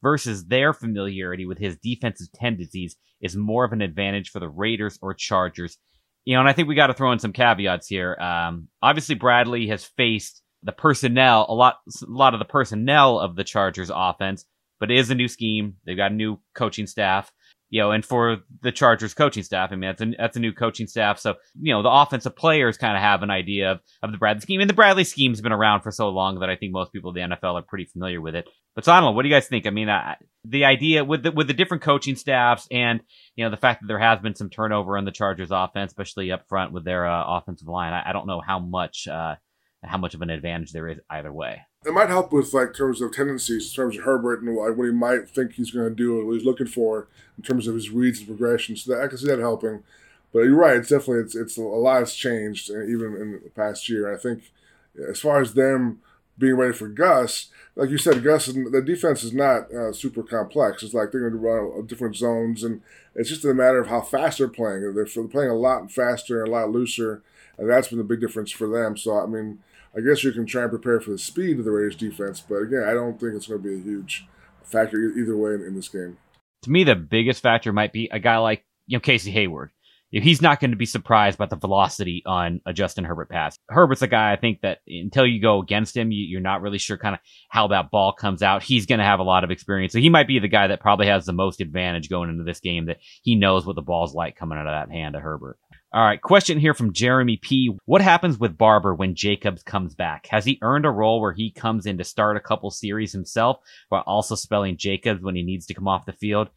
versus 0.05 0.45
their 0.45 0.75
familiarity 0.75 1.47
with 1.47 1.59
his 1.59 1.79
defensive 1.79 2.29
tendencies 2.35 2.95
is 3.23 3.35
more 3.35 3.65
of 3.65 3.73
an 3.73 3.81
advantage 3.81 4.31
for 4.31 4.39
the 4.39 4.49
Raiders 4.49 4.99
or 5.03 5.15
Chargers? 5.15 5.79
You 6.27 6.35
know, 6.35 6.41
and 6.41 6.49
I 6.49 6.53
think 6.53 6.69
we 6.69 6.75
got 6.75 6.89
to 6.89 6.95
throw 6.95 7.11
in 7.11 7.19
some 7.19 7.33
caveats 7.33 7.89
here. 7.89 8.15
Um, 8.21 8.69
obviously, 8.83 9.15
Bradley 9.15 9.67
has 9.69 9.85
faced 9.85 10.43
the 10.63 10.73
personnel, 10.73 11.47
a 11.49 11.55
lot, 11.55 11.77
a 11.89 12.07
lot 12.07 12.35
of 12.35 12.39
the 12.39 12.45
personnel 12.45 13.19
of 13.19 13.35
the 13.35 13.45
Chargers 13.45 13.91
offense, 13.93 14.45
but 14.79 14.91
it 14.91 14.99
is 14.99 15.11
a 15.11 15.15
new 15.15 15.29
scheme. 15.29 15.77
They've 15.85 15.97
got 15.97 16.13
a 16.13 16.15
new 16.15 16.39
coaching 16.55 16.87
staff 16.87 17.33
you 17.75 17.81
know, 17.81 17.91
and 17.91 18.05
for 18.05 18.37
the 18.63 18.71
Chargers 18.71 19.15
coaching 19.15 19.43
staff, 19.43 19.73
I 19.73 19.75
mean, 19.75 19.91
that's 19.91 20.01
a, 20.01 20.15
that's 20.17 20.37
a 20.37 20.41
new 20.41 20.53
coaching 20.53 20.87
staff. 20.87 21.19
So, 21.19 21.35
you 21.61 21.75
know, 21.75 21.83
the 21.83 21.91
offensive 21.91 22.37
players 22.37 22.79
kind 22.79 22.97
of 22.97 23.03
have 23.03 23.25
an 23.25 23.33
idea 23.33 23.73
of, 23.73 23.81
of 24.01 24.13
the 24.13 24.17
Bradley 24.17 24.43
scheme. 24.43 24.61
And 24.61 24.71
the 24.71 24.75
Bradley 24.75 25.03
scheme's 25.03 25.41
been 25.41 25.51
around 25.51 25.81
for 25.81 25.91
so 25.91 26.09
long 26.11 26.39
that 26.39 26.49
I 26.49 26.55
think 26.55 26.73
most 26.73 26.93
people 26.93 27.11
in 27.11 27.29
the 27.29 27.37
NFL 27.37 27.55
are 27.55 27.63
pretty 27.63 27.87
familiar 27.87 28.21
with 28.21 28.37
it. 28.37 28.49
But 28.77 28.85
so 28.85 28.93
I 28.93 29.01
don't 29.01 29.07
know. 29.07 29.11
What 29.11 29.23
do 29.23 29.29
you 29.29 29.35
guys 29.35 29.49
think? 29.49 29.67
I 29.67 29.71
mean, 29.71 29.89
uh, 29.89 30.15
the 30.45 30.67
idea 30.67 31.05
with 31.05 31.25
the, 31.25 31.33
with 31.33 31.49
the 31.49 31.53
different 31.53 31.83
coaching 31.83 32.15
staffs 32.15 32.69
and, 32.71 33.01
you 33.35 33.45
know, 33.45 33.51
the 33.51 33.57
fact 33.57 33.81
that 33.81 33.89
there 33.89 33.99
has 33.99 34.21
been 34.21 34.37
some 34.37 34.51
turnover 34.51 34.97
in 34.97 35.05
the 35.05 35.11
Chargers 35.11 35.51
offense, 35.51 35.91
especially 35.91 36.31
up 36.31 36.47
front 36.49 36.71
with 36.71 36.85
their 36.85 37.09
uh, 37.09 37.25
offensive 37.27 37.67
line, 37.67 37.93
I, 37.93 38.11
I, 38.11 38.13
don't 38.13 38.29
know 38.29 38.41
how 38.41 38.61
much, 38.61 39.09
uh, 39.09 39.35
how 39.83 39.99
much 39.99 40.15
of 40.15 40.23
an 40.23 40.31
advantage 40.31 40.71
there 40.71 40.87
is 40.87 41.01
either 41.11 41.33
way 41.33 41.63
it 41.87 41.93
might 41.93 42.09
help 42.09 42.33
with 42.33 42.53
like 42.55 42.75
terms 42.75 43.01
of 43.01 43.13
tendencies, 43.13 43.69
in 43.69 43.75
terms 43.75 43.99
of 43.99 44.05
Herbert 44.05 44.43
and 44.43 44.57
like 44.57 44.77
what 44.77 44.87
he 44.87 44.93
might 44.93 45.29
think 45.29 45.53
he's 45.53 45.71
going 45.71 45.89
to 45.89 45.95
do 45.95 46.19
and 46.19 46.27
what 46.27 46.35
he's 46.35 46.47
looking 46.47 46.67
for 46.67 47.09
in 47.37 47.45
terms 47.45 47.67
of 47.67 47.75
his 47.75 47.91
reads 47.91 48.19
and 48.19 48.29
progression. 48.29 48.77
So 48.77 48.93
that, 48.93 49.03
I 49.03 49.09
can 49.09 49.19
see 49.19 49.27
that 49.27 49.39
helping. 49.39 49.83
But 50.33 50.41
you're 50.41 50.57
right; 50.57 50.77
it's 50.77 50.89
definitely 50.89 51.23
it's 51.23 51.35
it's 51.35 51.57
a 51.57 51.63
lot 51.63 52.01
has 52.01 52.15
changed 52.15 52.71
uh, 52.71 52.83
even 52.83 53.15
in 53.17 53.41
the 53.45 53.51
past 53.55 53.89
year. 53.89 54.13
I 54.13 54.17
think 54.17 54.51
as 55.09 55.21
far 55.21 55.41
as 55.41 55.55
them 55.55 56.01
being 56.37 56.57
ready 56.57 56.73
for 56.73 56.89
Gus, 56.89 57.49
like 57.77 57.91
you 57.91 57.99
said, 57.99 58.25
Gus 58.25 58.47
the 58.47 58.83
defense 58.85 59.23
is 59.23 59.33
not 59.33 59.73
uh, 59.73 59.93
super 59.93 60.23
complex. 60.23 60.83
It's 60.83 60.95
like 60.95 61.13
they're 61.13 61.29
going 61.29 61.33
to 61.33 61.39
run 61.39 61.87
different 61.87 62.17
zones, 62.17 62.65
and 62.65 62.81
it's 63.15 63.29
just 63.29 63.45
a 63.45 63.55
matter 63.55 63.79
of 63.79 63.89
how 63.89 64.01
fast 64.01 64.39
they're 64.39 64.49
playing. 64.49 64.95
They're 64.95 65.07
playing 65.07 65.51
a 65.51 65.55
lot 65.55 65.93
faster 65.93 66.43
and 66.43 66.49
a 66.49 66.57
lot 66.57 66.71
looser, 66.71 67.23
and 67.59 67.71
that's 67.71 67.89
been 67.89 67.99
the 67.99 68.05
big 68.05 68.21
difference 68.21 68.51
for 68.51 68.69
them. 68.69 68.97
So 68.97 69.19
I 69.19 69.27
mean 69.27 69.61
I 69.97 70.01
guess 70.01 70.25
you 70.25 70.33
can 70.33 70.47
try 70.47 70.63
and 70.63 70.71
prepare 70.71 71.01
for 71.01 71.11
the 71.11 71.19
speed 71.19 71.59
of 71.59 71.65
the 71.65 71.71
Raiders 71.71 71.97
defense, 71.97 72.41
but 72.41 72.57
again, 72.57 72.85
I 72.87 72.95
don't 72.95 73.19
think 73.19 73.35
it's 73.35 73.47
going 73.47 73.63
to 73.63 73.69
be 73.69 73.75
a 73.77 73.83
huge 73.83 74.27
factor 74.65 74.97
either 74.97 75.37
way 75.37 75.55
in, 75.55 75.63
in 75.63 75.75
this 75.75 75.89
game. 75.89 76.19
To 76.63 76.71
me, 76.71 76.85
the 76.85 76.97
biggest 76.97 77.43
factor 77.43 77.73
might 77.73 77.93
be 77.93 78.09
a 78.11 78.19
guy 78.19 78.39
like 78.39 78.65
you 78.87 78.97
know 78.97 79.01
Casey 79.01 79.31
Hayward. 79.31 79.71
he's 80.11 80.43
not 80.43 80.59
going 80.59 80.71
to 80.73 80.77
be 80.77 80.87
surprised 80.87 81.39
by 81.39 81.47
the 81.47 81.57
velocity 81.57 82.23
on 82.27 82.61
a 82.67 82.73
Justin 82.73 83.05
Herbert 83.05 83.31
pass. 83.31 83.59
Herbert's 83.69 84.03
a 84.03 84.09
guy 84.09 84.33
I 84.33 84.37
think 84.37 84.63
that 84.63 84.79
until 84.89 85.27
you 85.27 85.41
go 85.41 85.61
against 85.61 85.97
him, 85.97 86.11
you, 86.11 86.39
are 86.39 86.41
not 86.41 86.63
really 86.63 86.79
sure 86.79 86.97
kind 86.97 87.15
of 87.15 87.21
how 87.49 87.69
that 87.69 87.91
ball 87.91 88.13
comes 88.13 88.43
out. 88.43 88.63
He's 88.63 88.87
going 88.87 88.99
to 88.99 89.05
have 89.05 89.21
a 89.21 89.25
lot 89.25 89.45
of 89.45 89.51
experience. 89.51 89.93
So 89.93 90.01
he 90.01 90.09
might 90.09 90.27
be 90.27 90.39
the 90.39 90.49
guy 90.49 90.67
that 90.69 90.81
probably 90.81 91.07
has 91.07 91.27
the 91.27 91.33
most 91.33 91.61
advantage 91.61 92.09
going 92.09 92.31
into 92.31 92.45
this 92.45 92.61
game 92.61 92.87
that 92.87 92.99
he 93.23 93.37
knows 93.37 93.67
what 93.67 93.77
the 93.77 93.83
ball's 93.83 94.15
like 94.15 94.37
coming 94.37 94.59
out 94.59 94.67
of 94.67 94.73
that 94.73 94.93
hand 94.93 95.15
of 95.15 95.23
Herbert. 95.23 95.59
All 95.95 96.03
right, 96.03 96.21
question 96.21 96.59
here 96.59 96.75
from 96.75 96.93
Jeremy 96.93 97.37
P. 97.37 97.71
What 97.85 98.03
happens 98.03 98.37
with 98.37 98.59
Barber 98.59 98.97
when 98.97 99.15
Jacobs 99.15 99.63
comes 99.63 99.95
back? 99.95 100.27
Has 100.27 100.45
he 100.45 100.59
earned 100.61 100.87
a 100.87 100.91
role 100.91 101.21
where 101.21 101.33
he 101.33 101.53
comes 101.53 101.87
in 101.87 101.99
to 101.99 102.05
start 102.05 102.37
a 102.37 102.41
couple 102.41 102.73
series 102.73 103.13
himself 103.13 103.59
while 103.91 104.03
also 104.05 104.35
spelling 104.35 104.77
Jacobs 104.77 105.23
when 105.23 105.37
he 105.37 105.45
needs 105.45 105.67
to 105.67 105.75
come 105.75 105.87
off 105.87 106.05
the 106.05 106.13
field? 106.13 106.49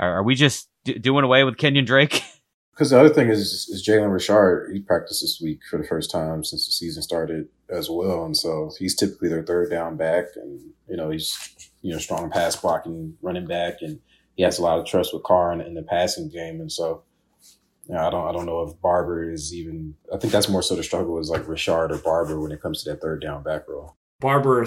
Are, 0.00 0.24
we 0.24 0.34
just 0.34 0.68
d- 0.84 0.98
doing 0.98 1.24
away 1.24 1.44
with 1.44 1.56
Kenyan 1.56 1.86
Drake? 1.86 2.24
Because 2.72 2.90
the 2.90 3.00
other 3.00 3.12
thing 3.12 3.28
is, 3.28 3.68
is 3.68 3.86
Jalen 3.86 4.10
Richard. 4.10 4.70
He 4.72 4.80
practiced 4.80 5.20
this 5.20 5.38
week 5.42 5.60
for 5.68 5.76
the 5.76 5.84
first 5.84 6.10
time 6.10 6.42
since 6.42 6.64
the 6.64 6.72
season 6.72 7.02
started 7.02 7.48
as 7.68 7.90
well, 7.90 8.24
and 8.24 8.34
so 8.34 8.70
he's 8.78 8.94
typically 8.94 9.28
their 9.28 9.42
third 9.42 9.68
down 9.68 9.98
back, 9.98 10.26
and 10.36 10.60
you 10.88 10.96
know 10.96 11.10
he's 11.10 11.54
you 11.82 11.92
know 11.92 11.98
strong 11.98 12.30
pass 12.30 12.56
blocking 12.56 13.18
running 13.20 13.46
back, 13.46 13.82
and 13.82 14.00
he 14.34 14.44
has 14.44 14.58
a 14.58 14.62
lot 14.62 14.78
of 14.78 14.86
trust 14.86 15.12
with 15.12 15.24
Carr 15.24 15.52
in, 15.52 15.60
in 15.60 15.74
the 15.74 15.82
passing 15.82 16.30
game, 16.30 16.58
and 16.58 16.72
so. 16.72 17.02
Know, 17.92 18.06
I 18.06 18.10
don't. 18.10 18.28
I 18.28 18.32
don't 18.32 18.46
know 18.46 18.62
if 18.62 18.80
Barber 18.80 19.30
is 19.30 19.54
even. 19.54 19.94
I 20.12 20.18
think 20.18 20.32
that's 20.32 20.48
more 20.48 20.62
so 20.62 20.76
the 20.76 20.82
struggle 20.82 21.18
is 21.18 21.30
like 21.30 21.48
Richard 21.48 21.92
or 21.92 21.98
Barber 21.98 22.40
when 22.40 22.52
it 22.52 22.62
comes 22.62 22.82
to 22.82 22.90
that 22.90 23.00
third 23.00 23.20
down 23.20 23.42
back 23.42 23.68
role. 23.68 23.96
Barber, 24.20 24.66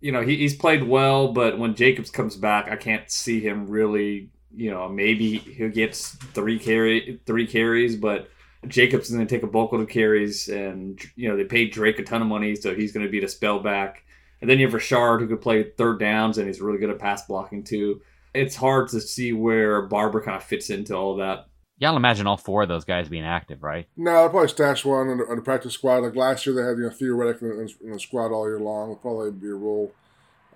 you 0.00 0.12
know, 0.12 0.22
he, 0.22 0.36
he's 0.36 0.56
played 0.56 0.82
well, 0.82 1.32
but 1.32 1.58
when 1.58 1.74
Jacobs 1.74 2.10
comes 2.10 2.36
back, 2.36 2.70
I 2.70 2.76
can't 2.76 3.10
see 3.10 3.40
him 3.40 3.66
really 3.68 4.30
you 4.56 4.70
know, 4.70 4.88
maybe 4.88 5.38
he 5.38 5.68
gets 5.68 6.10
three 6.32 6.58
carry 6.58 7.20
three 7.26 7.46
carries, 7.46 7.96
but 7.96 8.28
Jacobs 8.68 9.08
is 9.08 9.14
going 9.14 9.26
to 9.26 9.34
take 9.34 9.42
a 9.42 9.48
bulk 9.48 9.72
of 9.72 9.80
the 9.80 9.86
carries, 9.86 10.48
and 10.48 11.00
you 11.16 11.28
know 11.28 11.36
they 11.36 11.44
paid 11.44 11.72
Drake 11.72 11.98
a 11.98 12.02
ton 12.02 12.22
of 12.22 12.28
money, 12.28 12.54
so 12.54 12.74
he's 12.74 12.92
going 12.92 13.04
to 13.04 13.12
be 13.12 13.20
the 13.20 13.28
spell 13.28 13.60
back. 13.60 14.04
And 14.40 14.50
then 14.50 14.58
you 14.58 14.66
have 14.66 14.74
Richard 14.74 15.20
who 15.20 15.28
could 15.28 15.40
play 15.40 15.70
third 15.76 15.98
downs, 16.00 16.38
and 16.38 16.46
he's 16.46 16.60
really 16.60 16.78
good 16.78 16.90
at 16.90 16.98
pass 16.98 17.26
blocking 17.26 17.64
too. 17.64 18.00
It's 18.34 18.56
hard 18.56 18.88
to 18.88 19.00
see 19.00 19.32
where 19.32 19.82
Barber 19.82 20.20
kind 20.20 20.36
of 20.36 20.44
fits 20.44 20.70
into 20.70 20.94
all 20.94 21.16
that. 21.16 21.46
Yeah, 21.78 21.90
I'll 21.90 21.96
imagine 21.96 22.26
all 22.26 22.36
four 22.36 22.62
of 22.62 22.68
those 22.68 22.84
guys 22.84 23.08
being 23.08 23.24
active, 23.24 23.62
right? 23.62 23.88
No, 23.96 24.12
I'll 24.12 24.30
probably 24.30 24.48
stash 24.48 24.84
one 24.84 25.08
on 25.08 25.18
the, 25.18 25.24
on 25.26 25.36
the 25.36 25.42
practice 25.42 25.74
squad. 25.74 25.98
Like 25.98 26.14
last 26.14 26.46
year, 26.46 26.54
they 26.54 26.62
had 26.62 26.78
you 26.78 26.84
know 26.84 26.90
Theo 26.90 27.14
Riddick 27.14 27.42
in, 27.42 27.86
in 27.86 27.92
the 27.92 28.00
squad 28.00 28.32
all 28.32 28.46
year 28.46 28.60
long. 28.60 28.90
It'll 28.90 28.96
probably 28.96 29.32
be 29.32 29.48
a 29.48 29.54
role 29.54 29.92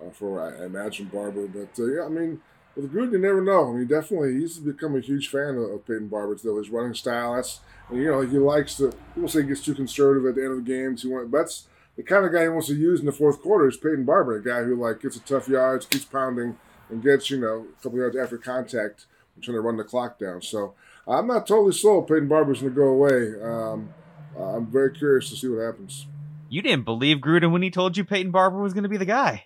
uh, 0.01 0.11
for 0.11 0.41
I 0.41 0.65
imagine 0.65 1.07
Barber, 1.07 1.47
but 1.47 1.77
uh, 1.77 1.85
yeah, 1.85 2.05
I 2.05 2.09
mean 2.09 2.41
with 2.75 2.93
Gruden, 2.93 3.11
you 3.11 3.19
never 3.19 3.41
know. 3.41 3.69
I 3.69 3.77
mean, 3.77 3.87
definitely, 3.87 4.39
he's 4.39 4.59
become 4.59 4.95
a 4.95 5.01
huge 5.01 5.27
fan 5.27 5.55
of, 5.55 5.71
of 5.71 5.85
Peyton 5.85 6.07
Barber. 6.07 6.35
Though 6.35 6.57
his 6.57 6.69
running 6.69 6.93
style, 6.93 7.35
that's 7.35 7.59
you 7.91 8.05
know, 8.05 8.21
he 8.21 8.37
likes 8.37 8.75
to. 8.75 8.93
People 9.13 9.29
say 9.29 9.41
he 9.41 9.47
gets 9.47 9.61
too 9.61 9.75
conservative 9.75 10.29
at 10.29 10.35
the 10.35 10.43
end 10.43 10.51
of 10.51 10.65
the 10.65 10.71
games. 10.71 11.03
He 11.03 11.09
wants, 11.09 11.31
that's 11.31 11.67
the 11.97 12.03
kind 12.03 12.25
of 12.25 12.31
guy 12.31 12.43
he 12.43 12.49
wants 12.49 12.67
to 12.67 12.75
use 12.75 12.99
in 12.99 13.05
the 13.05 13.11
fourth 13.11 13.41
quarter. 13.41 13.67
Is 13.67 13.77
Peyton 13.77 14.05
Barber, 14.05 14.37
a 14.37 14.43
guy 14.43 14.63
who 14.63 14.75
like 14.75 15.01
gets 15.01 15.17
a 15.17 15.21
tough 15.21 15.47
yards, 15.47 15.85
keeps 15.85 16.05
pounding, 16.05 16.57
and 16.89 17.03
gets 17.03 17.29
you 17.29 17.39
know 17.39 17.67
a 17.77 17.83
couple 17.83 17.99
yards 17.99 18.15
after 18.15 18.37
contact, 18.37 19.05
trying 19.41 19.55
to 19.55 19.61
run 19.61 19.77
the 19.77 19.83
clock 19.83 20.19
down. 20.19 20.41
So 20.41 20.75
I'm 21.09 21.27
not 21.27 21.47
totally 21.47 21.73
sold. 21.73 22.07
Peyton 22.07 22.27
Barber's 22.27 22.61
going 22.61 22.73
to 22.73 22.79
go 22.79 22.87
away. 22.89 23.33
Um, 23.41 23.93
I'm 24.39 24.67
very 24.67 24.93
curious 24.93 25.29
to 25.29 25.35
see 25.35 25.47
what 25.47 25.63
happens. 25.63 26.05
You 26.49 26.61
didn't 26.61 26.85
believe 26.85 27.17
Gruden 27.17 27.51
when 27.51 27.63
he 27.63 27.71
told 27.71 27.97
you 27.97 28.03
Peyton 28.03 28.31
Barber 28.31 28.61
was 28.61 28.73
going 28.73 28.83
to 28.83 28.89
be 28.89 28.97
the 28.97 29.05
guy. 29.05 29.45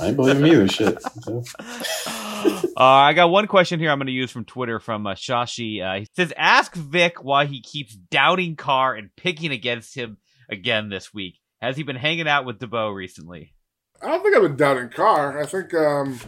I 0.00 0.08
ain't 0.08 0.16
believe 0.16 0.36
him 0.36 0.46
either. 0.46 0.68
Shit. 0.68 0.98
uh, 1.26 2.60
I 2.76 3.12
got 3.12 3.30
one 3.30 3.46
question 3.46 3.80
here 3.80 3.90
I'm 3.90 3.98
going 3.98 4.06
to 4.06 4.12
use 4.12 4.30
from 4.30 4.44
Twitter 4.44 4.78
from 4.80 5.06
uh, 5.06 5.14
Shashi. 5.14 5.82
Uh, 5.82 6.00
he 6.00 6.08
says, 6.16 6.32
Ask 6.36 6.74
Vic 6.74 7.22
why 7.22 7.46
he 7.46 7.60
keeps 7.60 7.94
doubting 7.94 8.56
Carr 8.56 8.94
and 8.94 9.14
picking 9.16 9.52
against 9.52 9.94
him 9.94 10.18
again 10.48 10.88
this 10.88 11.12
week. 11.12 11.38
Has 11.60 11.76
he 11.76 11.82
been 11.82 11.96
hanging 11.96 12.28
out 12.28 12.44
with 12.44 12.58
Dubow 12.58 12.94
recently? 12.94 13.52
I 14.02 14.08
don't 14.08 14.22
think 14.22 14.34
I've 14.34 14.42
been 14.42 14.56
doubting 14.56 14.88
Carr. 14.88 15.40
I 15.40 15.46
think 15.46 15.74
um, 15.74 16.18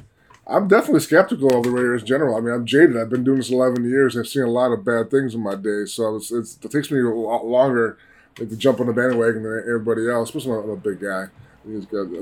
I'm 0.53 0.69
definitely 0.69 1.01
skeptical 1.01 1.57
of 1.57 1.63
the 1.65 1.71
Raiders 1.71 2.03
in 2.03 2.09
general. 2.09 2.37
I 2.37 2.41
mean, 2.41 2.53
I'm 2.53 2.67
jaded. 2.67 2.99
I've 2.99 3.09
been 3.09 3.25
doing 3.25 3.39
this 3.39 3.51
11 3.51 3.89
years. 3.89 4.19
I've 4.19 4.29
seen 4.29 4.43
a 4.43 4.51
lot 4.51 4.71
of 4.71 4.85
bad 4.85 5.11
things 5.11 5.35
in 5.35 5.41
my 5.41 5.55
day. 5.55 5.87
So 5.87 6.17
it's, 6.17 6.31
it's, 6.31 6.59
it 6.63 6.71
takes 6.71 6.91
me 6.91 7.01
a 7.01 7.09
lot 7.09 7.47
longer 7.47 7.97
to 8.37 8.45
jump 8.57 8.79
on 8.81 8.87
the 8.87 8.93
bandwagon 8.93 9.45
than 9.45 9.65
everybody 9.67 10.11
else, 10.11 10.29
especially 10.29 10.63
I'm 10.63 10.71
a 10.71 10.77
big 10.77 11.01
guy. 11.01 11.27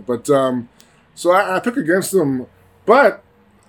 But 0.06 0.30
um, 0.30 0.68
so 1.16 1.32
I, 1.32 1.56
I 1.56 1.60
pick 1.60 1.76
against 1.76 2.12
them, 2.12 2.46
but 2.86 3.24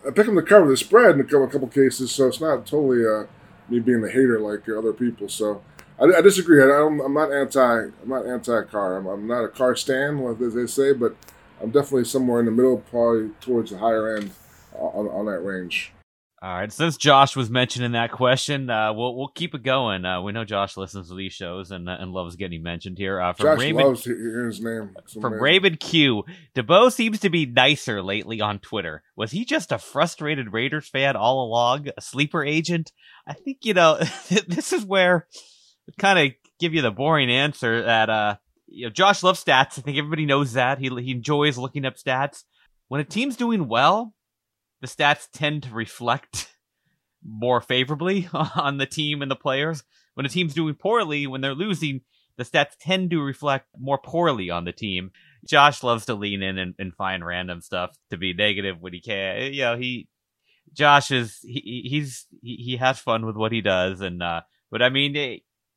I 0.08 0.12
pick 0.12 0.28
them 0.28 0.36
to 0.36 0.44
cover 0.44 0.70
the 0.70 0.78
spread 0.78 1.16
in 1.16 1.22
a 1.22 1.24
couple, 1.24 1.46
a 1.46 1.50
couple 1.50 1.68
cases. 1.68 2.12
So 2.12 2.28
it's 2.28 2.40
not 2.40 2.68
totally 2.68 3.04
uh, 3.04 3.26
me 3.68 3.80
being 3.80 4.04
a 4.04 4.10
hater 4.10 4.40
like 4.40 4.70
other 4.70 4.94
people. 4.94 5.28
So 5.28 5.64
I, 6.00 6.06
I 6.06 6.22
disagree. 6.22 6.62
I 6.62 6.86
am 6.86 6.98
not 7.14 7.32
anti. 7.32 7.86
I'm 7.86 7.94
not 8.06 8.28
anti 8.28 8.62
Carr. 8.66 8.98
I'm, 8.98 9.08
I'm, 9.08 9.28
not 9.28 9.44
a 9.44 9.48
Carr 9.48 9.76
stan, 9.76 10.24
as 10.40 10.54
they 10.54 10.68
say, 10.68 10.94
but 10.94 11.16
I'm 11.60 11.72
definitely 11.72 12.06
somewhere 12.06 12.42
in 12.42 12.46
the 12.46 12.52
middle, 12.52 12.78
probably 12.78 13.32
towards 13.40 13.72
the 13.72 13.80
higher 13.80 14.18
end 14.18 14.32
on, 14.74 15.08
on 15.08 15.26
that 15.26 15.40
range. 15.40 15.94
All 16.44 16.52
right. 16.52 16.74
Since 16.74 16.98
Josh 16.98 17.36
was 17.36 17.52
mentioning 17.52 17.92
that 17.92 18.12
question, 18.12 18.68
uh, 18.68 18.94
we'll 18.94 19.16
we'll 19.16 19.28
keep 19.28 19.54
it 19.54 19.62
going. 19.62 20.06
Uh, 20.06 20.24
we 20.24 20.32
know 20.32 20.44
Josh 20.44 20.76
listens 20.76 21.10
to 21.10 21.16
these 21.16 21.34
shows 21.34 21.70
and 21.70 21.88
uh, 21.88 21.98
and 22.00 22.14
loves 22.14 22.36
getting 22.36 22.64
mentioned 22.64 22.98
here. 22.98 23.22
Uh, 23.22 23.34
from 23.34 23.46
Josh 23.46 23.60
Raymond, 23.60 23.88
loves 23.88 24.06
hearing 24.06 24.48
his 24.48 24.60
name. 24.60 24.96
from 25.22 25.34
Raymond 25.34 25.80
Q. 25.80 26.24
Dubow 26.56 26.92
seems 26.92 27.20
to 27.20 27.30
be 27.30 27.46
nicer 27.46 28.02
lately 28.02 28.42
on 28.42 28.58
Twitter. 28.58 29.04
Was 29.16 29.30
he 29.30 29.46
just 29.46 29.72
a 29.72 29.78
frustrated 29.78 30.52
Raiders 30.52 30.90
fan 30.90 31.16
all 31.16 31.46
along, 31.46 31.90
a 31.96 32.02
sleeper 32.02 32.44
agent? 32.44 32.92
I 33.28 33.34
think 33.34 33.60
you 33.62 33.76
know 33.76 33.98
this 34.48 34.74
is 34.74 34.84
where 34.84 35.28
kind 36.00 36.18
of 36.18 36.34
give 36.60 36.74
you 36.74 36.82
the 36.82 36.90
boring 36.90 37.30
answer 37.30 37.84
that 37.84 38.10
uh 38.10 38.38
you 38.66 38.88
know 38.88 38.92
Josh 38.92 39.22
loves 39.22 39.44
stats. 39.44 39.78
I 39.78 39.84
think 39.84 40.00
everybody 40.00 40.26
knows 40.26 40.54
that 40.54 40.80
he 40.80 40.90
he 41.04 41.12
enjoys 41.12 41.60
looking 41.60 41.86
up 41.86 41.98
stats. 41.98 42.46
When 42.88 43.00
a 43.00 43.06
team's 43.06 43.36
doing 43.36 43.68
well, 43.68 44.16
the 44.82 44.88
stats 44.88 45.28
tend 45.32 45.64
to 45.64 45.74
reflect 45.74 46.50
more 47.24 47.62
favorably 47.62 48.28
on 48.34 48.78
the 48.78 48.86
team 48.86 49.22
and 49.22 49.32
the 49.32 49.36
players. 49.36 49.84
When 50.16 50.26
a 50.26 50.30
team's 50.30 50.54
doing 50.54 50.76
poorly, 50.76 51.28
when 51.28 51.42
they're 51.42 51.56
losing, 51.56 52.02
the 52.38 52.44
stats 52.44 52.76
tend 52.80 53.12
to 53.12 53.22
reflect 53.22 53.68
more 53.80 53.98
poorly 53.98 54.50
on 54.50 54.66
the 54.66 54.72
team. 54.72 55.12
Josh 55.48 55.84
loves 55.84 56.06
to 56.06 56.16
lean 56.16 56.44
in 56.44 56.58
and, 56.58 56.76
and 56.78 56.94
find 56.94 57.26
random 57.26 57.62
stuff 57.62 57.92
to 58.10 58.18
be 58.18 58.34
negative 58.34 58.78
when 58.80 58.94
he 58.94 59.02
can. 59.02 59.54
You 59.54 59.62
know, 59.62 59.78
he 59.78 60.08
Josh 60.74 61.12
is 61.12 61.40
he 61.44 61.88
he's 61.90 62.26
he, 62.42 62.56
he 62.56 62.78
has 62.78 63.00
fun 63.00 63.26
with 63.26 63.36
what 63.36 63.52
he 63.52 63.62
does, 63.62 64.02
and 64.02 64.22
uh, 64.22 64.42
but 64.70 64.82
I 64.82 64.90
mean, 64.90 65.14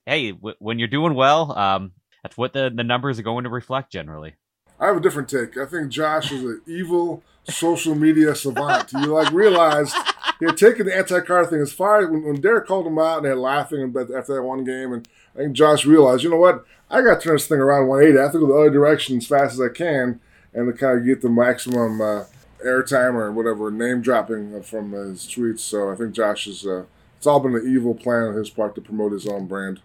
hey, 0.06 0.32
w- 0.32 0.56
when 0.58 0.78
you're 0.78 0.88
doing 0.88 1.14
well, 1.14 1.56
um, 1.56 1.92
that's 2.22 2.36
what 2.36 2.52
the 2.52 2.70
the 2.74 2.84
numbers 2.84 3.18
are 3.18 3.24
going 3.24 3.44
to 3.44 3.50
reflect 3.50 3.90
generally. 3.90 4.34
I 4.78 4.86
have 4.86 4.96
a 4.96 5.00
different 5.00 5.28
take. 5.28 5.56
I 5.56 5.66
think 5.66 5.90
Josh 5.90 6.32
is 6.32 6.42
an 6.42 6.60
evil 6.66 7.22
social 7.44 7.94
media 7.94 8.34
savant. 8.34 8.92
You 8.92 9.06
like 9.06 9.32
realized 9.32 9.94
he 10.40 10.46
had 10.46 10.56
taken 10.56 10.86
the 10.86 10.96
anti-Carr 10.96 11.46
thing 11.46 11.60
as 11.60 11.72
far 11.72 12.06
when, 12.06 12.24
when 12.24 12.40
Derek 12.40 12.66
called 12.66 12.86
him 12.86 12.98
out 12.98 13.18
and 13.18 13.26
they're 13.26 13.36
laughing 13.36 13.94
after 13.96 14.34
that 14.34 14.42
one 14.42 14.64
game, 14.64 14.92
and 14.92 15.08
I 15.34 15.38
think 15.38 15.52
Josh 15.52 15.84
realized, 15.84 16.22
you 16.22 16.30
know 16.30 16.38
what, 16.38 16.64
I 16.90 17.02
got 17.02 17.20
to 17.20 17.20
turn 17.20 17.36
this 17.36 17.46
thing 17.46 17.60
around 17.60 17.88
180. 17.88 18.18
I 18.18 18.22
have 18.22 18.32
to 18.32 18.38
go 18.38 18.46
the 18.46 18.54
other 18.54 18.70
direction 18.70 19.18
as 19.18 19.26
fast 19.26 19.54
as 19.54 19.60
I 19.60 19.68
can, 19.68 20.20
and 20.52 20.72
to 20.72 20.78
kind 20.78 20.98
of 20.98 21.04
get 21.04 21.22
the 21.22 21.28
maximum 21.28 22.00
uh, 22.00 22.24
airtime 22.64 23.14
or 23.14 23.30
whatever 23.32 23.70
name 23.70 24.00
dropping 24.00 24.62
from 24.62 24.92
his 24.92 25.22
tweets. 25.22 25.60
So 25.60 25.90
I 25.90 25.96
think 25.96 26.14
Josh 26.14 26.46
is. 26.46 26.66
Uh, 26.66 26.84
it's 27.16 27.26
all 27.26 27.40
been 27.40 27.54
an 27.54 27.66
evil 27.66 27.94
plan 27.94 28.24
on 28.24 28.34
his 28.34 28.50
part 28.50 28.74
to 28.74 28.82
promote 28.82 29.12
his 29.12 29.26
own 29.26 29.46
brand. 29.46 29.80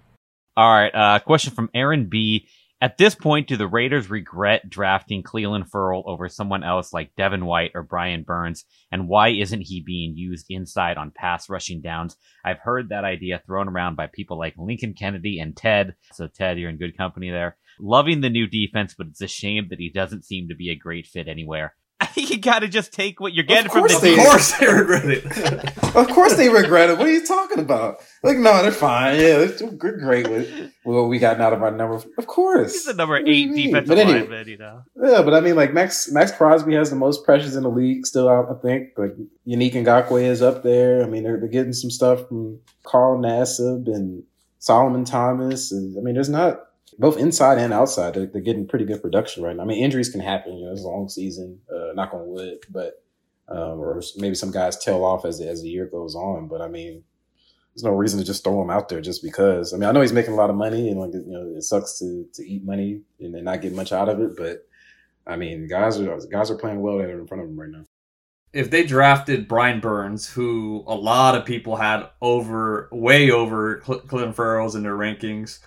All 0.58 0.74
right. 0.74 0.94
Uh, 0.94 1.20
question 1.20 1.54
from 1.54 1.70
Aaron 1.74 2.08
B. 2.08 2.50
At 2.82 2.98
this 2.98 3.14
point, 3.14 3.50
do 3.50 3.58
the 3.58 3.68
Raiders 3.68 4.10
regret 4.10 4.70
drafting 4.70 5.22
Clelin 5.22 5.70
Ferrell 5.70 6.04
over 6.06 6.30
someone 6.30 6.64
else 6.64 6.94
like 6.94 7.14
Devin 7.18 7.46
White 7.46 7.72
or 7.76 7.84
Brian 7.84 8.24
Burns? 8.24 8.64
And 8.90 9.10
why 9.10 9.32
isn't 9.32 9.68
he 9.68 9.82
being 9.82 10.16
used 10.16 10.46
inside 10.50 10.96
on 10.96 11.12
pass 11.12 11.50
rushing 11.50 11.82
downs? 11.82 12.16
I've 12.46 12.60
heard 12.60 12.88
that 12.88 13.04
idea 13.04 13.42
thrown 13.46 13.68
around 13.68 13.98
by 13.98 14.08
people 14.08 14.40
like 14.40 14.54
Lincoln 14.58 14.94
Kennedy 14.94 15.40
and 15.40 15.58
Ted. 15.58 15.96
So, 16.14 16.28
Ted, 16.28 16.58
you're 16.58 16.70
in 16.70 16.78
good 16.78 16.96
company 16.96 17.30
there. 17.30 17.58
Loving 17.82 18.22
the 18.22 18.30
new 18.30 18.48
defense, 18.48 18.96
but 18.98 19.08
it's 19.08 19.22
a 19.22 19.28
shame 19.28 19.68
that 19.72 19.80
he 19.80 19.90
doesn't 19.90 20.24
seem 20.24 20.48
to 20.48 20.56
be 20.56 20.70
a 20.70 20.76
great 20.76 21.06
fit 21.06 21.28
anywhere. 21.28 21.76
I 22.02 22.06
think 22.06 22.30
you 22.30 22.40
got 22.40 22.60
to 22.60 22.70
just 22.70 22.94
take 22.94 23.20
what 23.20 23.34
you're 23.34 23.44
getting 23.44 23.70
from 23.70 23.84
the 23.84 24.00
they, 24.02 24.14
Of 24.14 24.26
course 24.26 24.58
they 24.58 24.68
regret 24.68 25.06
it. 25.06 25.96
of 25.96 26.08
course 26.08 26.36
they 26.36 26.48
regret 26.48 26.90
it. 26.90 26.98
What 26.98 27.08
are 27.08 27.12
you 27.12 27.26
talking 27.26 27.60
about? 27.60 28.02
Like, 28.24 28.38
no, 28.38 28.62
they're 28.62 28.72
fine. 28.72 29.20
Yeah, 29.20 29.46
they're 29.46 29.72
great 29.72 30.30
with 30.30 30.72
what 30.84 31.10
we 31.10 31.20
got 31.20 31.42
out 31.42 31.52
of 31.52 31.62
our 31.62 31.72
number. 31.72 32.02
Of 32.18 32.28
course, 32.28 32.72
he's 32.72 32.86
the 32.86 32.94
number 32.94 33.18
eight 33.18 33.54
defensive 33.54 33.88
but 33.88 33.98
anyway, 33.98 34.22
lineman. 34.22 34.48
You 34.48 34.58
know. 34.58 34.84
Yeah, 34.96 35.22
but 35.24 35.34
I 35.34 35.42
mean, 35.42 35.58
like 35.58 35.74
Max 35.74 36.10
Maxx 36.10 36.32
Crosby 36.32 36.74
has 36.76 36.90
the 36.90 36.96
most 36.96 37.26
pressures 37.26 37.58
in 37.58 37.64
the 37.64 37.70
league 37.70 38.06
still. 38.06 38.30
Out, 38.30 38.48
I 38.50 38.62
think 38.62 38.92
like 38.98 39.16
Yannick 39.46 39.74
Ngakoue 39.74 40.24
is 40.24 40.42
up 40.42 40.64
there. 40.64 41.04
I 41.04 41.06
mean, 41.08 41.24
they're, 41.24 41.38
they're 41.38 41.50
getting 41.50 41.74
some 41.74 41.92
stuff 41.92 42.28
from 42.30 42.60
Carl 42.84 43.18
Nassib 43.18 43.88
and 43.88 44.24
Solomon 44.60 45.04
Thomas, 45.04 45.74
and 45.74 45.98
I 45.98 46.02
mean, 46.02 46.14
there's 46.14 46.30
not 46.30 46.69
both 46.98 47.18
inside 47.18 47.58
and 47.58 47.74
outside, 47.74 48.14
they're, 48.14 48.26
they're, 48.26 48.42
getting 48.42 48.68
pretty 48.68 48.86
good 48.86 49.02
production 49.02 49.44
right 49.44 49.56
now. 49.56 49.64
I 49.64 49.66
mean, 49.66 49.84
injuries 49.84 50.10
can 50.10 50.22
happen. 50.22 50.58
You 50.58 50.66
know, 50.66 50.72
it's 50.72 50.84
a 50.84 50.88
long 50.88 51.10
season. 51.10 51.60
Uh, 51.74 51.94
knock 51.94 52.14
on 52.14 52.28
wood, 52.28 52.60
but 52.70 53.04
um, 53.48 53.80
or 53.80 54.02
maybe 54.18 54.36
some 54.36 54.52
guys 54.52 54.78
tail 54.78 55.04
off 55.04 55.26
as 55.26 55.42
as 55.42 55.62
the 55.62 55.70
year 55.70 55.88
goes 55.88 56.16
on. 56.16 56.48
But 56.48 56.62
I 56.62 56.68
mean, 56.68 57.04
there's 57.74 57.84
no 57.84 57.92
reason 57.92 58.20
to 58.20 58.26
just 58.26 58.44
throw 58.44 58.62
him 58.62 58.70
out 58.70 58.90
there 58.90 59.02
just 59.02 59.24
because. 59.24 59.74
I 59.74 59.78
mean, 59.78 59.90
I 59.90 59.92
know 59.92 60.02
he's 60.02 60.14
making 60.14 60.34
a 60.34 60.38
lot 60.38 60.50
of 60.50 60.56
money, 60.56 60.90
and 60.90 61.00
like 61.00 61.14
you 61.14 61.24
know, 61.28 61.54
it 61.56 61.64
sucks 61.64 62.00
to 62.00 62.26
to 62.34 62.48
eat 62.48 62.64
money 62.64 63.02
and 63.20 63.34
then 63.34 63.44
not 63.44 63.62
get 63.62 63.74
much 63.74 63.92
out 63.92 64.10
of 64.10 64.20
it. 64.20 64.38
But 64.38 64.68
I 65.26 65.36
mean, 65.36 65.68
guys 65.68 66.00
are 66.00 66.20
guys 66.32 66.52
are 66.52 66.58
playing 66.58 66.82
well 66.82 66.98
that 66.98 67.10
are 67.10 67.20
in 67.20 67.28
front 67.28 67.44
of 67.44 67.50
him 67.50 67.60
right 67.60 67.70
now. 67.70 67.86
If 68.52 68.72
they 68.72 68.84
drafted 68.84 69.48
Brian 69.48 69.80
Burns, 69.80 70.28
who 70.28 70.84
a 70.88 70.96
lot 70.96 71.36
of 71.36 71.46
people 71.46 71.76
had 71.76 72.10
over, 72.20 72.90
way 72.92 73.30
over 73.30 73.84
Cl- 73.86 74.02
Clelin 74.02 74.34
Ferrell's 74.34 74.76
in 74.76 74.82
their 74.82 74.98
rankings, 74.98 75.60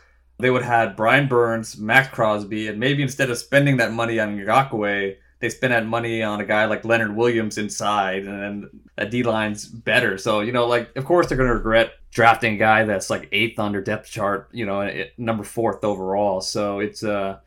they 0.42 0.50
would 0.50 0.62
have 0.62 0.88
had 0.88 0.96
Brian 0.96 1.28
Burns, 1.28 1.78
Maxx 1.78 2.12
Crosby, 2.14 2.68
and 2.68 2.78
maybe 2.78 3.02
instead 3.02 3.30
of 3.30 3.38
spending 3.38 3.76
that 3.78 3.92
money 3.92 4.18
on 4.18 4.36
Ngakoue, 4.36 5.16
they 5.40 5.48
spend 5.48 5.72
that 5.72 5.86
money 5.86 6.22
on 6.22 6.40
a 6.40 6.44
guy 6.44 6.66
like 6.66 6.84
Leonard 6.84 7.16
Williams 7.16 7.58
inside, 7.58 8.24
and 8.24 8.40
then 8.40 8.70
that 8.96 9.10
D 9.10 9.22
line's 9.22 9.66
better. 9.66 10.16
So 10.18 10.40
you 10.40 10.52
know, 10.52 10.66
like 10.66 10.94
of 10.96 11.04
course 11.04 11.26
they're 11.26 11.36
going 11.38 11.48
to 11.48 11.54
regret 11.54 11.94
drafting 12.10 12.54
a 12.54 12.58
guy 12.58 12.84
that's 12.84 13.10
like 13.10 13.28
eighth 13.32 13.58
on 13.58 13.72
their 13.72 13.80
depth 13.80 14.10
chart, 14.10 14.48
you 14.52 14.66
know, 14.66 15.04
number 15.16 15.42
fourth 15.42 15.82
overall. 15.82 16.40
So 16.40 16.78
it's 16.78 17.02
uh, 17.02 17.38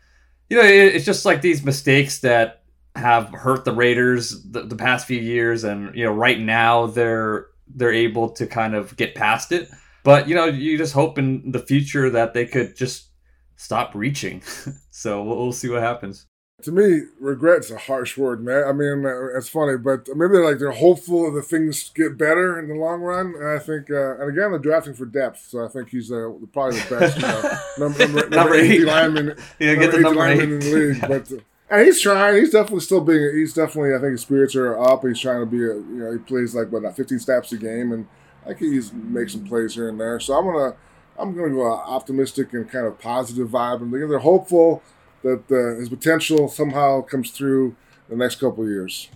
you 0.49 0.57
know, 0.57 0.63
it, 0.63 0.95
it's 0.95 1.05
just 1.05 1.25
like 1.25 1.41
these 1.41 1.63
mistakes 1.63 2.19
that 2.19 2.63
have 2.95 3.29
hurt 3.29 3.65
the 3.65 3.73
Raiders 3.73 4.43
the, 4.43 4.63
the 4.63 4.75
past 4.75 5.07
few 5.07 5.19
years, 5.19 5.63
and 5.63 5.95
you 5.95 6.03
know, 6.03 6.11
right 6.11 6.39
now 6.39 6.87
they're 6.87 7.47
they're 7.67 7.93
able 7.93 8.29
to 8.29 8.45
kind 8.45 8.75
of 8.75 8.95
get 8.97 9.15
past 9.15 9.51
it. 9.51 9.69
But 10.05 10.29
you 10.29 10.35
know, 10.35 10.45
you 10.45 10.77
just 10.77 10.93
hope 10.93 11.17
in 11.17 11.51
the 11.51 11.59
future 11.59 12.11
that 12.11 12.35
they 12.35 12.45
could 12.45 12.75
just 12.75 13.07
stop 13.55 13.95
reaching. 13.95 14.43
so 14.91 15.21
we'll, 15.23 15.35
we'll 15.35 15.51
see 15.51 15.67
what 15.67 15.81
happens. 15.81 16.27
To 16.61 16.71
me, 16.71 17.01
regret's 17.19 17.69
a 17.71 17.77
harsh 17.77 18.15
word, 18.15 18.43
man. 18.43 18.63
I 18.65 18.71
mean, 18.71 19.03
uh, 19.05 19.37
it's 19.37 19.49
funny, 19.49 19.77
but 19.77 20.07
maybe 20.15 20.33
they're 20.33 20.45
like 20.45 20.59
they're 20.59 20.71
hopeful 20.71 21.31
that 21.33 21.41
things 21.41 21.89
get 21.89 22.17
better 22.19 22.57
in 22.59 22.69
the 22.69 22.75
long 22.75 23.01
run. 23.01 23.33
And 23.35 23.49
I 23.49 23.59
think, 23.59 23.89
uh, 23.89 24.19
and 24.19 24.29
again, 24.29 24.51
they're 24.51 24.59
drafting 24.59 24.93
for 24.93 25.05
depth, 25.05 25.47
so 25.49 25.65
I 25.65 25.69
think 25.69 25.89
he's 25.89 26.11
uh, 26.11 26.29
probably 26.53 26.79
the 26.79 26.97
best 26.97 27.17
you 27.17 27.23
know, 27.23 27.57
number, 27.79 27.99
number, 27.99 28.19
number, 28.21 28.35
Number 28.35 28.55
eight 28.55 28.81
lineman, 28.83 29.37
Yeah, 29.59 29.75
get 29.75 29.91
the 29.91 29.99
number 30.01 30.19
lineman 30.19 30.39
eight. 30.39 30.53
in 30.53 30.59
the 30.59 30.71
league. 30.71 31.01
But 31.01 31.31
uh, 31.31 31.41
and 31.71 31.85
he's 31.85 31.99
trying. 31.99 32.37
He's 32.37 32.51
definitely 32.51 32.81
still 32.81 33.01
being. 33.01 33.35
He's 33.35 33.53
definitely. 33.55 33.95
I 33.95 33.99
think 33.99 34.11
his 34.11 34.21
spirits 34.21 34.55
are 34.55 34.79
up. 34.79 35.03
He's 35.03 35.19
trying 35.19 35.41
to 35.41 35.47
be. 35.47 35.63
A, 35.63 35.73
you 35.73 35.99
know, 35.99 36.11
he 36.11 36.19
plays 36.19 36.53
like 36.53 36.71
what, 36.71 36.79
about 36.79 36.95
15 36.95 37.19
snaps 37.19 37.51
a 37.53 37.57
game, 37.57 37.91
and 37.91 38.07
I 38.45 38.53
think 38.53 38.73
use 38.73 38.91
make 38.93 39.29
some 39.29 39.45
plays 39.45 39.75
here 39.75 39.89
and 39.89 39.99
there. 39.99 40.19
So 40.19 40.37
I'm 40.37 40.45
gonna. 40.45 40.75
I'm 41.17 41.33
gonna 41.33 41.53
go 41.53 41.71
optimistic 41.71 42.51
and 42.51 42.69
kind 42.69 42.85
of 42.85 42.99
positive 42.99 43.47
vibe, 43.47 43.81
and 43.81 43.93
they're 43.93 44.19
hopeful 44.19 44.83
that 45.23 45.49
uh, 45.49 45.79
his 45.79 45.87
potential 45.87 46.49
somehow 46.49 47.01
comes 47.01 47.31
through 47.31 47.75
the 48.09 48.15
next 48.15 48.35
couple 48.35 48.63
of 48.63 48.69
years. 48.69 49.09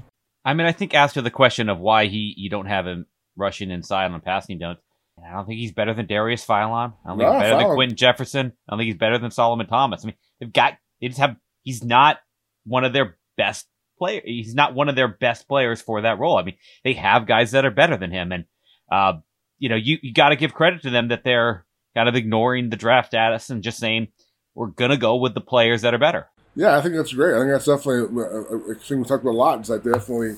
I 0.46 0.54
mean, 0.54 0.66
I 0.66 0.72
think 0.72 0.94
after 0.94 1.22
the 1.22 1.30
question 1.30 1.70
of 1.70 1.80
why 1.80 2.06
he 2.06 2.34
you 2.38 2.50
don't 2.50 2.66
have 2.66 2.88
him 2.88 3.06
rushing 3.36 3.70
inside 3.72 4.12
on 4.12 4.22
passing 4.22 4.58
downs, 4.58 4.80
I 5.24 5.34
don't 5.34 5.46
think 5.46 5.60
he's 5.60 5.72
better 5.72 5.94
than 5.94 6.08
Darius 6.08 6.46
Philon. 6.46 6.94
I 7.06 7.10
don't 7.10 7.18
think 7.18 7.30
No, 7.30 7.34
he's 7.34 7.42
better 7.42 7.58
than 7.58 7.76
Quinton 7.76 7.98
Jefferson. 7.98 8.48
I 8.48 8.72
don't 8.72 8.80
think 8.80 8.88
he's 8.88 8.98
better 8.98 9.18
than 9.18 9.32
Solomon 9.32 9.68
Thomas. 9.68 10.04
I 10.04 10.08
mean, 10.08 10.16
they've 10.40 10.54
got 10.54 10.78
they 11.02 11.08
just 11.08 11.20
have. 11.20 11.36
He's 11.64 11.84
not 11.84 12.20
one 12.66 12.86
of 12.86 12.94
their 12.94 13.18
best 13.38 13.68
player. 13.98 14.22
He's 14.24 14.56
not 14.56 14.74
one 14.74 14.90
of 14.90 14.96
their 14.96 15.08
best 15.10 15.48
players 15.48 15.82
for 15.82 16.02
that 16.02 16.20
role. 16.20 16.38
I 16.38 16.44
mean, 16.44 16.56
they 16.84 16.94
have 16.94 17.28
guys 17.28 17.52
that 17.52 17.66
are 17.66 17.72
better 17.72 17.98
than 17.98 18.12
him, 18.12 18.32
and 18.32 18.46
uh, 18.92 19.14
you 19.58 19.70
know, 19.70 19.76
you 19.76 19.98
you 20.02 20.14
got 20.14 20.30
to 20.30 20.36
give 20.36 20.54
credit 20.54 20.82
to 20.84 20.90
them 20.90 21.10
that 21.10 21.24
they're 21.24 21.66
kind 21.96 22.10
of 22.10 22.16
ignoring 22.16 22.70
the 22.70 22.78
draft 22.78 23.10
status 23.10 23.50
and 23.50 23.64
just 23.64 23.78
saying 23.78 24.08
we're 24.56 24.68
gonna 24.68 24.98
go 24.98 25.16
with 25.16 25.34
the 25.34 25.42
players 25.42 25.82
that 25.82 25.94
are 25.94 26.00
better. 26.00 26.28
Yeah, 26.56 26.78
I 26.78 26.82
think 26.82 26.96
that's 26.96 27.14
great. 27.14 27.36
I 27.36 27.40
think 27.40 27.52
that's 27.52 27.66
definitely 27.66 28.22
a, 28.22 28.72
a 28.72 28.76
thing 28.76 29.00
we 29.00 29.06
talked 29.06 29.24
about 29.24 29.32
a 29.32 29.38
lot. 29.38 29.62
Is 29.62 29.70
like 29.70 29.84
definitely 29.84 30.38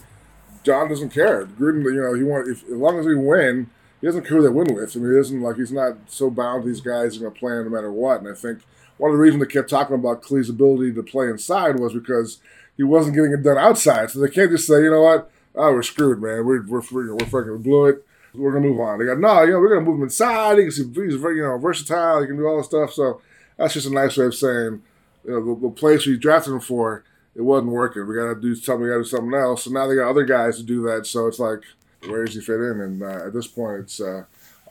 Jon 0.64 0.90
doesn't 0.90 1.10
care. 1.10 1.46
Gruden, 1.46 1.84
you 1.84 2.02
know, 2.02 2.14
he 2.14 2.24
want 2.24 2.48
if 2.48 2.64
as 2.64 2.72
long 2.72 3.00
as 3.00 3.06
we 3.06 3.16
win, 3.16 3.70
he 4.00 4.08
doesn't 4.08 4.24
care 4.24 4.38
who 4.38 4.44
they 4.44 4.50
win 4.50 4.74
with. 4.74 4.96
I 4.96 5.00
mean, 5.00 5.12
he 5.12 5.18
doesn't 5.18 5.42
like 5.42 5.56
he's 5.56 5.72
not 5.72 5.98
so 6.08 6.30
bound 6.30 6.64
to 6.64 6.70
these 6.70 6.82
guys 6.82 7.18
going 7.18 7.34
to 7.34 7.40
play 7.40 7.54
no 7.54 7.70
matter 7.70 7.92
what. 7.92 8.20
And 8.20 8.30
I 8.30 8.34
think 8.34 8.60
one 8.98 9.12
of 9.12 9.18
the 9.18 9.22
reasons 9.22 9.44
they 9.44 9.52
kept 9.52 9.70
talking 9.70 9.96
about 9.96 10.22
Clee's 10.22 10.50
ability 10.50 10.94
to 10.94 11.04
play 11.04 11.28
inside 11.28 11.80
was 11.80 11.94
because 11.94 12.40
he 12.78 12.84
wasn't 12.84 13.16
getting 13.16 13.34
it 13.34 13.44
done 13.44 13.58
outside. 13.58 14.12
So 14.12 14.20
they 14.20 14.30
can't 14.30 14.52
just 14.52 14.68
say, 14.68 14.84
you 14.84 14.92
know 14.92 15.02
what, 15.02 15.32
oh, 15.56 15.72
we're 15.72 15.84
screwed, 15.84 16.22
man. 16.22 16.46
We're 16.46 16.64
we're 16.66 16.84
we're, 16.92 17.16
we're 17.16 17.26
fucking 17.26 17.52
we 17.52 17.58
blew 17.58 17.86
it. 17.86 18.06
We're 18.34 18.54
gonna 18.54 18.68
move 18.68 18.80
on. 18.80 19.00
They 19.00 19.06
got 19.06 19.20
no, 19.20 19.44
you 19.44 19.52
know, 19.52 19.60
we're 19.60 19.76
gonna 19.76 19.86
move 19.86 19.98
him 19.98 20.04
inside. 20.04 20.58
He 20.58 20.64
can 20.64 20.72
see 20.72 20.84
he's 20.84 21.16
very, 21.16 21.38
you 21.38 21.44
know, 21.44 21.58
versatile. 21.58 22.22
He 22.22 22.28
can 22.28 22.38
do 22.38 22.46
all 22.46 22.58
this 22.58 22.68
stuff. 22.68 22.94
So 22.94 23.22
that's 23.58 23.74
just 23.74 23.88
a 23.88 23.94
nice 23.94 24.18
way 24.18 24.26
of 24.26 24.36
saying, 24.36 24.82
you 25.26 25.32
know, 25.32 25.56
the, 25.56 25.68
the 25.68 25.70
place 25.70 26.06
we 26.06 26.18
drafted 26.18 26.54
him 26.54 26.60
for, 26.60 27.04
it 27.36 27.42
wasn't 27.42 27.72
working. 27.72 28.08
We 28.08 28.16
got 28.16 28.34
to 28.34 28.40
do 28.40 28.56
something. 28.56 28.84
We 28.84 28.90
got 28.90 28.98
to 28.98 29.04
do 29.04 29.10
something 29.10 29.34
else. 29.34 29.64
So 29.64 29.72
now 29.72 29.88
they 29.88 29.96
got 29.96 30.10
other 30.10 30.26
guys 30.26 30.58
to 30.58 30.64
do 30.64 30.82
that. 30.84 31.06
So 31.06 31.28
it's 31.28 31.40
like, 31.40 31.62
where 32.08 32.26
does 32.26 32.36
he 32.36 32.42
fit 32.42 32.60
in? 32.60 32.82
And 32.82 33.04
uh, 33.04 33.28
at 33.28 33.34
this 33.34 33.48
point, 33.48 33.82
it's 33.82 34.02
uh, 34.02 34.24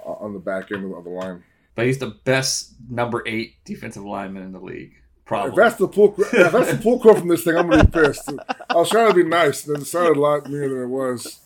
on 0.05 0.33
the 0.33 0.39
back 0.39 0.73
end 0.73 0.93
of 0.93 1.05
the 1.05 1.11
line. 1.11 1.45
But 1.75 1.87
he's 1.87 1.99
the 1.99 2.09
best 2.09 2.73
number 2.91 3.23
eight 3.27 3.55
defensive 3.65 4.05
lineman 4.05 4.43
in 4.43 4.53
the 4.53 4.61
league. 4.61 4.95
Probably. 5.25 5.51
If 5.51 5.57
that's 5.57 5.77
the 5.77 5.87
pull, 5.87 6.15
if 6.19 6.53
that's 6.53 6.73
the 6.73 6.81
pull 6.83 6.99
quote 6.99 7.21
from 7.21 7.29
this 7.29 7.45
thing, 7.45 7.57
I'm 7.57 7.71
gonna 7.71 7.85
be 7.85 7.91
pissed. 7.93 8.29
I 8.69 8.75
was 8.75 8.91
trying 8.91 9.09
to 9.11 9.15
be 9.15 9.23
nice, 9.23 9.65
and 9.65 9.81
it 9.81 9.85
sounded 9.87 10.17
a 10.17 10.21
lot 10.21 10.51
meaner 10.51 10.69
than 10.69 10.83
it 10.83 10.89
was. 10.89 11.39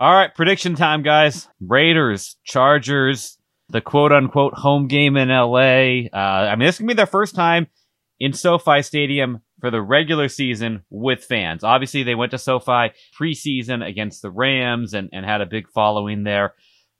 All 0.00 0.14
right, 0.14 0.32
prediction 0.32 0.76
time, 0.76 1.02
guys. 1.02 1.48
Raiders, 1.60 2.36
Chargers, 2.44 3.36
the 3.68 3.80
quote 3.80 4.12
unquote 4.12 4.54
home 4.54 4.86
game 4.86 5.16
in 5.16 5.28
LA. 5.28 6.06
Uh, 6.12 6.16
I 6.16 6.54
mean, 6.54 6.66
this 6.66 6.76
can 6.76 6.86
be 6.86 6.94
their 6.94 7.04
first 7.04 7.34
time 7.34 7.66
in 8.20 8.32
SoFi 8.32 8.82
Stadium 8.82 9.42
for 9.60 9.72
the 9.72 9.82
regular 9.82 10.28
season 10.28 10.84
with 10.88 11.24
fans. 11.24 11.64
Obviously, 11.64 12.04
they 12.04 12.14
went 12.14 12.30
to 12.30 12.38
SoFi 12.38 12.92
preseason 13.20 13.84
against 13.84 14.22
the 14.22 14.30
Rams 14.30 14.94
and, 14.94 15.08
and 15.12 15.26
had 15.26 15.40
a 15.40 15.46
big 15.46 15.68
following 15.68 16.22
there. 16.22 16.54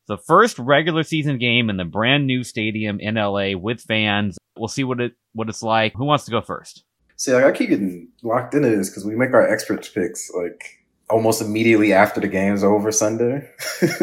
The 0.08 0.18
first 0.18 0.58
regular 0.58 1.04
season 1.04 1.38
game 1.38 1.70
in 1.70 1.76
the 1.76 1.84
brand 1.84 2.26
new 2.26 2.42
stadium 2.42 2.98
in 2.98 3.14
LA 3.14 3.56
with 3.56 3.80
fans. 3.80 4.38
We'll 4.56 4.66
see 4.66 4.82
what 4.82 5.00
it 5.00 5.12
what 5.34 5.48
it's 5.48 5.62
like. 5.62 5.92
Who 5.94 6.04
wants 6.04 6.24
to 6.24 6.32
go 6.32 6.40
first? 6.40 6.82
See, 7.14 7.32
like 7.32 7.44
I 7.44 7.52
keep 7.52 7.68
getting 7.68 8.08
locked 8.24 8.54
into 8.54 8.70
this 8.70 8.90
because 8.90 9.04
we 9.04 9.14
make 9.14 9.34
our 9.34 9.48
expert 9.48 9.88
picks 9.94 10.32
like 10.32 10.77
almost 11.10 11.40
immediately 11.40 11.92
after 11.92 12.20
the 12.20 12.28
game's 12.28 12.62
over 12.62 12.92
Sunday. 12.92 13.48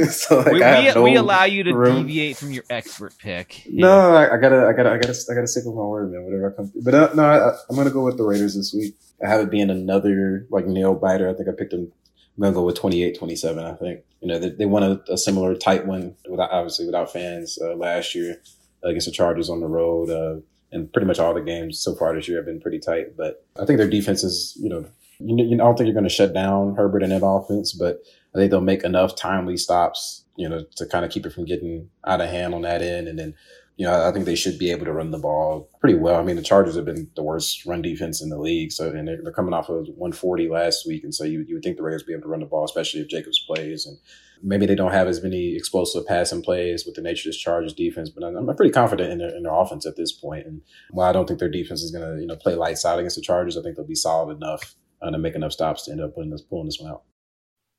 so 0.10 0.40
like 0.40 0.54
we, 0.54 0.64
I 0.64 0.80
we, 0.80 0.86
have 0.86 0.96
no 0.96 1.04
we 1.04 1.16
allow 1.16 1.44
you 1.44 1.64
to 1.64 1.74
room. 1.74 2.08
deviate 2.08 2.38
from 2.38 2.52
your 2.52 2.64
expert 2.70 3.18
pick. 3.18 3.64
No, 3.70 4.16
I, 4.16 4.36
I 4.36 4.38
gotta, 4.38 4.68
I 4.68 4.74
gotta, 4.74 4.92
I 4.92 4.98
gotta, 4.98 5.16
I 5.30 5.34
gotta 5.36 5.48
stick 5.48 5.66
with 5.66 5.76
my 5.76 5.82
word, 5.82 6.12
man. 6.12 6.24
Whatever 6.24 6.52
I 6.52 6.56
come 6.56 6.68
through. 6.70 6.82
But 6.82 6.94
uh, 6.94 7.10
no, 7.14 7.24
I, 7.24 7.56
I'm 7.70 7.76
gonna 7.76 7.92
go 7.92 8.04
with 8.04 8.18
the 8.18 8.24
Raiders 8.24 8.56
this 8.56 8.74
week. 8.74 8.96
I 9.24 9.30
have 9.30 9.42
it 9.42 9.50
being 9.52 9.70
another 9.70 10.48
like 10.50 10.66
nail 10.66 10.96
biter. 10.96 11.30
I 11.30 11.34
think 11.34 11.50
I 11.50 11.52
picked 11.52 11.72
them. 11.72 11.92
I'm 12.38 12.42
gonna 12.42 12.54
go 12.54 12.64
with 12.64 12.78
28-27. 12.78 13.64
I 13.64 13.76
think 13.76 14.02
you 14.22 14.28
know 14.28 14.40
they, 14.40 14.50
they 14.50 14.66
won 14.66 14.84
a, 14.84 15.02
a 15.10 15.18
similar 15.18 15.56
tight 15.56 15.86
one 15.86 16.16
without 16.30 16.52
obviously 16.52 16.86
without 16.86 17.12
fans 17.14 17.58
uh, 17.62 17.76
last 17.76 18.16
year 18.16 18.42
against 18.84 19.08
the 19.08 19.12
Chargers 19.12 19.50
on 19.50 19.62
the 19.62 19.68
road. 19.68 20.10
Uh, 20.10 20.42
and 20.72 20.92
pretty 20.92 21.06
much 21.06 21.20
all 21.20 21.34
the 21.34 21.42
games 21.42 21.80
so 21.80 21.96
far 21.96 22.14
this 22.14 22.28
year 22.28 22.38
have 22.38 22.46
been 22.46 22.60
pretty 22.60 22.80
tight. 22.80 23.16
But 23.16 23.46
I 23.58 23.66
think 23.66 23.78
their 23.78 23.90
defense 23.90 24.24
is, 24.24 24.58
you 24.60 24.68
know, 24.68 24.86
you, 25.20 25.38
you 25.38 25.56
know, 25.56 25.64
I 25.64 25.68
don't 25.68 25.78
think 25.78 25.88
you're 25.88 25.94
going 25.94 26.04
to 26.04 26.10
shut 26.10 26.34
down 26.34 26.76
Herbert 26.76 27.04
and 27.04 27.12
that 27.12 27.26
offense, 27.26 27.74
but 27.74 28.02
I 28.34 28.38
think 28.38 28.52
they'll 28.52 28.62
make 28.62 28.84
enough 28.84 29.16
timely 29.16 29.58
stops, 29.58 30.26
you 30.36 30.50
know, 30.50 30.66
to 30.76 30.86
kind 30.86 31.06
of 31.06 31.12
keep 31.12 31.26
it 31.26 31.34
from 31.34 31.46
getting 31.46 31.90
out 32.06 32.22
of 32.22 32.30
hand 32.30 32.54
on 32.54 32.64
that 32.64 32.82
end. 32.82 33.08
And 33.08 33.18
then, 33.18 33.34
you 33.78 33.86
know, 33.86 34.08
I 34.08 34.12
think 34.12 34.26
they 34.26 34.36
should 34.36 34.58
be 34.58 34.72
able 34.72 34.86
to 34.86 34.94
run 34.94 35.12
the 35.12 35.18
ball 35.18 35.70
pretty 35.80 35.98
well. 35.98 36.20
I 36.20 36.24
mean, 36.24 36.36
the 36.36 36.42
Chargers 36.42 36.76
have 36.76 36.86
been 36.86 37.10
the 37.16 37.24
worst 37.24 37.66
run 37.66 37.82
defense 37.82 38.22
in 38.22 38.30
the 38.30 38.38
league. 38.38 38.72
So, 38.72 38.90
and 38.90 39.08
they're, 39.08 39.22
they're 39.22 39.34
coming 39.34 39.54
off 39.54 39.70
of 39.70 39.88
140 39.88 40.50
last 40.50 40.86
week. 40.88 41.04
And 41.04 41.14
so 41.14 41.24
you, 41.24 41.46
you 41.48 41.56
would 41.56 41.64
think 41.64 41.78
the 41.78 41.84
Raiders 41.84 42.04
would 42.04 42.08
be 42.08 42.14
able 42.14 42.24
to 42.24 42.30
run 42.30 42.40
the 42.42 42.46
ball, 42.46 42.66
especially 42.66 43.02
if 43.02 43.08
Jacobs 43.08 43.44
plays. 43.48 43.86
And 43.86 43.98
maybe 44.44 44.66
they 44.66 44.76
don't 44.76 44.92
have 44.92 45.08
as 45.08 45.24
many 45.24 45.56
explosive 45.56 46.06
passing 46.06 46.42
plays 46.42 46.86
with 46.86 46.96
the 46.96 47.02
nature 47.02 47.30
of 47.30 47.34
this 47.34 47.42
Chargers 47.42 47.74
defense, 47.74 48.10
but 48.10 48.24
I'm, 48.24 48.36
I'm 48.36 48.56
pretty 48.56 48.72
confident 48.72 49.12
in 49.12 49.18
their, 49.20 49.36
in 49.36 49.44
their 49.44 49.54
offense 49.54 49.86
at 49.86 49.96
this 49.96 50.12
point. 50.12 50.46
And 50.46 50.62
while 50.92 51.10
I 51.10 51.14
don't 51.14 51.28
think 51.28 51.40
their 51.40 51.50
defense 51.50 51.82
is 51.82 51.92
going 51.92 52.16
to, 52.16 52.22
you 52.22 52.28
know, 52.28 52.36
play 52.36 52.56
lights 52.56 52.86
out 52.86 53.00
against 53.00 53.16
the 53.16 53.22
Chargers, 53.22 53.58
I 53.58 53.62
think 53.62 53.76
they'll 53.76 53.86
be 53.86 53.96
solid 53.96 54.36
enough 54.36 54.76
to 55.14 55.20
make 55.20 55.36
enough 55.36 55.54
stops 55.54 55.86
to 55.86 55.92
end 55.92 56.02
up 56.02 56.16
pulling 56.16 56.30
this, 56.30 56.42
pulling 56.42 56.66
this 56.66 56.80
one 56.80 56.92
out. 56.92 57.04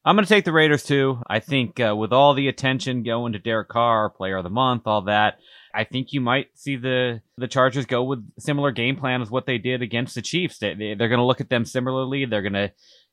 I'm 0.06 0.14
going 0.14 0.24
to 0.24 0.28
take 0.32 0.44
the 0.44 0.52
Raiders 0.52 0.84
too. 0.84 1.20
I 1.28 1.40
think 1.40 1.80
uh, 1.80 1.96
with 1.96 2.12
all 2.12 2.32
the 2.32 2.46
attention 2.46 3.02
going 3.02 3.32
to 3.32 3.40
Derek 3.40 3.68
Carr, 3.68 4.08
Player 4.08 4.36
of 4.36 4.44
the 4.44 4.50
Month, 4.50 4.82
all 4.86 5.02
that, 5.02 5.38
I 5.74 5.82
think 5.82 6.12
you 6.12 6.20
might 6.20 6.46
see 6.54 6.76
the 6.76 7.22
the 7.36 7.48
Chargers 7.48 7.86
go 7.86 8.04
with 8.04 8.24
similar 8.38 8.70
game 8.70 8.96
plan 8.96 9.20
as 9.20 9.32
what 9.32 9.46
they 9.46 9.58
did 9.58 9.82
against 9.82 10.14
the 10.14 10.22
Chiefs. 10.22 10.58
They, 10.58 10.74
they, 10.74 10.94
they're 10.94 11.08
going 11.08 11.18
to 11.18 11.26
look 11.26 11.40
at 11.40 11.50
them 11.50 11.64
similarly. 11.64 12.24
They're 12.24 12.40
going 12.40 12.52
to, 12.52 12.70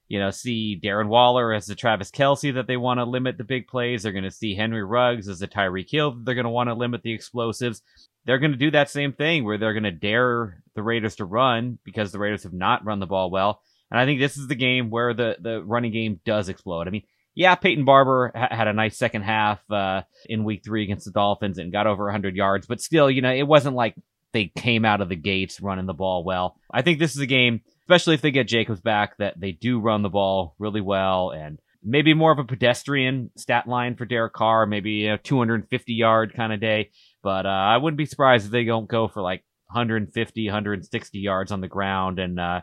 you 0.07 0.19
know, 0.19 0.29
see 0.29 0.79
Darren 0.81 1.07
Waller 1.07 1.51
as 1.51 1.65
the 1.65 1.73
Travis 1.73 2.11
Kelce 2.11 2.53
that 2.53 2.67
they 2.67 2.77
want 2.77 2.99
to 2.99 3.05
limit 3.05 3.39
the 3.39 3.43
big 3.43 3.67
plays. 3.67 4.03
They're 4.03 4.11
going 4.11 4.23
to 4.23 4.31
see 4.31 4.53
Henry 4.53 4.83
Ruggs 4.83 5.27
as 5.27 5.39
the 5.39 5.47
Tyreek 5.47 5.89
Hill 5.89 6.15
they're 6.23 6.35
going 6.35 6.45
to 6.45 6.51
want 6.51 6.69
to 6.69 6.75
limit 6.75 7.01
the 7.01 7.13
explosives. 7.13 7.81
They're 8.25 8.39
going 8.39 8.51
to 8.51 8.57
do 8.57 8.69
that 8.69 8.91
same 8.91 9.13
thing 9.13 9.43
where 9.45 9.57
they're 9.57 9.73
going 9.73 9.83
to 9.83 9.91
dare 9.91 10.61
the 10.75 10.83
Raiders 10.83 11.15
to 11.15 11.25
run 11.25 11.79
because 11.83 12.11
the 12.11 12.19
Raiders 12.19 12.43
have 12.43 12.53
not 12.53 12.85
run 12.85 12.99
the 12.99 13.07
ball 13.07 13.31
well. 13.31 13.63
And 13.93 14.01
I 14.01 14.05
think 14.05 14.19
this 14.19 14.37
is 14.37 14.47
the 14.47 14.55
game 14.55 14.89
where 14.89 15.13
the, 15.13 15.37
the 15.39 15.63
running 15.63 15.93
game 15.93 16.19
does 16.25 16.49
explode. 16.49 16.87
I 16.87 16.91
mean, 16.91 17.03
yeah, 17.35 17.53
Peyton 17.53 17.85
Barber 17.85 18.31
ha- 18.35 18.47
had 18.49 18.67
a 18.67 18.73
nice 18.73 18.97
second 18.97 19.21
half 19.21 19.59
uh, 19.69 20.01
in 20.25 20.43
week 20.43 20.63
three 20.65 20.83
against 20.83 21.05
the 21.05 21.11
Dolphins 21.11 21.59
and 21.59 21.71
got 21.71 21.85
over 21.85 22.05
100 22.05 22.35
yards, 22.35 22.65
but 22.65 22.81
still, 22.81 23.09
you 23.09 23.21
know, 23.21 23.31
it 23.31 23.47
wasn't 23.47 23.75
like 23.75 23.95
they 24.31 24.51
came 24.57 24.83
out 24.83 25.01
of 25.01 25.09
the 25.09 25.15
gates 25.15 25.61
running 25.61 25.85
the 25.85 25.93
ball 25.93 26.23
well. 26.23 26.57
I 26.73 26.81
think 26.81 26.97
this 26.97 27.15
is 27.15 27.21
a 27.21 27.27
game, 27.27 27.61
especially 27.83 28.15
if 28.15 28.21
they 28.21 28.31
get 28.31 28.47
Jacobs 28.47 28.81
back, 28.81 29.17
that 29.17 29.39
they 29.39 29.51
do 29.51 29.79
run 29.79 30.01
the 30.01 30.09
ball 30.09 30.55
really 30.57 30.81
well. 30.81 31.29
And 31.29 31.59
maybe 31.83 32.15
more 32.15 32.31
of 32.31 32.39
a 32.39 32.43
pedestrian 32.43 33.29
stat 33.37 33.67
line 33.67 33.95
for 33.95 34.05
Derek 34.05 34.33
Carr, 34.33 34.65
maybe 34.65 35.05
a 35.05 35.19
250 35.19 35.93
yard 35.93 36.33
kind 36.35 36.51
of 36.51 36.59
day. 36.59 36.89
But 37.21 37.45
uh, 37.45 37.49
I 37.49 37.77
wouldn't 37.77 37.99
be 37.99 38.07
surprised 38.07 38.45
if 38.45 38.51
they 38.51 38.63
don't 38.63 38.89
go 38.89 39.07
for 39.07 39.21
like 39.21 39.43
150, 39.67 40.47
160 40.47 41.19
yards 41.19 41.51
on 41.51 41.61
the 41.61 41.67
ground 41.67 42.17
and 42.17 42.39
uh, 42.39 42.61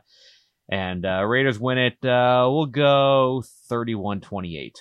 and 0.71 1.05
uh, 1.05 1.25
Raiders 1.25 1.59
win 1.59 1.79
it. 1.79 2.05
Uh, 2.05 2.49
we'll 2.51 2.67
go 2.67 3.43
31-28. 3.71 4.77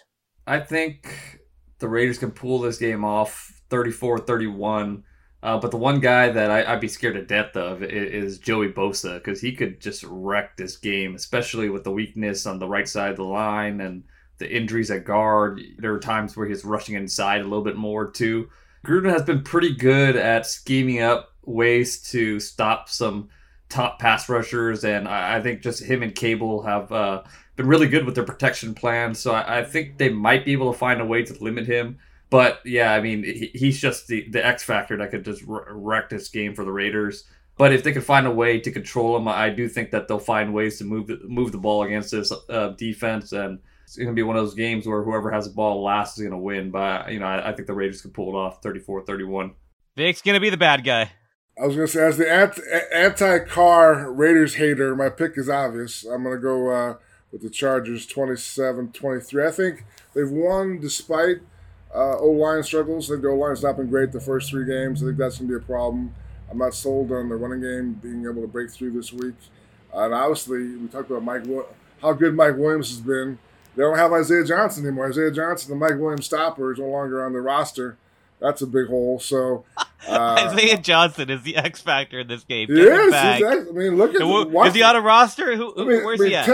I 0.47 0.59
think 0.59 1.41
the 1.79 1.89
Raiders 1.89 2.19
can 2.19 2.31
pull 2.31 2.59
this 2.59 2.77
game 2.77 3.03
off 3.03 3.61
34-31. 3.69 5.03
Uh, 5.41 5.57
but 5.57 5.71
the 5.71 5.77
one 5.77 5.99
guy 6.01 6.29
that 6.29 6.51
I, 6.51 6.73
would 6.73 6.81
be 6.81 6.89
scared 6.89 7.15
to 7.15 7.25
death 7.25 7.55
of 7.55 7.81
is, 7.81 8.33
is 8.33 8.39
Joey 8.39 8.69
Bosa 8.69 9.15
because 9.15 9.39
he 9.39 9.53
could 9.53 9.79
just 9.79 10.03
wreck 10.03 10.57
this 10.57 10.75
game, 10.77 11.15
especially 11.15 11.69
with 11.69 11.85
the 11.85 11.91
weakness 11.91 12.45
on 12.45 12.59
the 12.59 12.67
right 12.67 12.87
side 12.87 13.11
of 13.11 13.17
the 13.17 13.23
line 13.23 13.79
and 13.79 14.03
the 14.37 14.53
injuries 14.53 14.91
at 14.91 15.05
guard. 15.05 15.61
There 15.77 15.93
are 15.93 15.99
times 15.99 16.35
where 16.35 16.47
he's 16.47 16.65
rushing 16.65 16.95
inside 16.95 17.41
a 17.41 17.45
little 17.45 17.63
bit 17.63 17.77
more 17.77 18.11
too. 18.11 18.49
Gruden 18.85 19.11
has 19.11 19.23
been 19.23 19.43
pretty 19.43 19.73
good 19.73 20.17
at 20.17 20.45
scheming 20.45 21.01
up 21.01 21.29
ways 21.45 22.01
to 22.11 22.39
stop 22.39 22.89
some 22.89 23.29
top 23.69 23.99
pass 23.99 24.27
rushers, 24.27 24.83
and 24.83 25.07
I, 25.07 25.37
I 25.37 25.41
think 25.41 25.61
just 25.61 25.83
him 25.83 26.03
and 26.03 26.13
Cable 26.13 26.63
have 26.63 26.91
uh, 26.91 27.23
been 27.55 27.67
really 27.67 27.87
good 27.87 28.05
with 28.05 28.15
their 28.15 28.25
protection 28.25 28.73
plan. 28.73 29.13
So 29.13 29.31
I, 29.31 29.59
I, 29.59 29.63
think 29.63 29.97
they 29.97 30.09
might 30.09 30.43
be 30.43 30.53
able 30.53 30.71
to 30.71 30.77
find 30.77 30.99
a 30.99 31.05
way 31.05 31.23
to 31.23 31.43
limit 31.43 31.67
him. 31.67 31.99
But 32.29 32.59
yeah, 32.65 32.93
I 32.93 33.01
mean, 33.01 33.23
he, 33.23 33.51
he's 33.53 33.79
just 33.79 34.07
the, 34.07 34.27
the 34.29 34.45
X 34.45 34.63
factor 34.63 34.97
that 34.97 35.11
could 35.11 35.23
just 35.23 35.43
wreck 35.45 36.09
this 36.09 36.29
game 36.29 36.55
for 36.55 36.65
the 36.65 36.71
Raiders. 36.71 37.25
But 37.57 37.73
if 37.73 37.83
they 37.83 37.91
can 37.91 38.01
find 38.01 38.25
a 38.25 38.31
way 38.31 38.59
to 38.59 38.71
control 38.71 39.17
him, 39.17 39.27
I 39.27 39.49
do 39.49 39.67
think 39.67 39.91
that 39.91 40.07
they'll 40.07 40.17
find 40.17 40.53
ways 40.53 40.77
to 40.77 40.85
move 40.85 41.07
the, 41.07 41.19
move 41.25 41.51
the 41.51 41.57
ball 41.57 41.83
against 41.83 42.11
this 42.11 42.31
uh, 42.49 42.69
defense, 42.69 43.33
and 43.33 43.59
it's 43.83 43.97
going 43.97 44.07
to 44.07 44.13
be 44.13 44.23
one 44.23 44.37
of 44.37 44.45
those 44.45 44.55
games 44.55 44.87
where 44.87 45.03
whoever 45.03 45.29
has 45.29 45.45
the 45.45 45.53
ball 45.53 45.83
last 45.83 46.17
is 46.17 46.21
going 46.21 46.31
to 46.31 46.37
win. 46.37 46.71
But 46.71 47.11
you 47.11 47.19
know, 47.19 47.25
I, 47.25 47.49
I 47.49 47.53
think 47.53 47.67
the 47.67 47.73
Raiders 47.73 48.01
can 48.01 48.11
pull 48.11 48.29
it 48.29 48.37
off, 48.37 48.61
34-31. 48.61 49.51
Vic's 49.97 50.21
going 50.21 50.35
to 50.35 50.39
be 50.39 50.49
the 50.49 50.55
bad 50.55 50.85
guy. 50.85 51.11
I 51.59 51.65
was 51.65 51.75
to 51.75 51.87
say, 51.87 52.07
as 52.07 52.17
the 52.17 52.31
anti-Carr 52.93 54.11
Raiders 54.13 54.55
hater, 54.55 54.95
my 54.95 55.09
pick 55.09 55.37
is 55.37 55.49
obvious. 55.49 56.05
I'm 56.05 56.23
to 56.23 56.37
go 56.37 56.69
uh, 56.69 56.95
with 57.33 57.41
the 57.41 57.49
Chargers 57.49 58.05
27 58.05 58.93
23. 58.93 59.45
I 59.45 59.51
think 59.51 59.83
they've 60.13 60.29
won 60.29 60.79
despite 60.79 61.39
uh, 61.93 62.17
O 62.17 62.31
line 62.31 62.63
struggles. 62.63 63.09
I 63.09 63.15
think 63.15 63.23
the 63.23 63.29
O 63.29 63.35
line's 63.35 63.61
not 63.61 63.75
been 63.75 63.89
great 63.89 64.13
the 64.13 64.21
first 64.21 64.49
three 64.49 64.65
games. 64.65 65.03
I 65.03 65.07
think 65.07 65.17
that's 65.17 65.39
to 65.39 65.43
be 65.43 65.55
a 65.55 65.59
problem. 65.59 66.15
I'm 66.49 66.59
not 66.59 66.73
sold 66.73 67.11
on 67.11 67.27
the 67.27 67.35
running 67.35 67.61
game 67.61 67.93
being 67.93 68.23
able 68.23 68.41
to 68.41 68.47
break 68.47 68.71
through 68.71 68.91
this 68.91 69.11
week. 69.11 69.35
Uh, 69.93 70.05
and 70.05 70.13
obviously, 70.13 70.77
we 70.77 70.87
talked 70.87 71.11
about 71.11 71.23
Mike, 71.23 71.43
how 72.01 72.13
good 72.13 72.35
Mike 72.35 72.55
Williams 72.55 72.89
has 72.89 73.01
been. 73.01 73.37
They 73.75 73.83
don't 73.83 73.97
have 73.97 74.13
Isaiah 74.13 74.45
Johnson 74.45 74.85
anymore. 74.85 75.09
Isaiah 75.09 75.31
Johnson, 75.31 75.71
the 75.71 75.75
Mike 75.75 75.99
Williams 75.99 76.25
stopper, 76.25 76.71
is 76.71 76.79
no 76.79 76.87
longer 76.87 77.23
on 77.23 77.33
the 77.33 77.41
roster. 77.41 77.97
That's 78.39 78.61
a 78.61 78.67
big 78.67 78.87
hole. 78.87 79.19
So 79.19 79.65
uh, 80.07 80.49
Isaiah 80.49 80.77
Johnson 80.77 81.29
is 81.29 81.43
the 81.43 81.55
X 81.57 81.81
factor 81.81 82.19
in 82.19 82.27
this 82.27 82.43
game. 82.43 82.67
Yes, 82.71 83.13
I 83.13 83.71
mean, 83.71 83.97
look 83.97 84.15
at 84.15 84.21
who, 84.21 84.63
is 84.63 84.73
he 84.73 84.81
on 84.81 84.95
a 84.95 85.01
roster? 85.01 85.55
Who, 85.55 85.73
I 85.75 85.85
mean, 85.85 86.05
where's 86.05 86.19
I 86.19 86.23
mean, 86.23 86.31
he 86.31 86.35
at? 86.35 86.45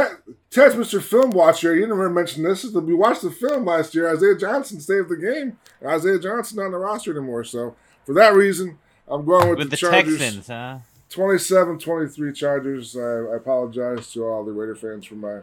Ted, 0.51 0.71
Mr. 0.71 1.01
Film 1.01 1.31
Watcher. 1.31 1.75
You 1.75 1.85
never 1.85 2.09
mentioned 2.09 2.45
this. 2.45 2.63
We 2.63 2.93
watched 2.93 3.21
the 3.21 3.31
film 3.31 3.65
last 3.65 3.93
year. 3.93 4.11
Isaiah 4.11 4.37
Johnson 4.37 4.79
saved 4.79 5.09
the 5.09 5.17
game. 5.17 5.57
Isaiah 5.85 6.19
Johnson 6.19 6.57
not 6.57 6.65
on 6.65 6.71
the 6.71 6.77
roster 6.77 7.11
anymore. 7.11 7.43
So 7.43 7.75
for 8.05 8.13
that 8.13 8.33
reason, 8.33 8.79
I'm 9.07 9.25
going 9.25 9.49
with, 9.49 9.59
with 9.59 9.69
the, 9.69 9.71
the 9.71 9.77
Chargers. 9.77 10.17
Texans, 10.17 10.47
huh? 10.47 10.77
27-23 11.11 12.35
Chargers. 12.35 12.95
I, 12.95 13.01
I 13.01 13.35
apologize 13.35 14.11
to 14.13 14.25
all 14.25 14.43
the 14.43 14.51
Raider 14.51 14.75
fans 14.75 15.05
for 15.05 15.15
my 15.15 15.39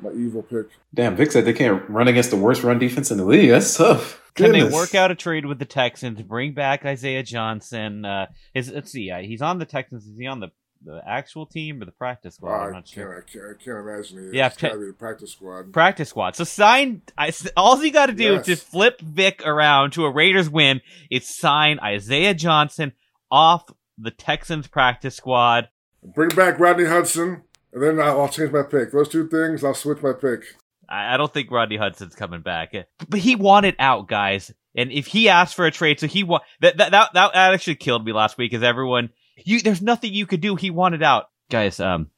my 0.00 0.10
evil 0.12 0.42
pick. 0.42 0.66
Damn, 0.94 1.16
Vic 1.16 1.32
said 1.32 1.44
they 1.44 1.52
can't 1.52 1.88
run 1.88 2.08
against 2.08 2.30
the 2.30 2.36
worst 2.36 2.62
run 2.62 2.78
defense 2.78 3.10
in 3.10 3.18
the 3.18 3.24
league. 3.24 3.50
That's 3.50 3.76
tough. 3.76 4.22
Can 4.34 4.52
they 4.52 4.64
work 4.64 4.94
out 4.94 5.10
a 5.10 5.14
trade 5.14 5.46
with 5.46 5.58
the 5.58 5.64
Texans, 5.64 6.20
bring 6.20 6.52
back 6.52 6.84
Isaiah 6.84 7.22
Johnson? 7.22 8.04
Uh, 8.04 8.26
his, 8.52 8.70
let's 8.70 8.92
see, 8.92 9.10
uh, 9.10 9.20
he's 9.20 9.40
on 9.40 9.58
the 9.58 9.64
Texans. 9.64 10.04
Is 10.04 10.16
he 10.18 10.26
on 10.26 10.40
the 10.40 10.48
the 10.84 11.00
actual 11.06 11.46
team 11.46 11.80
or 11.80 11.86
the 11.86 11.90
practice 11.92 12.34
squad? 12.34 12.66
I'm 12.66 12.72
not 12.74 12.86
sure. 12.86 13.16
I 13.26 13.30
can't, 13.30 13.44
I 13.44 13.64
can't 13.64 13.78
imagine. 13.78 14.30
He 14.30 14.36
yeah, 14.38 14.48
it's 14.48 14.58
gotta 14.58 14.78
be 14.78 14.86
the 14.86 14.92
practice 14.92 15.32
squad. 15.32 15.72
Practice 15.72 16.10
squad. 16.10 16.36
So 16.36 16.44
sign. 16.44 17.00
I, 17.16 17.32
all 17.56 17.82
you 17.82 17.90
got 17.90 18.06
to 18.06 18.12
do 18.12 18.34
Yes. 18.34 18.40
is 18.42 18.46
just 18.46 18.66
flip 18.70 19.00
Vic 19.00 19.42
around 19.46 19.94
to 19.94 20.04
a 20.04 20.12
Raiders 20.12 20.50
win. 20.50 20.82
It's 21.10 21.34
sign 21.40 21.78
Isaiah 21.80 22.34
Johnson 22.34 22.92
off 23.30 23.64
the 23.96 24.10
Texans 24.10 24.66
practice 24.66 25.16
squad. 25.16 25.68
Bring 26.14 26.28
back 26.28 26.60
Rodney 26.60 26.84
Hudson, 26.84 27.42
and 27.76 27.84
then 27.84 28.00
I'll, 28.00 28.28
change 28.30 28.52
my 28.52 28.62
pick. 28.62 28.90
Those 28.90 29.10
two 29.10 29.28
things, 29.28 29.62
I'll 29.62 29.74
switch 29.74 30.02
my 30.02 30.14
pick. 30.14 30.44
I, 30.88 31.12
I 31.12 31.16
don't 31.18 31.32
think 31.32 31.50
Rodney 31.50 31.76
Hudson's 31.76 32.14
coming 32.14 32.40
back, 32.40 32.72
but 33.06 33.20
he 33.20 33.36
wanted 33.36 33.76
out, 33.78 34.08
guys. 34.08 34.50
And 34.74 34.90
if 34.90 35.06
he 35.06 35.28
asked 35.28 35.54
for 35.54 35.66
a 35.66 35.70
trade, 35.70 36.00
so 36.00 36.06
he 36.06 36.24
wa- 36.24 36.40
that 36.60 36.78
that 36.78 36.90
that, 36.92 37.12
that 37.12 37.34
actually 37.34 37.74
killed 37.76 38.04
me 38.04 38.12
last 38.12 38.38
week, 38.38 38.50
because 38.50 38.62
everyone 38.62 39.10
you 39.44 39.60
there's 39.60 39.82
nothing 39.82 40.14
you 40.14 40.26
could 40.26 40.40
do. 40.40 40.56
He 40.56 40.70
wanted 40.70 41.02
out, 41.02 41.26
guys. 41.50 41.80
Um, 41.80 42.08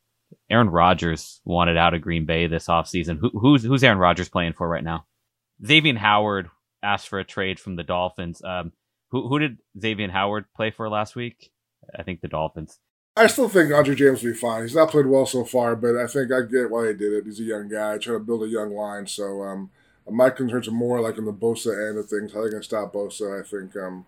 Aaron 0.48 0.70
Rodgers 0.70 1.40
wanted 1.44 1.76
out 1.76 1.94
of 1.94 2.02
Green 2.02 2.24
Bay 2.24 2.46
this 2.46 2.68
offseason. 2.68 3.18
Who, 3.20 3.30
who's 3.30 3.64
who's 3.64 3.82
Aaron 3.82 3.98
Rodgers 3.98 4.28
playing 4.28 4.52
for 4.52 4.68
right 4.68 4.84
now? 4.84 5.06
Xavier 5.66 5.98
Howard 5.98 6.50
asked 6.82 7.08
for 7.08 7.18
a 7.18 7.24
trade 7.24 7.58
from 7.58 7.74
the 7.74 7.82
Dolphins. 7.82 8.42
Um, 8.44 8.72
who 9.10 9.28
who 9.28 9.40
did 9.40 9.58
Xavier 9.80 10.10
Howard 10.10 10.46
play 10.54 10.70
for 10.70 10.88
last 10.88 11.16
week? 11.16 11.50
I 11.98 12.04
think 12.04 12.20
the 12.20 12.28
Dolphins. 12.28 12.78
I 13.18 13.26
still 13.26 13.48
think 13.48 13.72
Andre 13.72 13.96
James 13.96 14.22
will 14.22 14.30
be 14.30 14.38
fine. 14.38 14.62
He's 14.62 14.76
not 14.76 14.90
played 14.90 15.06
well 15.06 15.26
so 15.26 15.44
far, 15.44 15.74
but 15.74 15.96
I 15.96 16.06
think 16.06 16.30
I 16.30 16.42
get 16.42 16.70
why 16.70 16.84
they 16.84 16.94
did 16.94 17.12
it. 17.12 17.24
He's 17.24 17.40
a 17.40 17.44
young 17.44 17.68
guy 17.68 17.98
trying 17.98 18.18
to 18.18 18.24
build 18.24 18.44
a 18.44 18.48
young 18.48 18.70
line. 18.70 19.06
So 19.08 19.42
um, 19.42 19.70
my 20.08 20.30
concerns 20.30 20.68
are 20.68 20.72
more 20.72 21.00
like 21.00 21.18
in 21.18 21.24
the 21.24 21.32
Bosa 21.32 21.88
end 21.88 21.98
of 21.98 22.08
things. 22.08 22.32
How 22.32 22.44
they 22.44 22.50
going 22.50 22.62
to 22.62 22.68
stop 22.68 22.92
Bosa? 22.92 23.40
I 23.40 23.42
think. 23.46 23.76
Um, 23.76 24.06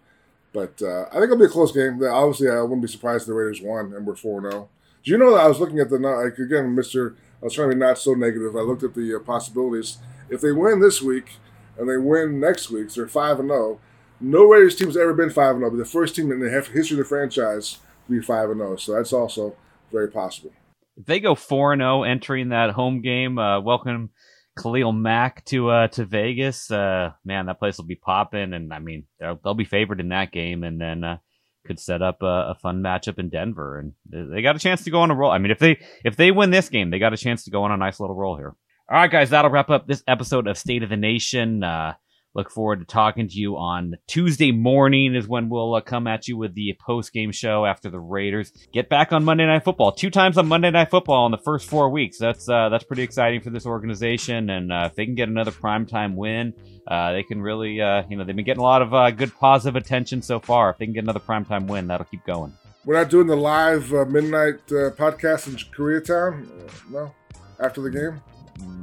but 0.53 0.81
uh, 0.83 1.07
I 1.11 1.15
think 1.15 1.25
it'll 1.25 1.39
be 1.39 1.45
a 1.45 1.49
close 1.49 1.73
game. 1.73 2.03
Obviously, 2.03 2.49
I 2.49 2.61
wouldn't 2.63 2.83
be 2.83 2.89
surprised 2.89 3.23
if 3.23 3.27
the 3.29 3.35
Raiders 3.35 3.61
won 3.61 3.93
and 3.93 4.07
we're 4.07 4.15
four 4.17 4.41
zero. 4.41 4.69
Do 5.03 5.11
you 5.11 5.19
know 5.19 5.33
that 5.35 5.45
I 5.45 5.49
was 5.49 5.61
looking 5.61 5.81
at 5.81 5.91
the 5.91 5.99
like 5.99 6.39
again, 6.39 6.75
Mister? 6.75 7.17
I 7.41 7.47
was 7.47 7.55
trying 7.55 7.71
to 7.71 7.75
be 7.75 7.81
not 7.81 7.99
so 7.99 8.15
negative. 8.15 8.55
I 8.55 8.61
looked 8.61 8.83
at 8.83 8.95
the 8.95 9.17
uh, 9.17 9.19
possibilities. 9.19 9.99
If 10.29 10.41
they 10.41 10.53
win 10.53 10.81
this 10.81 11.03
week 11.03 11.39
and 11.79 11.89
they 11.89 11.97
win 11.97 12.39
next 12.39 12.71
week, 12.71 12.91
so 12.91 13.01
they're 13.01 13.09
five 13.09 13.41
and 13.41 13.49
zero. 13.49 13.81
No 14.21 14.45
Raiders 14.45 14.77
team's 14.77 14.97
ever 14.97 15.15
been 15.15 15.31
five 15.31 15.57
and 15.57 15.63
zero. 15.63 15.71
But 15.71 15.79
the 15.79 15.85
first 15.85 16.15
team 16.15 16.31
in 16.31 16.41
the 16.41 16.51
history 16.51 16.95
of 16.95 16.99
the 16.99 17.05
franchise 17.05 17.79
be 18.11 18.21
five 18.21 18.51
and 18.51 18.61
zero. 18.61 18.77
So 18.77 18.93
that's 18.93 19.13
also 19.13 19.55
very 19.91 20.09
possible. 20.09 20.53
If 20.97 21.07
they 21.07 21.21
go 21.21 21.35
four 21.35 21.73
and 21.73 21.81
zero 21.81 22.03
entering 22.03 22.51
that 22.51 22.71
home 22.71 23.01
game, 23.01 23.39
uh, 23.39 23.61
welcome 23.61 24.11
Khalil 24.59 24.93
Mack 24.93 25.45
to 25.47 25.71
uh, 25.71 25.89
to 25.89 26.05
Vegas. 26.05 26.71
Uh, 26.71 27.13
man, 27.25 27.47
that 27.47 27.59
place 27.59 27.79
will 27.79 27.87
be 27.87 27.97
popping, 27.97 28.53
and 28.53 28.73
I 28.73 28.79
mean 28.79 29.05
they'll, 29.19 29.39
they'll 29.43 29.55
be 29.55 29.65
favored 29.65 30.01
in 30.01 30.09
that 30.09 30.33
game, 30.33 30.65
and 30.65 30.81
then 30.81 31.05
uh, 31.05 31.19
could 31.67 31.79
set 31.79 32.03
up 32.03 32.23
a, 32.23 32.51
a, 32.51 32.55
fun 32.61 32.83
matchup 32.83 33.19
in 33.19 33.29
Denver, 33.29 33.79
and 33.79 33.93
they 34.07 34.43
got 34.43 34.57
a 34.57 34.61
chance 34.61 34.85
to 34.85 34.91
go 34.91 35.01
on 35.01 35.11
a 35.11 35.15
roll. 35.15 35.31
I 35.31 35.39
mean, 35.39 35.51
if 35.51 35.59
they 35.59 35.81
if 36.05 36.17
they 36.17 36.31
win 36.31 36.51
this 36.51 36.69
game, 36.69 36.91
they 36.91 36.99
got 36.99 37.15
a 37.15 37.19
chance 37.19 37.45
to 37.45 37.51
go 37.51 37.63
on 37.65 37.73
a 37.73 37.77
nice 37.77 38.01
little 38.01 38.17
roll 38.17 38.37
here. 38.37 38.55
All 38.91 38.97
right, 38.97 39.11
guys, 39.11 39.31
that'll 39.31 39.51
wrap 39.51 39.71
up 39.71 39.87
this 39.87 40.03
episode 40.09 40.49
of 40.49 40.59
State 40.59 40.83
of 40.83 40.91
the 40.91 40.97
Nation. 40.97 41.63
Uh, 41.63 41.95
Look 42.33 42.51
forward 42.51 42.79
to 42.79 42.85
talking 42.85 43.27
to 43.27 43.35
you 43.35 43.57
on 43.57 43.97
Tuesday 44.07 44.53
morning 44.53 45.17
is 45.17 45.27
when 45.27 45.49
we'll 45.49 45.75
uh, 45.75 45.81
come 45.81 46.07
at 46.07 46.29
you 46.29 46.37
with 46.37 46.55
the 46.55 46.77
post 46.81 47.13
game 47.13 47.33
show 47.33 47.67
after 47.67 47.91
the 47.91 47.99
Raiders 47.99 48.53
get 48.73 48.89
back 48.89 49.13
on 49.13 49.25
Monday 49.25 49.47
Night 49.47 49.65
Football. 49.65 49.91
Two 49.91 50.11
times 50.11 50.39
on 50.39 50.47
Monday 50.47 50.71
Night 50.71 50.91
Football 50.91 51.27
in 51.27 51.33
the 51.33 51.39
first 51.39 51.69
four 51.69 51.91
weeks. 51.91 52.19
That's 52.19 52.49
uh, 52.49 52.69
that's 52.69 52.85
pretty 52.85 53.03
exciting 53.03 53.41
for 53.41 53.51
this 53.51 53.67
organization. 53.67 54.49
And 54.49 54.73
uh, 54.73 54.85
if 54.91 54.95
they 54.95 55.07
can 55.07 55.17
get 55.17 55.29
another 55.29 55.51
primetime 55.51 56.15
win, 56.15 56.55
uh, 56.87 57.13
they 57.13 57.25
can 57.25 57.43
really 57.43 57.81
uh, 57.81 58.05
you 58.09 58.17
know 58.17 58.23
they've 58.23 58.37
been 58.37 58.45
getting 58.45 58.61
a 58.61 58.65
lot 58.65 58.83
of 58.83 58.95
uh, 58.95 59.11
good 59.11 59.35
positive 59.35 59.75
attention 59.75 60.23
so 60.23 60.39
far. 60.39 60.71
If 60.71 60.79
they 60.79 60.85
can 60.85 60.95
get 60.95 61.03
another 61.03 61.19
primetime 61.19 61.67
win, 61.67 61.89
that'll 61.89 62.07
keep 62.07 62.25
going. 62.25 62.57
We're 62.85 62.95
not 62.95 63.11
doing 63.11 63.27
the 63.27 63.37
live 63.37 63.91
midnight 63.91 64.67
podcast 64.69 65.49
in 65.49 65.55
Koreatown. 65.55 66.49
no, 66.91 67.13
after 67.59 67.81
the 67.81 67.91
game. 67.91 68.21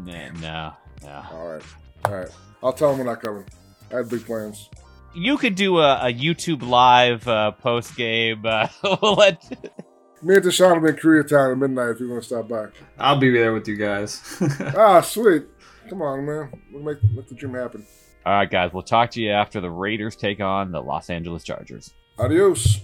Nah, 0.05 0.31
no, 0.41 0.73
no. 1.03 1.23
All 1.31 1.47
right, 1.47 1.63
all 2.05 2.15
right. 2.15 2.29
I'll 2.63 2.73
tell 2.73 2.89
them 2.89 2.99
we're 2.99 3.05
not 3.05 3.21
coming. 3.21 3.45
I 3.91 3.97
had 3.97 4.09
big 4.09 4.25
plans. 4.25 4.69
You 5.15 5.37
could 5.37 5.55
do 5.55 5.79
a, 5.79 6.07
a 6.07 6.13
YouTube 6.13 6.67
live 6.67 7.27
uh, 7.27 7.51
post 7.51 7.95
game. 7.95 8.45
Uh, 8.45 8.67
we'll 9.01 9.13
let. 9.13 9.43
Me 10.23 10.35
and 10.35 10.43
Deshaun 10.43 10.81
will 10.81 10.81
be 10.81 10.89
in 10.89 10.95
Koreatown 10.95 11.51
at 11.51 11.57
midnight 11.57 11.89
if 11.91 11.99
you 11.99 12.09
want 12.09 12.23
to 12.23 12.27
stop 12.27 12.47
by. 12.47 12.67
I'll 12.97 13.19
be 13.19 13.29
there 13.29 13.53
with 13.53 13.67
you 13.67 13.75
guys. 13.75 14.21
ah, 14.75 14.99
sweet. 15.01 15.43
Come 15.89 16.01
on, 16.01 16.25
man. 16.25 16.51
We'll 16.71 16.83
make, 16.83 16.97
make 17.13 17.27
the 17.27 17.35
dream 17.35 17.53
happen. 17.53 17.85
All 18.25 18.33
right, 18.33 18.49
guys. 18.49 18.73
We'll 18.73 18.83
talk 18.83 19.11
to 19.11 19.21
you 19.21 19.31
after 19.31 19.61
the 19.61 19.69
Raiders 19.69 20.15
take 20.15 20.39
on 20.39 20.71
the 20.71 20.81
Los 20.81 21.11
Angeles 21.11 21.43
Chargers. 21.43 21.93
Adios. 22.17 22.79